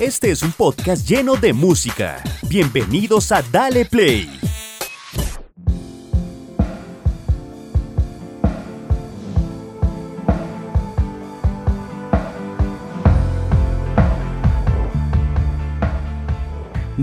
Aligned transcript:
Este 0.00 0.30
es 0.30 0.42
un 0.42 0.52
podcast 0.52 1.08
lleno 1.08 1.34
de 1.34 1.52
música. 1.52 2.22
Bienvenidos 2.42 3.32
a 3.32 3.42
Dale 3.42 3.84
Play. 3.84 4.30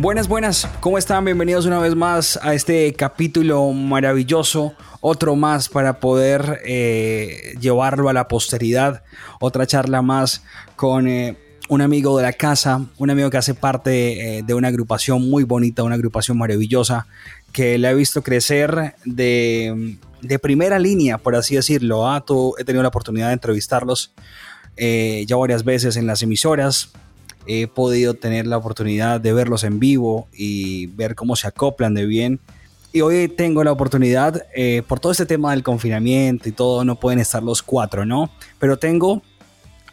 Buenas, 0.05 0.27
buenas, 0.27 0.69
¿cómo 0.81 0.99
están? 0.99 1.25
Bienvenidos 1.25 1.65
una 1.65 1.79
vez 1.79 1.95
más 1.95 2.37
a 2.43 2.53
este 2.53 2.93
capítulo 2.93 3.71
maravilloso, 3.71 4.75
otro 5.01 5.35
más 5.35 5.67
para 5.67 5.99
poder 5.99 6.61
eh, 6.63 7.55
llevarlo 7.59 8.07
a 8.07 8.13
la 8.13 8.27
posteridad, 8.27 9.01
otra 9.39 9.65
charla 9.65 10.03
más 10.03 10.43
con 10.75 11.07
eh, 11.07 11.35
un 11.69 11.81
amigo 11.81 12.15
de 12.17 12.21
la 12.21 12.33
casa, 12.33 12.85
un 12.99 13.09
amigo 13.09 13.31
que 13.31 13.37
hace 13.37 13.55
parte 13.55 14.37
eh, 14.37 14.43
de 14.43 14.53
una 14.53 14.67
agrupación 14.67 15.27
muy 15.27 15.43
bonita, 15.43 15.81
una 15.81 15.95
agrupación 15.95 16.37
maravillosa, 16.37 17.07
que 17.51 17.79
le 17.79 17.89
he 17.89 17.95
visto 17.95 18.21
crecer 18.21 18.93
de, 19.05 19.97
primera 20.39 20.77
línea, 20.77 21.17
por 21.17 21.35
así 21.35 21.55
decirlo. 21.55 22.07
¿ah? 22.07 22.23
He 22.59 22.63
tenido 22.63 22.83
la 22.83 22.89
oportunidad 22.89 23.29
de 23.29 23.33
entrevistarlos 23.33 24.13
ya 24.77 25.35
varias 25.35 25.63
veces 25.63 25.97
en 25.97 26.05
las 26.05 26.21
emisoras. 26.21 26.91
He 27.47 27.67
podido 27.67 28.13
tener 28.13 28.47
la 28.47 28.57
oportunidad 28.57 29.21
de 29.21 29.33
verlos 29.33 29.63
en 29.63 29.79
vivo 29.79 30.27
y 30.33 30.87
ver 30.87 31.15
cómo 31.15 31.35
se 31.35 31.47
acoplan 31.47 31.93
de 31.93 32.05
bien. 32.05 32.39
Y 32.91 33.01
hoy 33.01 33.27
tengo 33.27 33.63
la 33.63 33.71
oportunidad, 33.71 34.45
eh, 34.55 34.81
por 34.87 34.99
todo 34.99 35.11
este 35.11 35.25
tema 35.25 35.51
del 35.51 35.63
confinamiento 35.63 36.47
y 36.47 36.53
todo, 36.53 36.85
no 36.85 36.95
pueden 36.97 37.19
estar 37.19 37.43
los 37.43 37.61
cuatro, 37.61 38.05
¿no? 38.05 38.29
Pero 38.57 38.77
tengo 38.77 39.21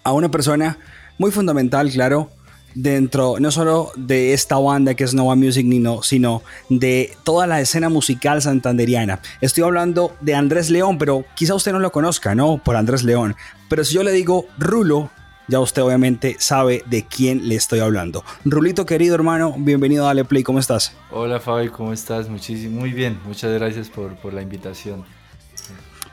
a 0.05 0.13
una 0.13 0.31
persona 0.31 0.79
muy 1.19 1.31
fundamental, 1.31 1.91
claro, 1.91 2.31
dentro 2.75 3.37
no 3.39 3.51
solo 3.51 3.91
de 3.97 4.33
esta 4.33 4.57
banda 4.59 4.95
que 4.95 5.05
es 5.05 5.15
Nova 5.15 5.35
Music, 5.35 5.67
sino 6.03 6.43
de 6.69 7.13
toda 7.25 7.47
la 7.47 7.61
escena 7.61 7.89
musical 7.89 8.41
santanderiana. 8.43 9.21
Estoy 9.41 9.65
hablando 9.65 10.15
de 10.21 10.35
Andrés 10.35 10.71
León, 10.71 10.99
pero 10.99 11.25
quizá 11.35 11.55
usted 11.55 11.73
no 11.73 11.81
lo 11.81 11.93
conozca, 11.93 12.35
¿no? 12.35 12.59
Por 12.63 12.77
Andrés 12.77 13.03
León. 13.03 13.37
Pero 13.69 13.85
si 13.85 13.95
yo 13.95 14.03
le 14.03 14.13
digo 14.13 14.47
Rulo, 14.59 15.11
ya 15.53 15.61
usted 15.61 15.83
obviamente 15.83 16.37
sabe 16.39 16.83
de 16.87 17.05
quién 17.05 17.47
le 17.47 17.57
estoy 17.57 17.81
hablando. 17.81 18.25
Rulito 18.47 18.87
querido 18.87 19.15
hermano, 19.15 19.55
bienvenido 19.59 20.05
a 20.05 20.07
Dale 20.09 20.25
Play, 20.25 20.43
¿cómo 20.43 20.59
estás? 20.59 20.95
Hola 21.11 21.41
Fabi, 21.41 21.69
¿cómo 21.69 21.93
estás? 21.93 22.31
Muchísimo, 22.31 22.81
muy 22.81 22.91
bien, 22.93 23.21
muchas 23.27 23.53
gracias 23.53 23.91
por, 23.91 24.15
por 24.17 24.33
la 24.33 24.41
invitación. 24.41 25.05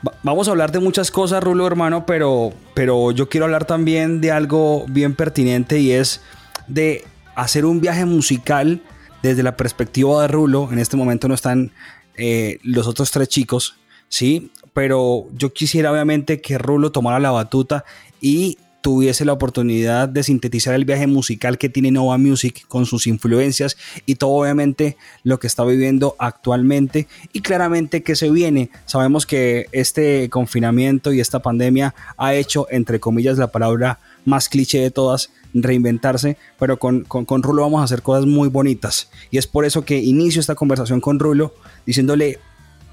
Va- 0.06 0.12
Vamos 0.22 0.46
a 0.46 0.50
hablar 0.50 0.72
de 0.72 0.80
muchas 0.80 1.10
cosas, 1.10 1.42
Rulo, 1.42 1.66
hermano, 1.66 2.04
pero, 2.04 2.52
pero 2.74 3.12
yo 3.12 3.30
quiero 3.30 3.46
hablar 3.46 3.64
también 3.64 4.20
de 4.20 4.30
algo 4.30 4.84
bien 4.88 5.14
pertinente 5.14 5.78
y 5.78 5.92
es 5.92 6.20
de 6.68 7.06
hacer 7.34 7.64
un 7.64 7.80
viaje 7.80 8.04
musical 8.04 8.82
desde 9.22 9.42
la 9.42 9.56
perspectiva 9.56 10.20
de 10.20 10.28
Rulo. 10.28 10.68
En 10.70 10.78
este 10.78 10.98
momento 10.98 11.28
no 11.28 11.34
están 11.34 11.72
eh, 12.14 12.58
los 12.62 12.86
otros 12.86 13.10
tres 13.10 13.28
chicos, 13.30 13.76
¿sí? 14.10 14.52
Pero 14.74 15.24
yo 15.34 15.50
quisiera 15.54 15.90
obviamente 15.90 16.42
que 16.42 16.58
Rulo 16.58 16.92
tomara 16.92 17.18
la 17.18 17.30
batuta 17.30 17.86
y 18.20 18.58
tuviese 18.80 19.24
la 19.24 19.32
oportunidad 19.32 20.08
de 20.08 20.22
sintetizar 20.22 20.74
el 20.74 20.84
viaje 20.84 21.06
musical 21.06 21.58
que 21.58 21.68
tiene 21.68 21.90
Nova 21.90 22.18
Music 22.18 22.64
con 22.68 22.86
sus 22.86 23.06
influencias 23.06 23.76
y 24.06 24.14
todo 24.14 24.30
obviamente 24.30 24.96
lo 25.22 25.38
que 25.38 25.46
está 25.46 25.64
viviendo 25.64 26.16
actualmente 26.18 27.06
y 27.32 27.40
claramente 27.40 28.02
que 28.02 28.16
se 28.16 28.30
viene. 28.30 28.70
Sabemos 28.86 29.26
que 29.26 29.66
este 29.72 30.28
confinamiento 30.30 31.12
y 31.12 31.20
esta 31.20 31.40
pandemia 31.40 31.94
ha 32.16 32.34
hecho, 32.34 32.66
entre 32.70 33.00
comillas, 33.00 33.38
la 33.38 33.52
palabra 33.52 33.98
más 34.24 34.48
cliché 34.48 34.80
de 34.80 34.90
todas, 34.90 35.30
reinventarse, 35.54 36.36
pero 36.58 36.78
con, 36.78 37.04
con, 37.04 37.24
con 37.24 37.42
Rulo 37.42 37.62
vamos 37.62 37.80
a 37.80 37.84
hacer 37.84 38.02
cosas 38.02 38.26
muy 38.26 38.48
bonitas. 38.48 39.10
Y 39.30 39.38
es 39.38 39.46
por 39.46 39.64
eso 39.64 39.84
que 39.84 39.98
inicio 39.98 40.40
esta 40.40 40.54
conversación 40.54 41.00
con 41.00 41.18
Rulo 41.18 41.54
diciéndole 41.86 42.38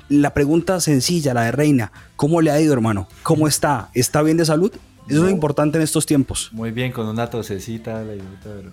la 0.09 0.33
pregunta 0.33 0.79
sencilla, 0.79 1.33
la 1.33 1.43
de 1.43 1.51
Reina, 1.51 1.91
¿cómo 2.15 2.41
le 2.41 2.51
ha 2.51 2.61
ido 2.61 2.73
hermano? 2.73 3.07
¿Cómo 3.23 3.47
está? 3.47 3.89
¿Está 3.93 4.21
bien 4.21 4.37
de 4.37 4.45
salud? 4.45 4.71
Eso 5.09 5.25
es 5.25 5.31
importante 5.31 5.77
en 5.77 5.83
estos 5.83 6.05
tiempos. 6.05 6.49
Muy 6.51 6.71
bien, 6.71 6.91
con 6.91 7.07
una 7.07 7.29
tosecita, 7.29 8.03
la 8.03 8.13
pero 8.43 8.71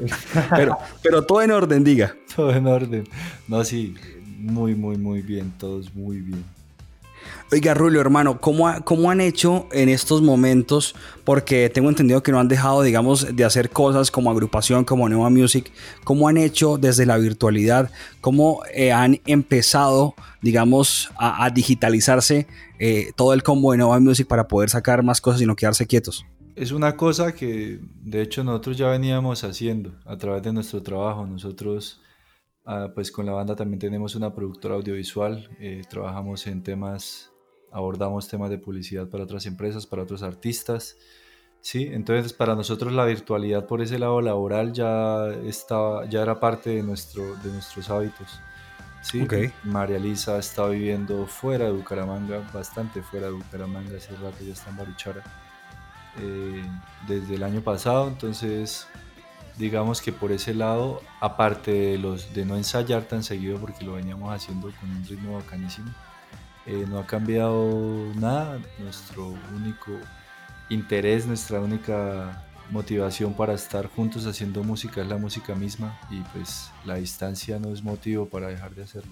Pero, 0.56 0.78
pero 1.02 1.26
todo 1.26 1.42
en 1.42 1.50
orden, 1.50 1.84
diga. 1.84 2.14
todo 2.34 2.52
en 2.52 2.66
orden. 2.66 3.04
No, 3.48 3.64
sí, 3.64 3.94
muy, 4.38 4.74
muy, 4.74 4.96
muy 4.96 5.22
bien, 5.22 5.52
todos 5.58 5.94
muy 5.94 6.20
bien. 6.20 6.44
Oiga, 7.52 7.74
Rulio, 7.74 8.00
hermano, 8.00 8.40
¿cómo, 8.40 8.72
¿cómo 8.84 9.10
han 9.10 9.20
hecho 9.20 9.66
en 9.72 9.88
estos 9.88 10.22
momentos? 10.22 10.94
Porque 11.24 11.68
tengo 11.68 11.88
entendido 11.88 12.22
que 12.22 12.30
no 12.30 12.38
han 12.38 12.46
dejado, 12.46 12.82
digamos, 12.82 13.34
de 13.34 13.44
hacer 13.44 13.70
cosas 13.70 14.12
como 14.12 14.30
agrupación, 14.30 14.84
como 14.84 15.08
Nova 15.08 15.30
Music. 15.30 15.72
¿Cómo 16.04 16.28
han 16.28 16.36
hecho 16.36 16.78
desde 16.78 17.06
la 17.06 17.18
virtualidad? 17.18 17.90
¿Cómo 18.20 18.62
eh, 18.72 18.92
han 18.92 19.20
empezado, 19.26 20.14
digamos, 20.40 21.10
a, 21.18 21.50
digitalizarse 21.50 22.46
eh, 22.78 23.10
todo 23.16 23.32
el 23.32 23.42
combo 23.42 23.72
de 23.72 23.78
Nova 23.78 23.98
Music 23.98 24.28
para 24.28 24.46
poder 24.46 24.70
sacar 24.70 25.02
más 25.02 25.20
cosas 25.20 25.42
y 25.42 25.46
no 25.46 25.56
quedarse 25.56 25.88
quietos? 25.88 26.24
Es 26.54 26.70
una 26.70 26.96
cosa 26.96 27.34
que 27.34 27.80
de 28.04 28.22
hecho 28.22 28.44
nosotros 28.44 28.76
ya 28.78 28.86
veníamos 28.90 29.42
haciendo 29.42 29.92
a 30.04 30.16
través 30.16 30.44
de 30.44 30.52
nuestro 30.52 30.84
trabajo. 30.84 31.26
Nosotros, 31.26 32.00
ah, 32.64 32.92
pues 32.94 33.10
con 33.10 33.26
la 33.26 33.32
banda 33.32 33.56
también 33.56 33.80
tenemos 33.80 34.14
una 34.14 34.32
productora 34.32 34.76
audiovisual, 34.76 35.48
eh, 35.58 35.82
trabajamos 35.90 36.46
en 36.46 36.62
temas, 36.62 37.29
abordamos 37.72 38.28
temas 38.28 38.50
de 38.50 38.58
publicidad 38.58 39.08
para 39.08 39.24
otras 39.24 39.46
empresas, 39.46 39.86
para 39.86 40.02
otros 40.02 40.22
artistas. 40.22 40.96
Sí, 41.60 41.88
entonces 41.92 42.32
para 42.32 42.54
nosotros 42.54 42.92
la 42.92 43.04
virtualidad 43.04 43.66
por 43.66 43.82
ese 43.82 43.98
lado 43.98 44.20
laboral 44.22 44.72
ya 44.72 45.28
estaba, 45.44 46.06
ya 46.06 46.22
era 46.22 46.40
parte 46.40 46.70
de, 46.70 46.82
nuestro, 46.82 47.36
de 47.36 47.52
nuestros 47.52 47.90
hábitos. 47.90 48.40
Sí, 49.02 49.22
Ok. 49.22 49.34
María 49.64 49.98
Lisa 49.98 50.38
está 50.38 50.66
viviendo 50.66 51.26
fuera 51.26 51.66
de 51.66 51.72
Bucaramanga, 51.72 52.46
bastante 52.52 53.02
fuera 53.02 53.26
de 53.26 53.32
Bucaramanga, 53.32 53.96
hace 53.96 54.14
rato 54.16 54.36
ya 54.44 54.52
está 54.52 54.70
en 54.70 54.76
Barichara 54.76 55.22
eh, 56.18 56.62
desde 57.06 57.34
el 57.34 57.42
año 57.42 57.62
pasado, 57.62 58.08
entonces 58.08 58.86
digamos 59.56 60.00
que 60.00 60.12
por 60.12 60.32
ese 60.32 60.54
lado, 60.54 61.02
aparte 61.20 61.70
de, 61.70 61.98
los, 61.98 62.32
de 62.34 62.44
no 62.44 62.56
ensayar 62.56 63.04
tan 63.04 63.22
seguido 63.22 63.58
porque 63.58 63.84
lo 63.84 63.92
veníamos 63.92 64.32
haciendo 64.34 64.70
con 64.80 64.90
un 64.90 65.04
ritmo 65.04 65.36
bacanísimo, 65.36 65.90
eh, 66.70 66.86
no 66.88 67.00
ha 67.00 67.06
cambiado 67.06 68.12
nada. 68.14 68.60
Nuestro 68.78 69.34
único 69.56 69.90
interés, 70.68 71.26
nuestra 71.26 71.58
única 71.60 72.46
motivación 72.70 73.34
para 73.34 73.54
estar 73.54 73.88
juntos 73.88 74.24
haciendo 74.26 74.62
música 74.62 75.02
es 75.02 75.08
la 75.08 75.16
música 75.16 75.56
misma 75.56 75.98
y 76.10 76.20
pues 76.32 76.70
la 76.84 76.94
distancia 76.94 77.58
no 77.58 77.72
es 77.72 77.82
motivo 77.82 78.26
para 78.26 78.46
dejar 78.46 78.72
de 78.76 78.84
hacerlo. 78.84 79.10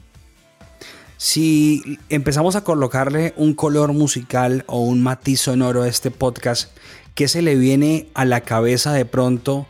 Si 1.16 1.98
empezamos 2.08 2.54
a 2.54 2.62
colocarle 2.62 3.34
un 3.36 3.54
color 3.54 3.92
musical 3.92 4.62
o 4.68 4.82
un 4.82 5.02
matiz 5.02 5.40
sonoro 5.40 5.82
a 5.82 5.88
este 5.88 6.12
podcast, 6.12 6.70
¿qué 7.16 7.26
se 7.26 7.42
le 7.42 7.56
viene 7.56 8.08
a 8.14 8.24
la 8.24 8.42
cabeza 8.42 8.92
de 8.92 9.04
pronto 9.04 9.66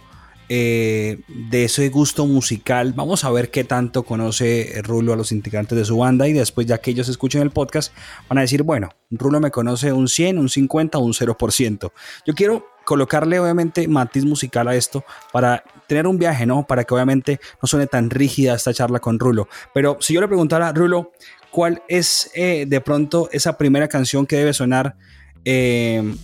eh, 0.49 1.21
de 1.29 1.65
ese 1.65 1.89
gusto 1.89 2.27
musical? 2.27 2.93
Vamos 2.95 3.25
a 3.25 3.31
ver 3.31 3.51
qué 3.51 3.65
tanto 3.65 4.03
conoce 4.03 4.81
Rulo 4.83 5.13
a 5.13 5.17
los 5.17 5.33
integrantes 5.33 5.77
de 5.77 5.85
su 5.85 5.99
banda 5.99 6.29
y 6.29 6.33
después 6.33 6.67
ya 6.67 6.79
que 6.79 6.91
ellos 6.91 7.09
escuchen 7.09 7.43
el 7.43 7.51
podcast 7.51 7.93
van 8.29 8.39
a 8.39 8.41
decir, 8.43 8.63
bueno, 8.63 8.91
Rulo 9.11 9.41
me 9.41 9.51
conoce 9.51 9.93
un 9.93 10.09
100, 10.09 10.39
un 10.39 10.49
50, 10.49 10.99
un 10.99 11.13
0%. 11.13 11.93
Yo 12.27 12.35
quiero 12.35 12.67
colocarle 12.89 13.39
obviamente 13.39 13.87
matiz 13.87 14.25
musical 14.25 14.67
a 14.67 14.75
esto 14.75 15.05
para 15.31 15.63
tener 15.87 16.07
un 16.07 16.19
viaje, 16.19 16.47
¿no? 16.47 16.67
Para 16.67 16.85
que 16.85 16.95
obviamente 16.95 17.39
no 17.61 17.67
suene 17.67 17.87
tan 17.87 18.09
rígida 18.09 18.55
esta 18.55 18.73
charla 18.73 18.99
con 18.99 19.19
Rulo. 19.19 19.47
Pero 19.75 19.99
si 20.01 20.15
yo 20.15 20.23
le 20.23 20.29
preguntara, 20.29 20.73
Rulo, 20.73 21.13
¿cuál 21.51 21.83
es 21.89 22.31
eh, 22.35 22.65
de 22.67 22.81
pronto 22.81 23.29
esa 23.31 23.59
primera 23.59 23.89
canción 23.89 24.27
que 24.27 24.37
debe 24.37 24.55
sonar 24.55 24.97
eh, 25.45 26.15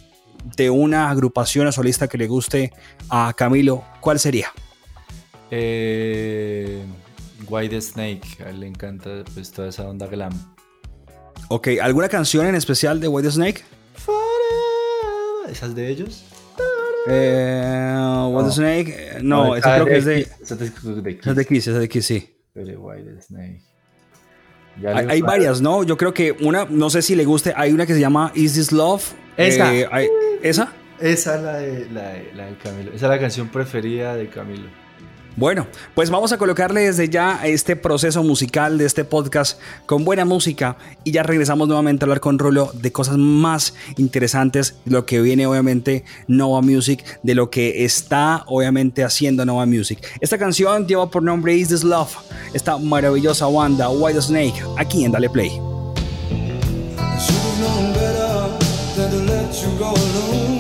de 0.57 0.71
una 0.71 1.11
agrupación 1.11 1.67
o 1.67 1.73
solista 1.73 2.09
que 2.09 2.19
le 2.19 2.27
guste 2.27 2.73
a 3.09 3.33
Camilo? 3.37 3.85
¿Cuál 4.01 4.19
sería? 4.19 4.49
Eh, 5.51 6.83
White 7.49 7.81
Snake, 7.81 8.43
a 8.45 8.51
él 8.51 8.61
le 8.61 8.67
encanta 8.67 9.25
pues 9.35 9.51
toda 9.51 9.69
esa 9.69 9.89
onda 9.89 10.07
glam. 10.07 10.33
Ok, 11.49 11.69
¿alguna 11.83 12.09
canción 12.09 12.47
en 12.47 12.55
especial 12.55 13.01
de 13.01 13.09
White 13.09 13.31
Snake? 13.31 13.63
¿Esas 15.49 15.75
de 15.75 15.89
ellos? 15.89 16.25
Eh, 17.07 18.27
White 18.31 18.51
Snake, 18.51 18.95
eh, 18.97 19.19
no, 19.23 19.49
No, 19.49 19.57
esa 19.57 19.75
creo 19.75 19.87
que 19.87 19.97
es 19.99 20.05
de, 20.05 20.21
Esa 20.21 20.55
es 20.55 20.59
de 20.59 20.67
esa 20.67 21.31
es 21.31 21.37
de 21.37 21.47
Kiss, 21.47 21.67
esa 21.67 21.77
es 21.77 21.81
de 21.81 21.89
Kiss, 21.89 22.07
sí. 22.07 22.37
Pero 22.55 22.81
White 22.81 23.21
Snake. 23.23 23.63
Hay, 25.09 25.21
varias, 25.21 25.61
¿no? 25.61 25.85
Yo 25.85 25.97
creo 25.97 26.13
que 26.13 26.33
una, 26.33 26.65
no 26.69 26.91
sé 26.91 27.03
si 27.03 27.15
le 27.15 27.25
guste, 27.25 27.53
hay 27.57 27.73
una 27.73 27.87
que 27.87 27.95
se 27.95 28.01
llama 28.01 28.33
Is 28.35 28.55
This 28.55 28.73
Love. 28.73 29.05
Esa. 29.37 29.73
Eh, 29.75 29.87
hay- 29.91 30.09
¿Esa? 30.45 30.75
Esa 31.01 31.37
es 31.37 31.43
la 31.43 31.57
de, 31.57 31.91
la, 31.91 32.09
de, 32.11 32.33
la 32.35 32.47
de 32.47 32.57
Camilo. 32.59 32.93
Esa 32.93 33.07
es 33.07 33.11
la 33.11 33.19
canción 33.19 33.49
preferida 33.49 34.15
de 34.15 34.29
Camilo. 34.29 34.69
Bueno, 35.37 35.67
pues 35.95 36.11
vamos 36.11 36.33
a 36.33 36.39
colocarle 36.39 36.83
desde 36.83 37.09
ya 37.09 37.41
este 37.45 37.77
proceso 37.77 38.23
musical 38.23 38.77
de 38.77 38.85
este 38.85 39.07
podcast 39.07 39.59
con 39.87 40.05
buena 40.05 40.27
música 40.27 40.77
y 41.03 41.13
ya 41.13 41.23
regresamos 41.23 41.67
nuevamente 41.67 42.05
a 42.05 42.07
hablar 42.07 42.21
con 42.21 42.39
Rulo 42.39 42.71
de 42.75 42.93
cosas 42.93 43.17
más 43.17 43.75
interesantes, 43.97 44.77
de 44.85 44.93
lo 44.93 45.07
que 45.07 45.23
viene 45.23 45.47
obviamente 45.47 46.05
Nova 46.29 46.61
Music, 46.61 47.03
de 47.23 47.35
lo 47.35 47.49
que 47.49 47.87
está 47.87 48.45
obviamente 48.47 49.03
haciendo 49.03 49.47
Nova 49.47 49.65
Music. 49.65 50.07
Esta 50.21 50.37
canción 50.37 50.87
lleva 50.87 51.11
por 51.11 51.23
nombre 51.23 51.57
Is 51.57 51.69
This 51.69 51.85
Love, 51.85 52.15
esta 52.53 52.77
maravillosa 52.77 53.47
banda 53.47 53.89
White 53.89 54.21
Snake, 54.21 54.63
aquí 54.77 55.07
en 55.07 55.13
Dale 55.13 55.31
Play. 55.31 55.51
Go 59.79 59.91
alone. 59.91 60.54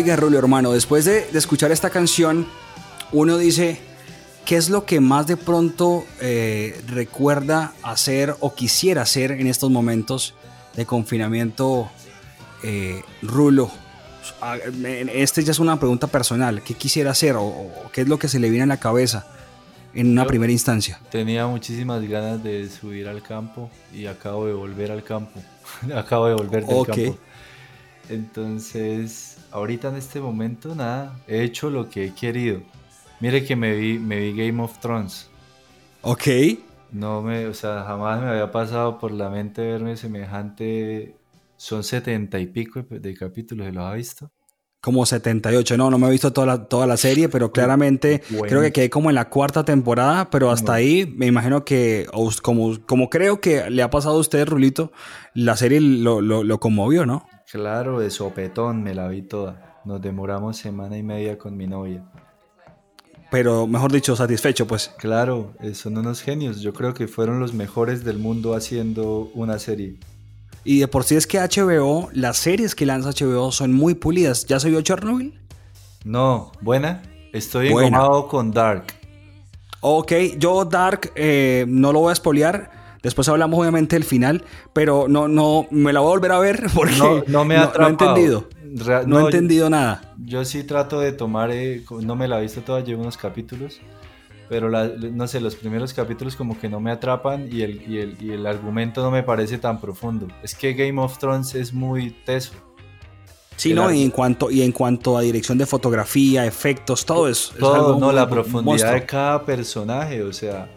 Oiga, 0.00 0.16
Rulio, 0.16 0.38
hermano, 0.38 0.72
después 0.72 1.04
de, 1.04 1.26
de 1.30 1.38
escuchar 1.38 1.72
esta 1.72 1.90
canción, 1.90 2.46
uno 3.12 3.36
dice, 3.36 3.78
¿qué 4.46 4.56
es 4.56 4.70
lo 4.70 4.86
que 4.86 4.98
más 4.98 5.26
de 5.26 5.36
pronto 5.36 6.06
eh, 6.22 6.80
recuerda 6.86 7.74
hacer 7.82 8.34
o 8.40 8.54
quisiera 8.54 9.02
hacer 9.02 9.30
en 9.32 9.46
estos 9.46 9.70
momentos 9.70 10.32
de 10.74 10.86
confinamiento, 10.86 11.90
eh, 12.62 13.02
Rulo? 13.20 13.70
Este 15.12 15.44
ya 15.44 15.50
es 15.52 15.58
una 15.58 15.78
pregunta 15.78 16.06
personal. 16.06 16.62
¿Qué 16.62 16.72
quisiera 16.72 17.10
hacer 17.10 17.36
o, 17.36 17.44
o 17.44 17.90
qué 17.92 18.00
es 18.00 18.08
lo 18.08 18.18
que 18.18 18.28
se 18.28 18.38
le 18.38 18.48
viene 18.48 18.62
a 18.62 18.68
la 18.68 18.78
cabeza 18.80 19.26
en 19.92 20.12
una 20.12 20.22
Yo- 20.22 20.28
primera 20.28 20.50
instancia? 20.50 20.98
Tenía 21.10 21.46
muchísimas 21.46 22.02
ganas 22.08 22.42
de 22.42 22.70
subir 22.70 23.06
al 23.06 23.22
campo 23.22 23.68
y 23.94 24.06
acabo 24.06 24.46
de 24.46 24.54
volver 24.54 24.92
al 24.92 25.04
campo. 25.04 25.38
acabo 25.94 26.26
de 26.26 26.32
volver 26.36 26.64
del 26.64 26.86
campo. 26.86 27.18
Entonces, 28.08 29.36
ahorita 29.52 29.88
en 29.88 29.96
este 29.96 30.20
momento, 30.20 30.74
nada, 30.74 31.18
he 31.26 31.42
hecho 31.42 31.70
lo 31.70 31.88
que 31.88 32.06
he 32.06 32.14
querido. 32.14 32.60
Mire 33.20 33.44
que 33.44 33.56
me 33.56 33.74
vi, 33.74 33.98
me 33.98 34.18
vi 34.18 34.32
Game 34.32 34.62
of 34.62 34.78
Thrones. 34.78 35.28
Ok. 36.02 36.26
No 36.92 37.22
me, 37.22 37.46
o 37.46 37.54
sea, 37.54 37.84
jamás 37.86 38.20
me 38.20 38.28
había 38.28 38.50
pasado 38.50 38.98
por 38.98 39.12
la 39.12 39.28
mente 39.28 39.62
verme 39.62 39.96
semejante. 39.96 41.14
Son 41.56 41.84
setenta 41.84 42.38
y 42.38 42.46
pico 42.46 42.82
de, 42.88 43.14
capítulos, 43.14 43.66
¿se 43.66 43.72
los 43.72 43.84
ha 43.84 43.92
visto? 43.92 44.30
Como 44.80 45.04
78. 45.04 45.76
No, 45.76 45.90
no 45.90 45.98
me 45.98 46.06
he 46.08 46.10
visto 46.10 46.32
toda 46.32 46.46
la, 46.46 46.64
toda 46.64 46.86
la 46.86 46.96
serie, 46.96 47.28
pero 47.28 47.52
claramente 47.52 48.22
Bueno. 48.30 48.46
creo 48.48 48.62
que 48.62 48.72
quedé 48.72 48.88
como 48.88 49.10
en 49.10 49.14
la 49.14 49.28
cuarta 49.28 49.62
temporada, 49.62 50.30
pero 50.30 50.50
hasta 50.50 50.72
ahí 50.72 51.12
me 51.16 51.26
imagino 51.26 51.66
que, 51.66 52.06
como, 52.40 52.78
como 52.86 53.10
creo 53.10 53.42
que 53.42 53.68
le 53.68 53.82
ha 53.82 53.90
pasado 53.90 54.16
a 54.16 54.20
usted, 54.20 54.48
Rulito, 54.48 54.90
la 55.34 55.54
serie 55.58 55.82
lo, 55.82 56.22
lo, 56.22 56.44
lo 56.44 56.60
conmovió, 56.60 57.04
¿no? 57.04 57.26
Claro, 57.50 57.98
de 57.98 58.10
sopetón 58.10 58.82
me 58.82 58.94
la 58.94 59.08
vi 59.08 59.22
toda. 59.22 59.80
Nos 59.84 60.00
demoramos 60.00 60.56
semana 60.56 60.96
y 60.96 61.02
media 61.02 61.36
con 61.36 61.56
mi 61.56 61.66
novia. 61.66 62.04
Pero 63.30 63.66
mejor 63.66 63.90
dicho, 63.90 64.14
satisfecho, 64.14 64.66
pues. 64.66 64.92
Claro, 64.98 65.54
eh, 65.60 65.74
son 65.74 65.98
unos 65.98 66.20
genios. 66.20 66.60
Yo 66.60 66.72
creo 66.72 66.94
que 66.94 67.08
fueron 67.08 67.40
los 67.40 67.52
mejores 67.52 68.04
del 68.04 68.18
mundo 68.18 68.54
haciendo 68.54 69.30
una 69.34 69.58
serie. 69.58 69.98
Y 70.62 70.78
de 70.78 70.88
por 70.88 71.02
sí 71.02 71.16
es 71.16 71.26
que 71.26 71.38
HBO, 71.38 72.08
las 72.12 72.36
series 72.36 72.74
que 72.76 72.86
lanza 72.86 73.10
HBO 73.10 73.50
son 73.50 73.72
muy 73.72 73.94
pulidas. 73.94 74.46
¿Ya 74.46 74.60
se 74.60 74.68
vio 74.68 74.80
Chernobyl? 74.82 75.40
No, 76.04 76.52
buena. 76.60 77.02
Estoy 77.32 77.68
engomado 77.68 78.28
con 78.28 78.52
Dark. 78.52 78.94
Ok, 79.80 80.12
yo 80.38 80.64
Dark 80.64 81.10
eh, 81.16 81.64
no 81.66 81.92
lo 81.92 82.00
voy 82.00 82.10
a 82.10 82.12
espolear. 82.12 82.79
Después 83.02 83.28
hablamos 83.28 83.58
obviamente 83.58 83.96
del 83.96 84.04
final, 84.04 84.44
pero 84.72 85.06
no, 85.08 85.26
no, 85.28 85.66
me 85.70 85.92
la 85.92 86.00
voy 86.00 86.08
a 86.08 86.10
volver 86.10 86.32
a 86.32 86.38
ver 86.38 86.66
porque 86.74 86.96
No, 86.98 87.22
no 87.26 87.44
me 87.44 87.56
ha 87.56 87.60
no, 87.60 87.64
he 87.64 87.68
atrapado. 87.68 87.88
entendido. 88.16 88.48
No, 88.62 89.00
he 89.00 89.06
no, 89.06 89.20
entendido 89.20 89.68
nada. 89.70 90.14
Yo 90.24 90.44
sí 90.44 90.62
trato 90.64 91.00
de 91.00 91.12
tomar, 91.12 91.50
eh, 91.50 91.82
no 92.02 92.14
me 92.14 92.28
la 92.28 92.38
he 92.38 92.42
visto 92.42 92.60
toda, 92.60 92.80
llevo 92.80 93.02
unos 93.02 93.16
capítulos, 93.16 93.80
pero 94.48 94.68
la- 94.68 94.86
no 94.88 95.26
sé, 95.26 95.40
los 95.40 95.56
primeros 95.56 95.92
capítulos 95.94 96.36
como 96.36 96.58
que 96.60 96.68
no 96.68 96.78
me 96.78 96.90
atrapan 96.92 97.48
y 97.50 97.62
el, 97.62 97.82
y, 97.90 97.98
el, 97.98 98.16
y 98.20 98.30
el 98.32 98.46
argumento 98.46 99.02
no 99.02 99.10
me 99.10 99.22
parece 99.22 99.58
tan 99.58 99.80
profundo. 99.80 100.28
Es 100.42 100.54
que 100.54 100.74
Game 100.74 101.00
of 101.00 101.18
Thrones 101.18 101.54
es 101.54 101.72
muy 101.72 102.10
teso. 102.24 102.52
Sí, 103.56 103.74
no, 103.74 103.92
y 103.92 104.02
en 104.02 104.10
cuanto, 104.10 104.50
y 104.50 104.62
en 104.62 104.72
cuanto 104.72 105.18
a 105.18 105.20
dirección 105.20 105.58
de 105.58 105.66
fotografía, 105.66 106.46
efectos, 106.46 107.04
todo 107.04 107.28
eso. 107.28 107.52
es 107.52 107.58
Todo, 107.58 107.74
algo 107.74 108.00
no, 108.00 108.06
muy- 108.06 108.14
la 108.14 108.24
un 108.24 108.30
profundidad 108.30 108.64
monstruo. 108.64 108.92
de 108.94 109.04
cada 109.06 109.44
personaje, 109.44 110.22
o 110.22 110.32
sea, 110.32 110.70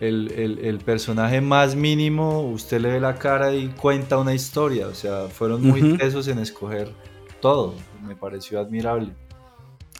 el, 0.00 0.30
el- 0.32 0.58
el 0.64 0.78
personaje 0.78 1.40
más 1.40 1.74
mínimo, 1.74 2.42
usted 2.42 2.80
le 2.80 2.90
ve 2.92 3.00
la 3.00 3.16
cara 3.16 3.54
y 3.54 3.68
cuenta 3.68 4.18
una 4.18 4.34
historia, 4.34 4.86
o 4.88 4.94
sea, 4.94 5.28
fueron 5.28 5.62
muy 5.62 5.96
tesos 5.96 6.28
en 6.28 6.38
escoger 6.38 6.92
todo, 7.40 7.74
me 8.06 8.14
pareció 8.16 8.60
admirable. 8.60 9.12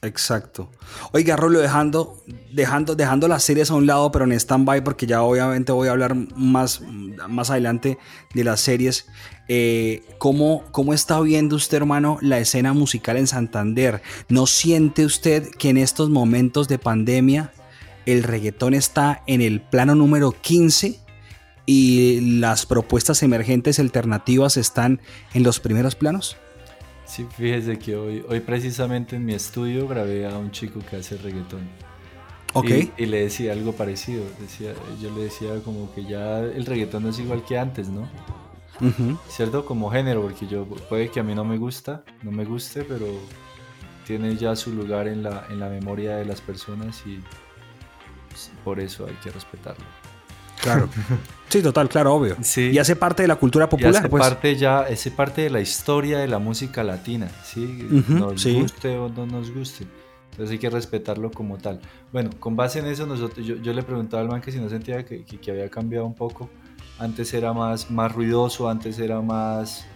Exacto. 0.00 0.68
Oiga, 1.12 1.34
Rolo, 1.34 1.58
dejando, 1.58 2.22
dejando, 2.52 2.94
dejando 2.94 3.26
las 3.26 3.42
series 3.42 3.68
a 3.72 3.74
un 3.74 3.86
lado, 3.86 4.12
pero 4.12 4.24
en 4.26 4.32
stand-by, 4.32 4.84
porque 4.84 5.06
ya 5.08 5.22
obviamente 5.22 5.72
voy 5.72 5.88
a 5.88 5.90
hablar 5.90 6.14
más, 6.14 6.80
más 7.28 7.50
adelante 7.50 7.98
de 8.32 8.44
las 8.44 8.60
series. 8.60 9.06
eh, 9.48 10.04
¿cómo, 10.18 10.62
¿Cómo 10.70 10.94
está 10.94 11.20
viendo 11.20 11.56
usted, 11.56 11.78
hermano, 11.78 12.18
la 12.20 12.38
escena 12.38 12.72
musical 12.74 13.16
en 13.16 13.26
Santander? 13.26 14.00
¿No 14.28 14.46
siente 14.46 15.04
usted 15.04 15.48
que 15.50 15.70
en 15.70 15.78
estos 15.78 16.10
momentos 16.10 16.68
de 16.68 16.78
pandemia 16.78 17.52
el 18.08 18.22
reggaetón 18.22 18.72
está 18.72 19.22
en 19.26 19.42
el 19.42 19.60
plano 19.60 19.94
número 19.94 20.32
15 20.32 20.98
y 21.66 22.38
las 22.38 22.64
propuestas 22.64 23.22
emergentes 23.22 23.78
alternativas 23.78 24.56
están 24.56 25.02
en 25.34 25.42
los 25.42 25.60
primeros 25.60 25.94
planos? 25.94 26.38
Sí, 27.04 27.26
fíjese 27.36 27.78
que 27.78 27.96
hoy, 27.96 28.24
hoy 28.26 28.40
precisamente 28.40 29.16
en 29.16 29.26
mi 29.26 29.34
estudio 29.34 29.86
grabé 29.86 30.26
a 30.26 30.38
un 30.38 30.50
chico 30.50 30.80
que 30.88 30.96
hace 30.96 31.18
reggaetón. 31.18 31.68
Ok. 32.54 32.70
Y, 32.70 32.92
y 32.96 33.06
le 33.06 33.20
decía 33.20 33.52
algo 33.52 33.72
parecido, 33.72 34.24
decía, 34.40 34.72
yo 35.02 35.14
le 35.14 35.24
decía 35.24 35.60
como 35.62 35.94
que 35.94 36.06
ya 36.06 36.38
el 36.38 36.64
reggaetón 36.64 37.02
no 37.02 37.10
es 37.10 37.18
igual 37.18 37.44
que 37.44 37.58
antes, 37.58 37.90
¿no? 37.90 38.08
Ujú. 38.80 39.18
¿Cierto? 39.28 39.66
Como 39.66 39.90
género, 39.90 40.22
porque 40.22 40.46
yo 40.46 40.64
puede 40.64 41.10
que 41.10 41.20
a 41.20 41.22
mí 41.22 41.34
no 41.34 41.44
me 41.44 41.58
gusta, 41.58 42.04
no 42.22 42.30
me 42.30 42.46
guste, 42.46 42.84
pero 42.84 43.06
tiene 44.06 44.34
ya 44.36 44.56
su 44.56 44.72
lugar 44.72 45.08
en 45.08 45.22
la, 45.22 45.46
en 45.50 45.60
la 45.60 45.68
memoria 45.68 46.16
de 46.16 46.24
las 46.24 46.40
personas 46.40 47.02
y 47.04 47.20
pues, 48.46 48.64
por 48.64 48.80
eso 48.80 49.06
hay 49.06 49.14
que 49.22 49.30
respetarlo. 49.30 49.84
Claro. 50.62 50.88
Sí, 51.48 51.62
total, 51.62 51.88
claro, 51.88 52.12
obvio. 52.14 52.36
Sí. 52.42 52.72
Y 52.74 52.78
hace 52.78 52.94
parte 52.94 53.22
de 53.22 53.28
la 53.28 53.36
cultura 53.36 53.64
Y 53.64 53.68
popular, 53.68 53.96
hace 53.96 54.08
pues. 54.10 54.22
parte 54.22 54.54
ya, 54.56 54.80
hace 54.80 55.10
parte 55.10 55.40
de 55.40 55.48
la 55.48 55.62
historia 55.62 56.18
de 56.18 56.28
la 56.28 56.38
música 56.38 56.84
latina, 56.84 57.26
¿sí? 57.42 57.86
Nos 58.06 58.42
sí. 58.42 58.52
guste 58.60 58.98
o 58.98 59.08
no 59.08 59.24
nos 59.24 59.50
guste. 59.50 59.86
Entonces 60.32 60.52
hay 60.52 60.58
que 60.58 60.68
respetarlo 60.68 61.30
como 61.30 61.56
tal. 61.56 61.80
Bueno, 62.12 62.28
con 62.38 62.54
base 62.54 62.80
en 62.80 62.86
eso, 62.86 63.06
nosotros, 63.06 63.46
yo, 63.46 63.56
yo 63.56 63.72
le 63.72 63.82
preguntaba 63.82 64.20
al 64.22 64.28
man 64.28 64.42
que 64.42 64.52
si 64.52 64.58
no 64.60 64.68
sentía 64.68 65.06
que, 65.06 65.24
que- 65.24 65.40
que 65.40 65.50
había 65.50 65.70
cambiado 65.70 66.04
un 66.04 66.14
poco. 66.14 66.50
Antes 66.98 67.32
era 67.32 67.54
más, 67.54 67.90
más 67.90 68.12
ruidoso, 68.14 68.68
antes 68.68 68.98
era 68.98 69.22
más 69.22 69.86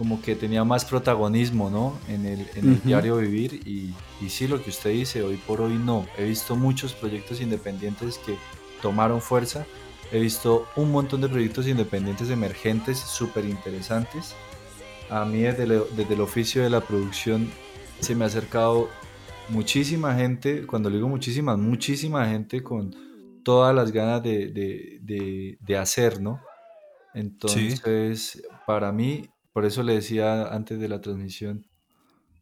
como 0.00 0.22
que 0.22 0.34
tenía 0.34 0.64
más 0.64 0.86
protagonismo, 0.86 1.68
¿no? 1.68 1.92
En 2.08 2.24
el, 2.24 2.48
en 2.54 2.64
el 2.70 2.78
Ujú. 2.78 2.86
diario 2.88 3.16
vivir 3.18 3.60
y, 3.66 3.92
y 4.24 4.30
sí, 4.30 4.48
lo 4.48 4.62
que 4.62 4.70
usted 4.70 4.92
dice, 4.92 5.22
hoy 5.22 5.36
por 5.36 5.60
hoy 5.60 5.74
no. 5.74 6.06
He 6.16 6.24
visto 6.24 6.56
muchos 6.56 6.94
proyectos 6.94 7.42
independientes 7.42 8.16
que 8.16 8.34
tomaron 8.80 9.20
fuerza. 9.20 9.66
He 10.10 10.18
visto 10.18 10.66
un 10.74 10.90
montón 10.90 11.20
de 11.20 11.28
proyectos 11.28 11.68
independientes 11.68 12.30
emergentes 12.30 12.98
súper 12.98 13.44
interesantes. 13.44 14.34
A 15.10 15.26
mí 15.26 15.42
desde 15.42 15.64
el, 15.64 15.82
desde 15.94 16.14
el 16.14 16.22
oficio 16.22 16.62
de 16.62 16.70
la 16.70 16.80
producción 16.80 17.50
se 18.00 18.14
me 18.14 18.24
ha 18.24 18.28
acercado 18.28 18.88
muchísima 19.50 20.14
gente, 20.14 20.66
cuando 20.66 20.88
le 20.88 20.96
digo 20.96 21.10
muchísima, 21.10 21.58
muchísima 21.58 22.26
gente 22.26 22.62
con 22.62 22.94
todas 23.44 23.74
las 23.74 23.92
ganas 23.92 24.22
de, 24.22 24.46
de- 24.46 24.98
de- 25.02 25.58
de 25.60 25.76
hacer, 25.76 26.22
¿no? 26.22 26.40
Entonces, 27.12 28.42
para 28.66 28.92
mí, 28.92 29.28
por 29.52 29.64
eso 29.64 29.82
le 29.82 29.94
decía 29.94 30.48
antes 30.48 30.78
de 30.78 30.88
la 30.88 31.00
transmisión, 31.00 31.66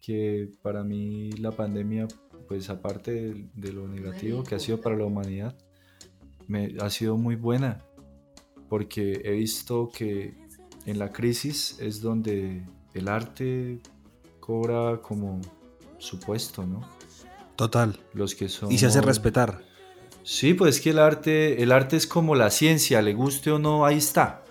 que 0.00 0.50
para 0.62 0.85
mí 0.85 1.33
la 1.33 1.50
pandemia, 1.50 2.07
pues 2.47 2.71
aparte 2.71 3.12
de, 3.12 3.49
de 3.55 3.73
lo 3.73 3.88
negativo 3.88 4.45
que 4.45 4.55
ha 4.55 4.59
sido 4.59 4.81
para 4.81 4.97
la 4.97 5.05
humanidad, 5.05 5.57
me, 6.47 6.75
ha 6.81 6.91
sido 6.91 7.17
muy 7.17 7.37
buena, 7.37 7.85
porque 8.69 9.21
he 9.25 9.33
visto 9.33 9.91
que 9.93 10.37
en 10.87 10.99
la 10.99 11.12
crisis 11.12 11.77
es 11.81 12.00
donde 12.00 12.67
el 12.95 13.09
arte 13.09 13.81
cobra 14.41 15.00
como 15.03 15.41
su 15.99 16.19
puesto, 16.19 16.65
¿no? 16.67 16.81
Total. 17.57 17.99
Los 18.15 18.35
que 18.35 18.49
son... 18.49 18.73
Y 18.73 18.79
se 18.79 18.87
hace 18.87 19.00
respetar. 19.00 19.62
Sí, 20.23 20.55
pues 20.55 20.77
es 20.77 20.81
que 20.81 20.91
el 20.91 20.99
arte, 20.99 21.62
el 21.62 21.73
arte 21.73 21.97
es 21.97 22.07
como 22.07 22.35
la 22.35 22.50
ciencia, 22.50 23.03
le 23.03 23.15
guste 23.15 23.50
o 23.50 23.59
no, 23.59 23.85
ahí 23.85 23.99
está. 23.99 24.45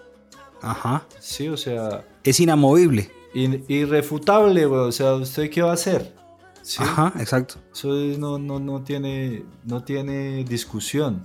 Ajá. 0.61 1.07
Sí, 1.19 1.47
o 1.47 1.57
sea, 1.57 2.05
Es 2.27 2.39
inamovible. 2.39 3.09
in- 3.33 3.63
irrefutable, 3.67 4.65
güey, 4.65 4.81
o 4.81 4.91
sea, 4.91 5.13
¿usted 5.15 5.49
qué 5.49 5.61
va 5.61 5.71
a 5.71 5.73
hacer? 5.73 6.13
Sí, 6.61 6.77
Ajá, 6.81 7.13
exacto. 7.19 7.55
Eso 7.73 7.97
es- 7.99 8.17
no, 8.19 8.37
no, 8.37 8.59
no, 8.59 8.83
tiene, 8.83 9.45
no 9.63 9.83
tiene 9.83 10.43
discusión. 10.43 11.21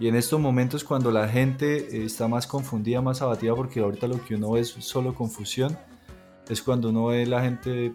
Y 0.00 0.08
en 0.08 0.16
estos 0.16 0.40
momentos 0.40 0.82
cuando 0.84 1.10
la 1.10 1.28
gente 1.28 1.76
eh, 1.96 2.04
está 2.04 2.26
más 2.28 2.46
confundida, 2.46 3.00
más 3.00 3.22
abatida, 3.22 3.54
porque 3.54 3.80
ahorita 3.80 4.06
lo 4.08 4.22
que 4.24 4.34
uno 4.34 4.50
ve 4.52 4.60
es 4.60 4.70
solo 4.80 5.14
confusión, 5.14 5.78
es 6.48 6.60
cuando 6.60 6.90
uno 6.90 7.06
ve 7.06 7.24
la 7.26 7.40
gente 7.42 7.94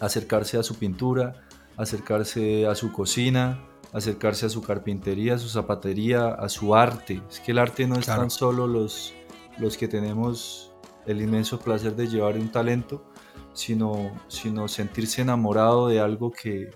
acercarse 0.00 0.56
a 0.56 0.62
su 0.62 0.76
pintura, 0.76 1.34
acercarse 1.76 2.66
a 2.66 2.74
su 2.74 2.92
cocina, 2.92 3.60
acercarse 3.92 4.46
a 4.46 4.48
su 4.48 4.62
carpintería, 4.62 5.34
a 5.34 5.38
su 5.38 5.48
zapatería, 5.48 6.28
a 6.28 6.48
su 6.48 6.74
arte. 6.74 7.20
Es 7.28 7.40
que 7.40 7.52
el 7.52 7.58
arte 7.58 7.86
no 7.86 7.96
es 7.98 8.04
Claro. 8.06 8.22
tan 8.22 8.30
solo 8.30 8.66
los, 8.66 9.12
los 9.58 9.76
que 9.76 9.88
tenemos 9.88 10.69
el 11.06 11.20
inmenso 11.20 11.58
placer 11.58 11.96
de 11.96 12.06
llevar 12.06 12.36
un 12.36 12.50
talento, 12.50 13.04
sino, 13.52 14.12
sino 14.28 14.68
sentirse 14.68 15.22
enamorado 15.22 15.88
de 15.88 16.00
algo 16.00 16.30
que, 16.30 16.70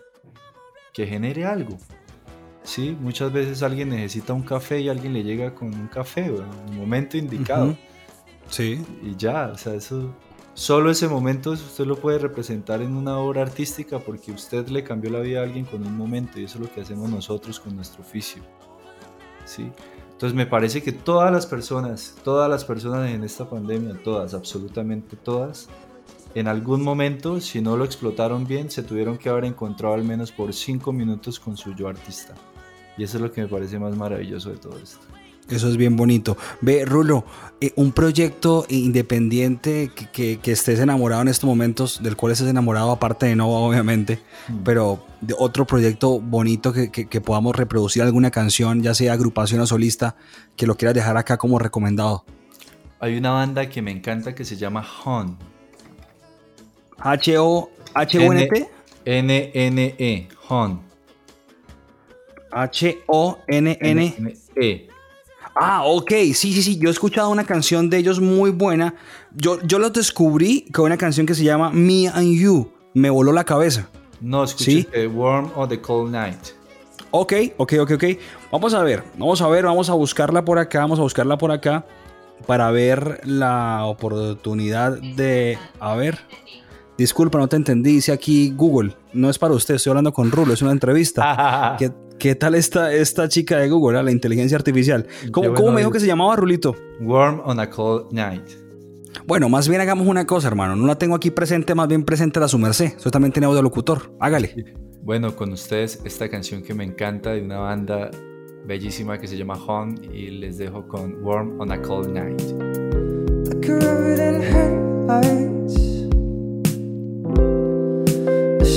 que 0.93 1.07
genere 1.07 1.45
algo. 1.45 1.78
Sí, 2.62 2.97
muchas 2.99 3.33
veces 3.33 3.62
alguien 3.62 3.90
necesita 3.90 4.33
un 4.33 4.43
café 4.43 4.81
y 4.81 4.88
alguien 4.88 5.12
le 5.12 5.23
llega 5.23 5.54
con 5.54 5.75
un 5.75 5.87
café, 5.88 6.26
en 6.26 6.73
el 6.73 6.78
momento 6.78 7.16
indicado. 7.16 7.76
Sí. 8.49 8.83
Y 9.02 9.16
ya, 9.16 9.50
o 9.52 9.59
sea, 9.59 9.75
eso 9.75 10.14
solo 10.54 10.90
ese 10.90 11.09
momento 11.09 11.50
usted 11.50 11.85
lo 11.85 11.97
puede 11.97 12.19
representar 12.19 12.81
en 12.81 12.97
una 12.97 13.19
obra 13.19 13.43
artística 13.43 13.99
porque 13.99 14.33
usted 14.33 14.69
le 14.69 14.85
cambió 14.85 15.11
la 15.11 15.21
vida 15.21 15.40
a 15.40 15.43
alguien 15.43 15.64
con 15.64 15.85
un 15.87 15.97
momento 15.97 16.38
y 16.38 16.45
eso 16.45 16.59
es 16.59 16.69
lo 16.69 16.73
que 16.73 16.81
hacemos 16.81 17.11
nosotros 17.11 17.61
con 17.61 17.76
nuestro 17.76 18.02
oficio. 18.02 18.43
¿sí? 19.45 19.71
Entonces 20.25 20.38
me 20.38 20.47
parece 20.47 20.83
que 20.83 20.93
todas 20.93 21.31
las 21.31 21.45
personas, 21.45 22.16
todas 22.25 22.49
las 22.49 22.64
personas 22.64 23.11
en 23.11 23.25
esta 23.25 23.47
pandemia, 23.47 24.00
todas, 24.02 24.33
absolutamente 24.33 25.16
todas, 25.16 25.69
en 26.35 26.49
algún 26.49 26.83
momento, 26.83 27.43
si 27.43 27.61
no 27.61 27.76
lo 27.76 27.85
explotaron 27.85 28.47
bien, 28.47 28.71
se 28.71 28.83
tuvieron 28.83 29.19
que 29.19 29.28
haber 29.28 29.45
encontrado 29.45 29.93
al 29.95 30.02
menos 30.02 30.33
por 30.33 30.54
cinco 30.54 30.95
minutos 30.95 31.38
con 31.38 31.59
su 31.59 31.75
yo 31.75 31.88
artista. 31.88 32.33
Y 32.97 33.04
eso 33.04 33.19
es 33.19 33.23
lo 33.23 33.33
que 33.33 33.43
me 33.43 33.49
parece 33.49 33.78
más 33.78 33.95
maravilloso 33.99 34.49
de 34.49 34.57
todo 34.57 34.78
esto. 34.78 35.07
Eso 35.50 35.68
es 35.68 35.76
bien 35.76 35.94
bonito. 35.96 36.38
Ve, 36.62 36.84
Rulo, 36.86 37.24
eh, 37.60 37.72
un 37.76 37.92
proyecto 37.92 38.64
independiente 38.70 39.90
que, 39.94 40.10
que- 40.10 40.38
que 40.40 40.52
estés 40.52 40.80
enamorado 40.80 41.20
en 41.22 41.28
estos 41.28 41.46
momentos, 41.46 42.02
del 42.02 42.16
cual 42.16 42.32
estés 42.32 42.48
enamorado, 42.48 42.90
aparte 42.90 43.26
de 43.26 43.36
Nova, 43.36 43.58
obviamente, 43.58 44.20
pero 44.64 45.04
de 45.20 45.34
otro 45.38 45.66
proyecto 45.66 46.18
bonito 46.18 46.72
que, 46.72 46.88
podamos 47.20 47.54
reproducir 47.56 48.02
alguna 48.02 48.30
canción, 48.30 48.82
ya 48.82 48.94
sea 48.94 49.12
agrupación 49.12 49.60
o 49.60 49.66
solista, 49.66 50.16
que 50.56 50.66
lo 50.66 50.76
quieras 50.76 50.94
dejar 50.94 51.16
acá 51.18 51.36
como 51.36 51.58
recomendado. 51.58 52.24
Hay 53.00 53.16
una 53.18 53.30
banda 53.32 53.68
que 53.68 53.82
me 53.82 53.90
encanta 53.90 54.34
que 54.34 54.44
se 54.46 54.56
llama 54.56 54.82
Hon. 55.04 55.36
H-O, 56.98 57.70
H-O-N-T, 57.92 58.68
N-N-E. 59.04 60.28
Hon. 60.48 60.80
H-O-N-N. 62.50 64.14
Ah, 65.54 65.84
ok, 65.84 66.11
sí, 66.11 66.52
sí, 66.52 66.62
sí, 66.62 66.78
yo 66.78 66.88
he 66.88 66.92
escuchado 66.92 67.30
una 67.30 67.44
canción 67.44 67.88
de 67.88 67.99
ellos 67.99 68.20
muy 68.20 68.50
buena. 68.50 68.94
Yo, 69.32 69.61
yo 69.62 69.78
los 69.78 69.92
descubrí 69.92 70.66
con 70.73 70.87
una 70.87 70.96
canción 70.96 71.26
que 71.26 71.34
se 71.34 71.44
llama 71.44 71.70
Me 71.70 72.08
and 72.08 72.34
You. 72.34 72.73
Me 72.92 73.08
voló 73.11 73.32
la 73.32 73.44
cabeza. 73.44 73.88
No, 74.20 74.42
escuché 74.44 74.64
¿Sí? 74.64 74.84
The 74.84 75.06
Warm 75.06 75.52
of 75.54 75.68
the 75.68 75.80
Cold 75.80 76.11
Night. 76.11 76.38
Ok, 77.11 77.32
ok, 77.56 77.75
ok, 77.82 77.90
ok. 77.92 78.04
Vamos 78.50 78.75
a 78.75 78.82
ver, 78.82 79.04
vamos 79.16 79.40
a 79.42 79.49
ver, 79.49 79.64
vamos 79.64 79.88
a 79.90 79.94
buscarla 79.94 80.44
por 80.44 80.58
acá, 80.58 80.80
vamos 80.80 80.99
a 80.99 81.02
buscarla 81.02 81.38
por 81.38 81.52
acá 81.52 81.87
para 82.46 82.70
ver 82.73 83.20
la 83.25 83.84
oportunidad 83.84 84.99
de... 84.99 85.58
A 85.78 85.94
ver. 85.94 86.18
Disculpa, 86.96 87.38
no 87.38 87.48
te 87.48 87.56
entendí, 87.56 87.94
dice 87.94 88.12
aquí 88.12 88.52
Google. 88.56 88.96
No 89.12 89.28
es 89.28 89.38
para 89.38 89.54
usted, 89.54 89.74
estoy 89.74 89.90
hablando 89.90 90.12
con 90.12 90.30
Rulo, 90.30 90.54
es 90.54 90.62
una 90.62 90.72
entrevista. 90.72 91.74
¿Qué, 91.78 91.90
qué 92.18 92.34
tal 92.34 92.54
esta, 92.54 92.92
esta 92.92 93.28
chica 93.28 93.58
de 93.58 93.68
Google, 93.68 94.02
la 94.02 94.12
inteligencia 94.12 94.56
artificial? 94.56 95.06
¿Cómo, 95.32 95.48
bueno 95.48 95.60
cómo 95.60 95.72
me 95.72 95.80
dijo 95.80 95.90
que 95.90 96.00
se 96.00 96.06
llamaba 96.06 96.36
Rulito? 96.36 96.74
Warm 97.00 97.42
on 97.44 97.58
a 97.60 97.68
Cold 97.68 98.12
Night. 98.12 98.64
Bueno, 99.26 99.48
más 99.48 99.68
bien 99.68 99.80
hagamos 99.80 100.06
una 100.06 100.26
cosa, 100.26 100.48
hermano. 100.48 100.76
No 100.76 100.86
la 100.86 100.96
tengo 100.96 101.14
aquí 101.14 101.30
presente, 101.30 101.74
más 101.74 101.88
bien 101.88 102.04
presente 102.04 102.40
la 102.40 102.48
su 102.48 102.58
merced. 102.58 102.92
Eso 102.96 103.10
también 103.10 103.32
tiene 103.32 103.46
audio 103.46 103.62
locutor. 103.62 104.14
Hágale. 104.20 104.74
Bueno, 105.02 105.34
con 105.36 105.52
ustedes 105.52 106.00
esta 106.04 106.28
canción 106.28 106.62
que 106.62 106.74
me 106.74 106.84
encanta 106.84 107.32
de 107.32 107.42
una 107.42 107.58
banda 107.58 108.10
bellísima 108.66 109.18
que 109.18 109.28
se 109.28 109.36
llama 109.36 109.54
Hon 109.66 110.00
y 110.12 110.30
les 110.30 110.58
dejo 110.58 110.86
con 110.88 111.22
Warm 111.22 111.60
on 111.60 111.72
a 111.72 111.80
Cold 111.82 112.08
Night. 112.08 112.42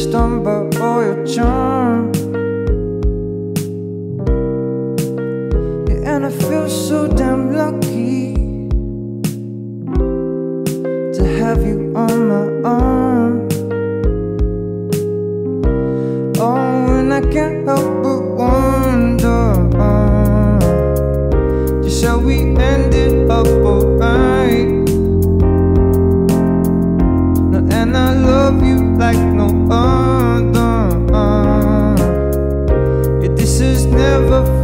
Stunned 0.03 0.43
by 0.43 0.61
your 1.05 1.25
charm. 1.25 2.11
Yeah, 5.87 6.13
and 6.13 6.25
I 6.27 6.29
feel 6.29 6.69
so 6.69 7.07
damn 7.07 7.51
lucky 7.51 8.35
to 11.15 11.23
have 11.39 11.65
you 11.65 11.91
on 11.95 12.27
my 12.29 12.69
arm. 12.69 13.47
Oh, 16.37 16.99
and 16.99 17.11
I 17.11 17.21
can't 17.21 17.67
help 17.67 18.03
but 18.03 18.21
wonder 18.37 19.47
just 21.83 22.05
how 22.05 22.19
we 22.19 22.55
ended 22.55 23.31
up 23.31 23.47
never 34.19 34.56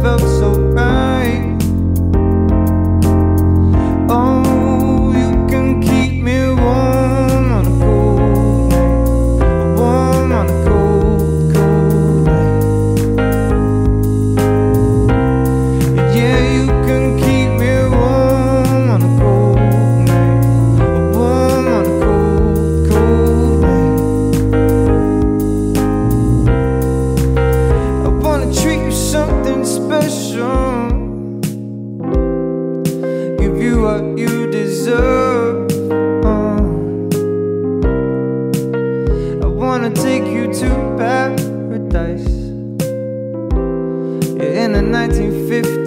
1950 44.94 45.83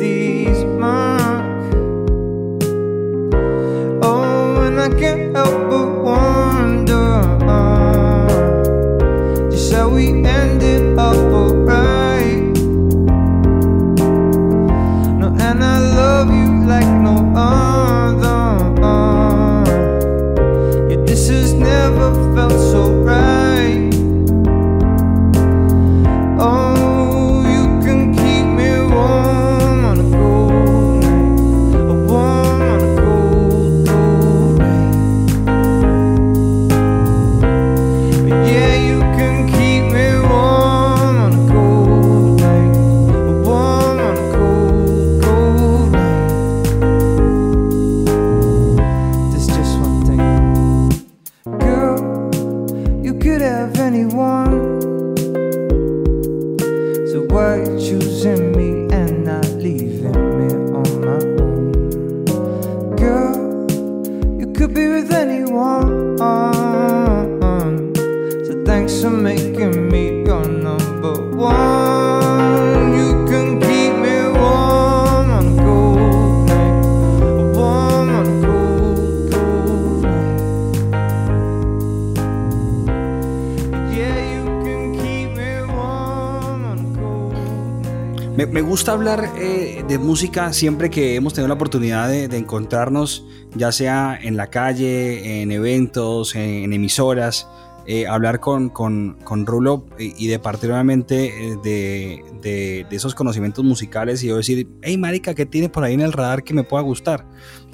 música 90.18 90.52
siempre 90.52 90.90
que 90.90 91.14
hemos 91.14 91.36
tenido 91.36 91.48
la 91.48 91.54
oportunidad 91.54 92.10
de, 92.10 92.24
encontrarnos, 92.36 93.24
ya 93.54 93.72
sea 93.72 94.18
en 94.20 94.36
la 94.36 94.48
calle, 94.48 95.44
en 95.44 95.52
eventos, 95.52 96.34
en, 96.34 96.74
emisoras, 96.74 97.48
eh, 97.86 98.08
hablar 98.08 98.40
con, 98.40 98.70
con, 98.70 99.20
con 99.24 99.46
Rulo 99.46 99.86
y, 100.00 100.26
y 100.26 100.28
de 100.28 100.40
partir 100.40 100.72
eh, 100.72 101.56
de, 101.64 102.24
de- 102.42 102.88
esos 102.90 103.14
conocimientos 103.14 103.64
musicales 103.64 104.24
y 104.24 104.30
yo 104.30 104.38
decir, 104.38 104.68
hey 104.82 104.98
marica, 104.98 105.36
¿qué 105.36 105.46
tiene 105.46 105.70
por 105.70 105.84
ahí 105.84 105.94
en 105.94 106.02
el 106.02 106.14
radar 106.14 106.44
que 106.44 106.56
me 106.56 106.64
pueda 106.64 106.82
gustar? 106.82 107.24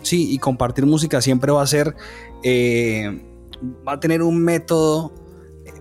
Sí, 0.01 0.33
y 0.33 0.37
compartir 0.37 0.85
música 0.85 1.21
siempre 1.21 1.49
va 1.53 1.61
a 1.61 1.67
ser 1.67 1.95
eh, 2.43 3.23
va 3.87 3.93
a 3.93 3.99
tener 4.01 4.21
un 4.21 4.43
método 4.43 5.13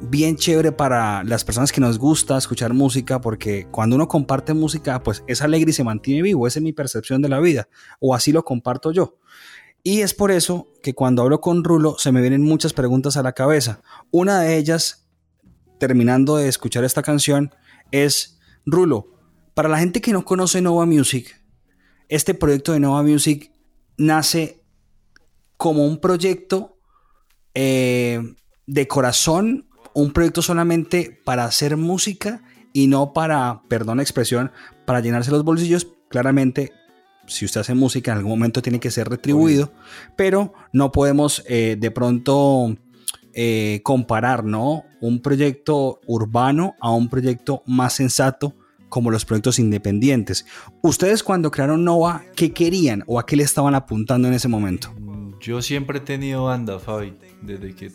bien 0.02 0.36
chévere 0.36 0.72
para 0.72 1.22
las 1.24 1.44
personas 1.44 1.72
que 1.72 1.80
nos 1.80 1.98
gusta 1.98 2.36
escuchar 2.36 2.74
música, 2.74 3.20
porque 3.20 3.66
cuando 3.70 3.96
uno 3.96 4.08
comparte 4.08 4.54
música, 4.54 5.02
pues 5.02 5.22
es 5.26 5.42
alegre 5.42 5.70
y 5.70 5.74
se 5.74 5.84
mantiene 5.84 6.22
vivo, 6.22 6.46
esa 6.46 6.58
es 6.58 6.62
mi 6.62 6.72
percepción 6.72 7.22
de 7.22 7.28
la 7.28 7.40
vida, 7.40 7.68
o 8.00 8.14
así 8.14 8.32
lo 8.32 8.44
comparto 8.44 8.92
yo. 8.92 9.18
Y 9.82 10.00
es 10.00 10.14
por 10.14 10.30
eso 10.30 10.68
que 10.82 10.94
cuando 10.94 11.22
hablo 11.22 11.40
con 11.40 11.64
Rulo 11.64 11.96
se 11.98 12.12
me 12.12 12.20
vienen 12.20 12.42
muchas 12.42 12.72
preguntas 12.72 13.16
a 13.16 13.22
la 13.22 13.32
cabeza. 13.32 13.80
Una 14.10 14.40
de 14.40 14.56
ellas, 14.56 15.08
terminando 15.78 16.36
de 16.36 16.48
escuchar 16.48 16.84
esta 16.84 17.02
canción, 17.02 17.54
es, 17.90 18.38
Rulo, 18.64 19.08
para 19.54 19.68
la 19.68 19.78
gente 19.78 20.00
que 20.00 20.12
no 20.12 20.24
conoce 20.24 20.60
Nova 20.60 20.86
Music, 20.86 21.40
este 22.08 22.34
proyecto 22.34 22.72
de 22.72 22.80
Nova 22.80 23.02
Music 23.02 23.50
nace 23.96 24.62
como 25.56 25.86
un 25.86 26.00
proyecto 26.00 26.78
eh, 27.54 28.20
de 28.66 28.88
corazón 28.88 29.68
un 29.94 30.12
proyecto 30.12 30.42
solamente 30.42 31.20
para 31.24 31.44
hacer 31.44 31.76
música 31.76 32.42
y 32.72 32.86
no 32.86 33.12
para, 33.12 33.62
perdón 33.68 33.98
la 33.98 34.02
expresión, 34.02 34.50
para 34.84 35.00
llenarse 35.00 35.30
los 35.30 35.44
bolsillos. 35.44 35.88
Claramente, 36.08 36.72
si 37.26 37.44
usted 37.44 37.60
hace 37.60 37.74
música, 37.74 38.12
en 38.12 38.18
algún 38.18 38.32
momento 38.32 38.62
tiene 38.62 38.80
que 38.80 38.90
ser 38.90 39.08
retribuido, 39.08 39.72
pero 40.16 40.52
no 40.72 40.92
podemos 40.92 41.42
eh, 41.46 41.76
de 41.78 41.90
pronto 41.90 42.76
eh, 43.34 43.80
comparar, 43.82 44.44
¿no? 44.44 44.84
Un 45.00 45.20
proyecto 45.20 46.00
urbano 46.06 46.74
a 46.80 46.90
un 46.90 47.08
proyecto 47.08 47.62
más 47.66 47.94
sensato 47.94 48.54
como 48.88 49.10
los 49.10 49.24
proyectos 49.24 49.58
independientes. 49.58 50.44
Ustedes 50.82 51.22
cuando 51.22 51.50
crearon 51.50 51.82
Nova, 51.82 52.24
¿qué 52.36 52.52
querían 52.52 53.04
o 53.06 53.18
a 53.18 53.24
qué 53.24 53.36
le 53.36 53.42
estaban 53.42 53.74
apuntando 53.74 54.28
en 54.28 54.34
ese 54.34 54.48
momento? 54.48 54.94
Yo 55.40 55.62
siempre 55.62 55.98
he 55.98 56.02
tenido 56.02 56.44
banda, 56.44 56.78
Fabi, 56.78 57.14
desde 57.40 57.74
que 57.74 57.90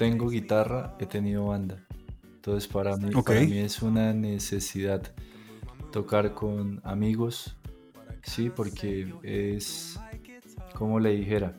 tengo 0.00 0.30
guitarra, 0.30 0.96
he 0.98 1.04
tenido 1.04 1.48
banda. 1.48 1.84
Entonces 2.24 2.66
para 2.66 2.96
mí, 2.96 3.10
para 3.22 3.40
mí 3.42 3.58
es 3.58 3.82
una 3.82 4.14
necesidad 4.14 5.02
tocar 5.92 6.32
con 6.32 6.80
amigos, 6.84 7.58
sí, 8.22 8.48
porque 8.48 9.12
es, 9.22 10.00
como 10.72 11.00
le 11.00 11.10
dijera, 11.10 11.54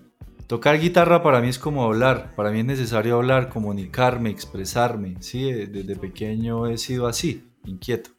tocar 0.48 0.80
guitarra 0.80 1.22
para 1.22 1.40
mí 1.40 1.50
es 1.50 1.60
como 1.60 1.84
hablar, 1.84 2.34
para 2.36 2.50
mí 2.50 2.62
es 2.62 2.66
necesario 2.66 3.18
hablar, 3.18 3.48
comunicarme, 3.50 4.32
expresarme, 4.32 5.18
sí, 5.20 5.52
desde 5.52 5.96
pequeño 5.96 6.66
he 6.66 6.80
sido 6.80 7.06
así, 7.06 7.48
inquieto. 7.66 8.10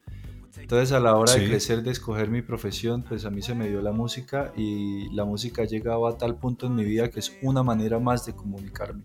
Entonces 0.56 0.92
a 0.92 1.00
la 1.00 1.16
hora 1.16 1.32
de 1.34 1.48
crecer, 1.48 1.82
de 1.82 1.90
escoger 1.90 2.30
mi 2.30 2.42
profesión, 2.42 3.02
pues 3.02 3.24
a 3.24 3.30
mí 3.30 3.42
se 3.42 3.56
me 3.56 3.68
dio 3.68 3.82
la 3.82 3.90
música 3.90 4.52
y 4.56 5.12
la 5.16 5.24
música 5.24 5.62
ha 5.62 5.66
llegado 5.66 6.06
a 6.06 6.16
tal 6.16 6.36
punto 6.36 6.68
en 6.68 6.76
mi 6.76 6.84
vida 6.84 7.10
que 7.10 7.18
es 7.18 7.36
una 7.42 7.64
manera 7.64 7.98
más 7.98 8.24
de 8.24 8.36
comunicarme. 8.36 9.02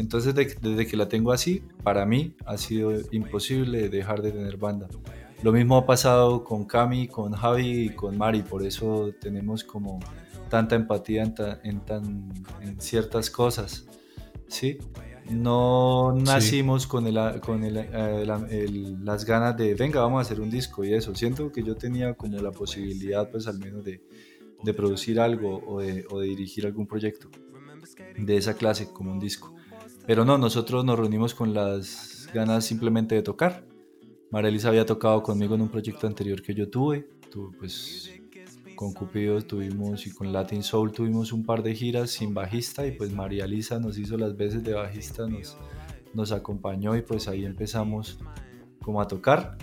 Entonces 0.00 0.34
desde 0.34 0.86
que 0.86 0.96
la 0.96 1.08
tengo 1.08 1.32
así, 1.32 1.62
para 1.82 2.06
mí 2.06 2.34
ha 2.46 2.56
sido 2.56 2.92
imposible 3.12 3.88
dejar 3.88 4.22
de 4.22 4.32
tener 4.32 4.56
banda. 4.56 4.88
Lo 5.42 5.52
mismo 5.52 5.76
ha 5.76 5.86
pasado 5.86 6.44
con 6.44 6.64
Cami, 6.64 7.08
con 7.08 7.32
Javi 7.32 7.84
y 7.84 7.88
con 7.90 8.18
Mari, 8.18 8.42
por 8.42 8.64
eso 8.64 9.12
tenemos 9.20 9.64
como 9.64 10.00
tanta 10.48 10.74
empatía 10.74 11.22
en, 11.22 11.80
tan, 11.80 12.32
en 12.60 12.80
ciertas 12.80 13.30
cosas. 13.30 13.86
¿sí? 14.48 14.78
No 15.30 16.12
nacimos 16.12 16.86
con, 16.86 17.06
el, 17.06 17.40
con 17.40 17.62
eh, 17.64 18.66
las 19.02 19.24
ganas 19.24 19.56
de, 19.56 19.74
venga, 19.74 20.00
vamos 20.00 20.18
a 20.18 20.22
hacer 20.22 20.40
un 20.40 20.50
disco 20.50 20.84
y 20.84 20.92
eso. 20.92 21.14
Siento 21.14 21.52
que 21.52 21.62
yo 21.62 21.76
tenía 21.76 22.14
como 22.14 22.36
la 22.38 22.50
posibilidad, 22.50 23.30
pues 23.30 23.46
al 23.46 23.58
menos 23.58 23.84
de, 23.84 24.02
de 24.62 24.74
producir 24.74 25.20
algo 25.20 25.62
o 25.66 25.80
de, 25.80 26.04
o 26.10 26.18
de 26.20 26.26
dirigir 26.26 26.66
algún 26.66 26.86
proyecto 26.86 27.30
de 28.18 28.36
esa 28.36 28.54
clase 28.54 28.92
como 28.92 29.12
un 29.12 29.20
disco. 29.20 29.54
Pero 30.10 30.24
no, 30.24 30.36
nosotros 30.38 30.84
nos 30.84 30.98
reunimos 30.98 31.36
con 31.36 31.54
las 31.54 32.28
ganas 32.34 32.64
simplemente 32.64 33.14
de 33.14 33.22
tocar. 33.22 33.64
Marelis 34.32 34.64
había 34.64 34.84
tocado 34.84 35.22
conmigo 35.22 35.54
en 35.54 35.60
un 35.60 35.68
proyecto 35.68 36.08
anterior 36.08 36.42
que 36.42 36.52
yo 36.52 36.68
tuve. 36.68 37.08
pues 37.56 38.12
con 38.74 38.92
Cupido 38.92 39.40
tuvimos 39.40 40.08
y 40.08 40.10
con 40.10 40.32
Latin 40.32 40.64
Soul 40.64 40.90
tuvimos 40.90 41.32
un 41.32 41.44
par 41.44 41.62
de 41.62 41.76
giras 41.76 42.10
sin 42.10 42.34
bajista 42.34 42.84
y 42.88 42.90
pues 42.90 43.12
María 43.12 43.46
Lisa 43.46 43.78
nos 43.78 43.98
hizo 43.98 44.16
las 44.16 44.36
veces 44.36 44.64
de 44.64 44.74
bajista, 44.74 45.28
nos, 45.28 45.56
nos 46.12 46.32
acompañó 46.32 46.96
y 46.96 47.02
pues 47.02 47.28
ahí 47.28 47.44
empezamos 47.44 48.18
como 48.82 49.00
a 49.00 49.06
tocar. 49.06 49.58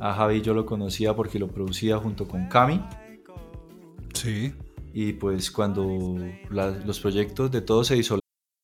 A 0.00 0.14
Javi 0.14 0.40
yo 0.40 0.52
lo 0.52 0.66
conocía 0.66 1.14
porque 1.14 1.38
lo 1.38 1.46
producía 1.46 1.96
junto 1.98 2.26
con 2.26 2.48
Cami. 2.48 2.82
Sí. 4.14 4.52
Y 4.92 5.12
pues 5.12 5.48
cuando 5.52 6.18
los 6.50 6.98
proyectos 6.98 7.52
de 7.52 7.60
todos 7.60 7.86
se 7.86 7.94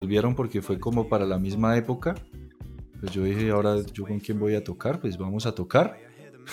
volvieron 0.00 0.34
porque 0.34 0.62
fue 0.62 0.78
como 0.78 1.08
para 1.08 1.26
la 1.26 1.38
misma 1.38 1.76
época. 1.76 2.14
Pues 3.00 3.12
yo 3.12 3.24
dije, 3.24 3.50
ahora 3.50 3.76
yo 3.92 4.04
con 4.04 4.18
quién 4.20 4.38
voy 4.38 4.54
a 4.54 4.62
tocar, 4.62 5.00
pues 5.00 5.16
vamos 5.16 5.46
a 5.46 5.54
tocar. 5.54 5.98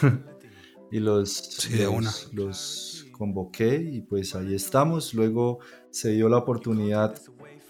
y 0.92 1.00
los, 1.00 1.70
los, 1.72 2.34
los, 2.34 3.06
convoqué 3.12 3.78
y 3.78 4.02
pues 4.02 4.36
ahí 4.36 4.54
estamos. 4.54 5.14
Luego 5.14 5.60
se 5.90 6.12
dio 6.12 6.28
la 6.30 6.38
oportunidad, 6.38 7.20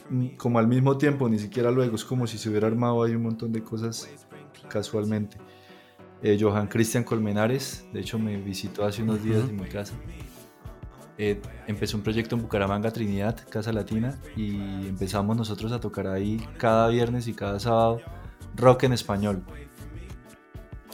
mm, 0.10 0.36
como 0.38 0.60
al 0.60 0.68
mismo 0.68 0.98
tiempo, 0.98 1.30
ni 1.30 1.40
siquiera 1.40 1.72
luego, 1.72 1.96
es 1.96 2.04
como 2.04 2.26
si 2.28 2.38
se 2.38 2.50
hubiera 2.50 2.68
armado 2.68 3.04
ahí 3.04 3.16
un 3.16 3.24
montón 3.24 3.52
de 3.52 3.64
cosas 3.64 4.10
casualmente. 4.70 5.38
Eh, 6.22 6.38
Johan 6.40 6.68
Cristian 6.68 7.04
Colmenares, 7.04 7.86
de 7.94 8.00
hecho 8.00 8.18
me 8.18 8.38
visitó 8.38 8.86
hace 8.86 9.04
unos 9.04 9.24
días 9.24 9.48
en 9.48 9.58
mi 9.58 9.68
casa 9.68 9.94
eh, 11.18 11.42
empezó 11.68 11.98
un 11.98 12.04
proyecto 12.04 12.36
en 12.36 12.42
Bucaramanga, 12.42 12.92
Trinidad, 12.92 13.38
Casa 13.50 13.72
Latina, 13.72 14.20
y 14.36 14.88
empezamos 14.88 15.38
nosotros 15.38 15.72
a 15.72 15.80
tocar 15.80 16.08
ahí 16.08 16.46
cada 16.58 16.90
viernes 16.90 17.28
y 17.28 17.34
cada 17.34 17.60
sábado 17.60 18.02
rock 18.56 18.84
en 18.84 18.94
español. 18.94 19.44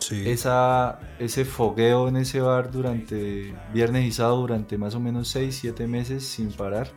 Esa, 0.10 1.00
ese 1.20 1.46
fogueo 1.46 2.10
en 2.10 2.18
ese 2.18 2.42
bar 2.42 2.70
durante 2.70 3.54
viernes 3.74 4.06
y 4.06 4.12
sábado 4.12 4.42
durante 4.42 4.78
más 4.78 4.94
o 4.96 5.00
menos 5.00 5.30
6, 5.30 5.56
7 5.62 5.88
meses 5.88 6.26
sin 6.26 6.52
parar, 6.52 6.90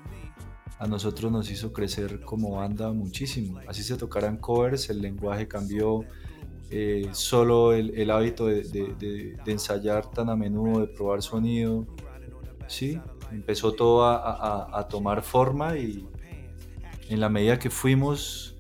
a 0.79 0.89
nosotros 0.89 1.31
nos 1.31 1.49
hizo 1.51 1.73
crecer 1.73 2.21
como 2.23 2.57
banda 2.57 2.91
muchísimo. 2.93 3.61
Así 3.69 3.85
se 3.85 3.97
tocaran 3.97 4.39
covers, 4.39 4.91
el 4.91 5.01
lenguaje 5.01 5.47
cambió, 5.47 6.01
eh, 6.71 7.09
solo 7.13 7.73
el, 7.73 8.11
hábito 8.11 8.47
de, 8.47 8.63
de, 8.65 9.37
ensayar 9.47 10.11
tan 10.11 10.29
a 10.29 10.35
menudo, 10.35 10.81
de 10.81 10.89
probar 10.89 11.23
sonido, 11.23 11.87
sí, 12.67 13.01
empezó 13.35 13.73
todo 13.73 14.05
a, 14.07 14.87
tomar 14.88 15.23
forma 15.23 15.77
y 15.77 16.07
en 17.09 17.20
la 17.20 17.29
medida 17.29 17.59
que 17.59 17.70
fuimos 17.70 18.57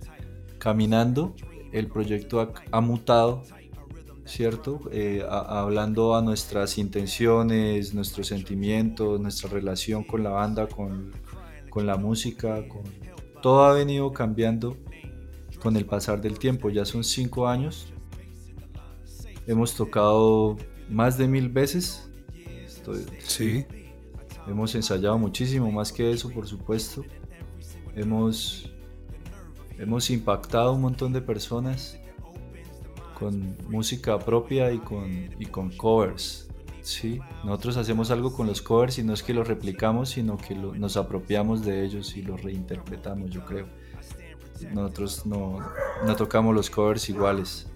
caminando, 0.58 1.34
el 1.72 1.88
proyecto 1.88 2.52
ha, 2.70 2.80
mutado, 2.80 3.42
¿cierto? 4.24 4.80
Eh, 4.92 5.24
hablando 5.28 6.14
a 6.14 6.22
nuestras 6.22 6.78
intenciones, 6.78 7.94
nuestros 7.94 8.28
sentimientos, 8.28 9.20
nuestra 9.20 9.50
relación 9.50 10.04
con 10.04 10.22
la 10.22 10.30
banda, 10.30 10.66
con, 10.68 11.12
con 11.70 11.86
la 11.86 11.96
música, 11.96 12.66
con... 12.68 12.82
todo 13.42 13.64
ha 13.64 13.72
venido 13.72 14.12
cambiando 14.12 14.76
con 15.62 15.76
el 15.76 15.86
pasar 15.86 16.20
del 16.20 16.38
tiempo. 16.38 16.70
Ya 16.70 16.84
son 16.84 17.02
cinco 17.04 17.48
años. 17.48 17.86
Hemos 19.46 19.74
tocado 19.74 20.56
más 20.88 21.18
de 21.18 21.26
mil 21.26 21.48
veces. 21.48 22.10
Sí. 23.18 23.64
Hemos 24.46 24.74
ensayado 24.74 25.18
muchísimo, 25.18 25.70
más 25.72 25.92
que 25.92 26.10
eso, 26.10 26.30
por 26.30 26.46
supuesto. 26.46 27.04
Hemos, 27.94 28.70
hemos 29.78 30.10
impactado 30.10 30.72
un 30.72 30.82
montón 30.82 31.12
de 31.12 31.20
personas 31.22 31.98
con 33.18 33.56
música 33.68 34.18
propia 34.18 34.72
y 34.72 34.78
con, 34.78 35.30
y 35.38 35.46
con 35.46 35.70
covers. 35.70 36.48
¿sí? 36.82 37.20
Nosotros 37.44 37.76
hacemos 37.78 38.10
algo 38.10 38.32
con 38.34 38.46
los 38.46 38.60
covers 38.60 38.98
y 38.98 39.02
no 39.02 39.14
es 39.14 39.22
que 39.22 39.32
los 39.32 39.48
replicamos, 39.48 40.10
sino 40.10 40.36
que 40.36 40.54
nos 40.54 40.96
apropiamos 40.96 41.64
de 41.64 41.84
ellos 41.84 42.16
y 42.16 42.22
los 42.22 42.42
reinterpretamos, 42.42 43.30
yo 43.30 43.44
creo. 43.44 43.66
Nosotros 44.72 45.26
no, 45.26 45.58
no 46.06 46.16
tocamos 46.16 46.54
los 46.54 46.70
covers 46.70 47.08
iguales. 47.08 47.66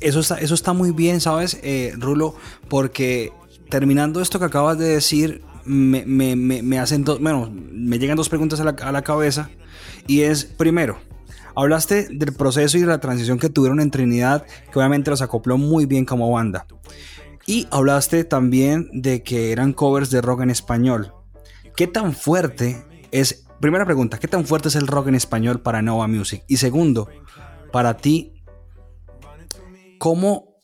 Eso 0.00 0.20
está, 0.20 0.38
eso 0.38 0.54
está 0.54 0.72
muy 0.72 0.92
bien, 0.92 1.20
¿sabes, 1.20 1.58
eh, 1.62 1.92
Rulo? 1.98 2.36
Porque 2.68 3.32
terminando 3.72 4.20
esto 4.20 4.38
que 4.38 4.44
acabas 4.44 4.76
de 4.76 4.84
decir, 4.86 5.42
me, 5.64 6.04
me- 6.04 6.36
me- 6.36 6.62
me 6.62 6.78
hacen 6.78 7.04
dos, 7.04 7.18
bueno, 7.22 7.50
me 7.50 7.98
llegan 7.98 8.18
dos 8.18 8.28
preguntas 8.28 8.60
a 8.60 8.64
la, 8.64 8.72
a 8.72 8.92
la 8.92 9.00
cabeza. 9.00 9.48
Y 10.06 10.20
es, 10.20 10.44
primero, 10.44 10.98
hablaste 11.56 12.06
del 12.10 12.34
proceso 12.34 12.76
y 12.76 12.82
de 12.82 12.86
la 12.86 13.00
transición 13.00 13.38
que 13.38 13.48
tuvieron 13.48 13.80
en 13.80 13.90
Trinidad, 13.90 14.44
que 14.70 14.78
obviamente 14.78 15.08
los 15.10 15.22
acopló 15.22 15.56
muy 15.56 15.86
bien 15.86 16.04
como 16.04 16.30
banda. 16.30 16.66
Y 17.46 17.66
hablaste 17.70 18.24
también 18.24 18.90
de 18.92 19.22
que 19.22 19.52
eran 19.52 19.72
covers 19.72 20.10
de 20.10 20.20
rock 20.20 20.42
en 20.42 20.50
español. 20.50 21.14
¿Qué 21.74 21.86
tan 21.86 22.12
fuerte 22.12 22.84
es, 23.10 23.46
primera 23.58 23.86
pregunta, 23.86 24.18
¿qué 24.18 24.28
tan 24.28 24.44
fuerte 24.44 24.68
es 24.68 24.76
el 24.76 24.86
rock 24.86 25.08
en 25.08 25.14
español 25.14 25.62
para 25.62 25.80
Nova 25.80 26.06
Music? 26.08 26.44
Y 26.46 26.58
segundo, 26.58 27.08
para 27.72 27.96
ti, 27.96 28.34
¿cómo, 29.98 30.56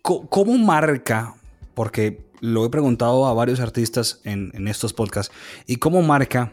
cómo 0.00 0.56
marca, 0.56 1.34
porque 1.74 2.26
lo 2.40 2.64
he 2.64 2.70
preguntado 2.70 3.26
a 3.26 3.34
varios 3.34 3.60
artistas 3.60 4.20
en, 4.24 4.50
en 4.54 4.68
estos 4.68 4.92
podcasts, 4.92 5.34
y 5.66 5.76
cómo 5.76 6.02
marca 6.02 6.52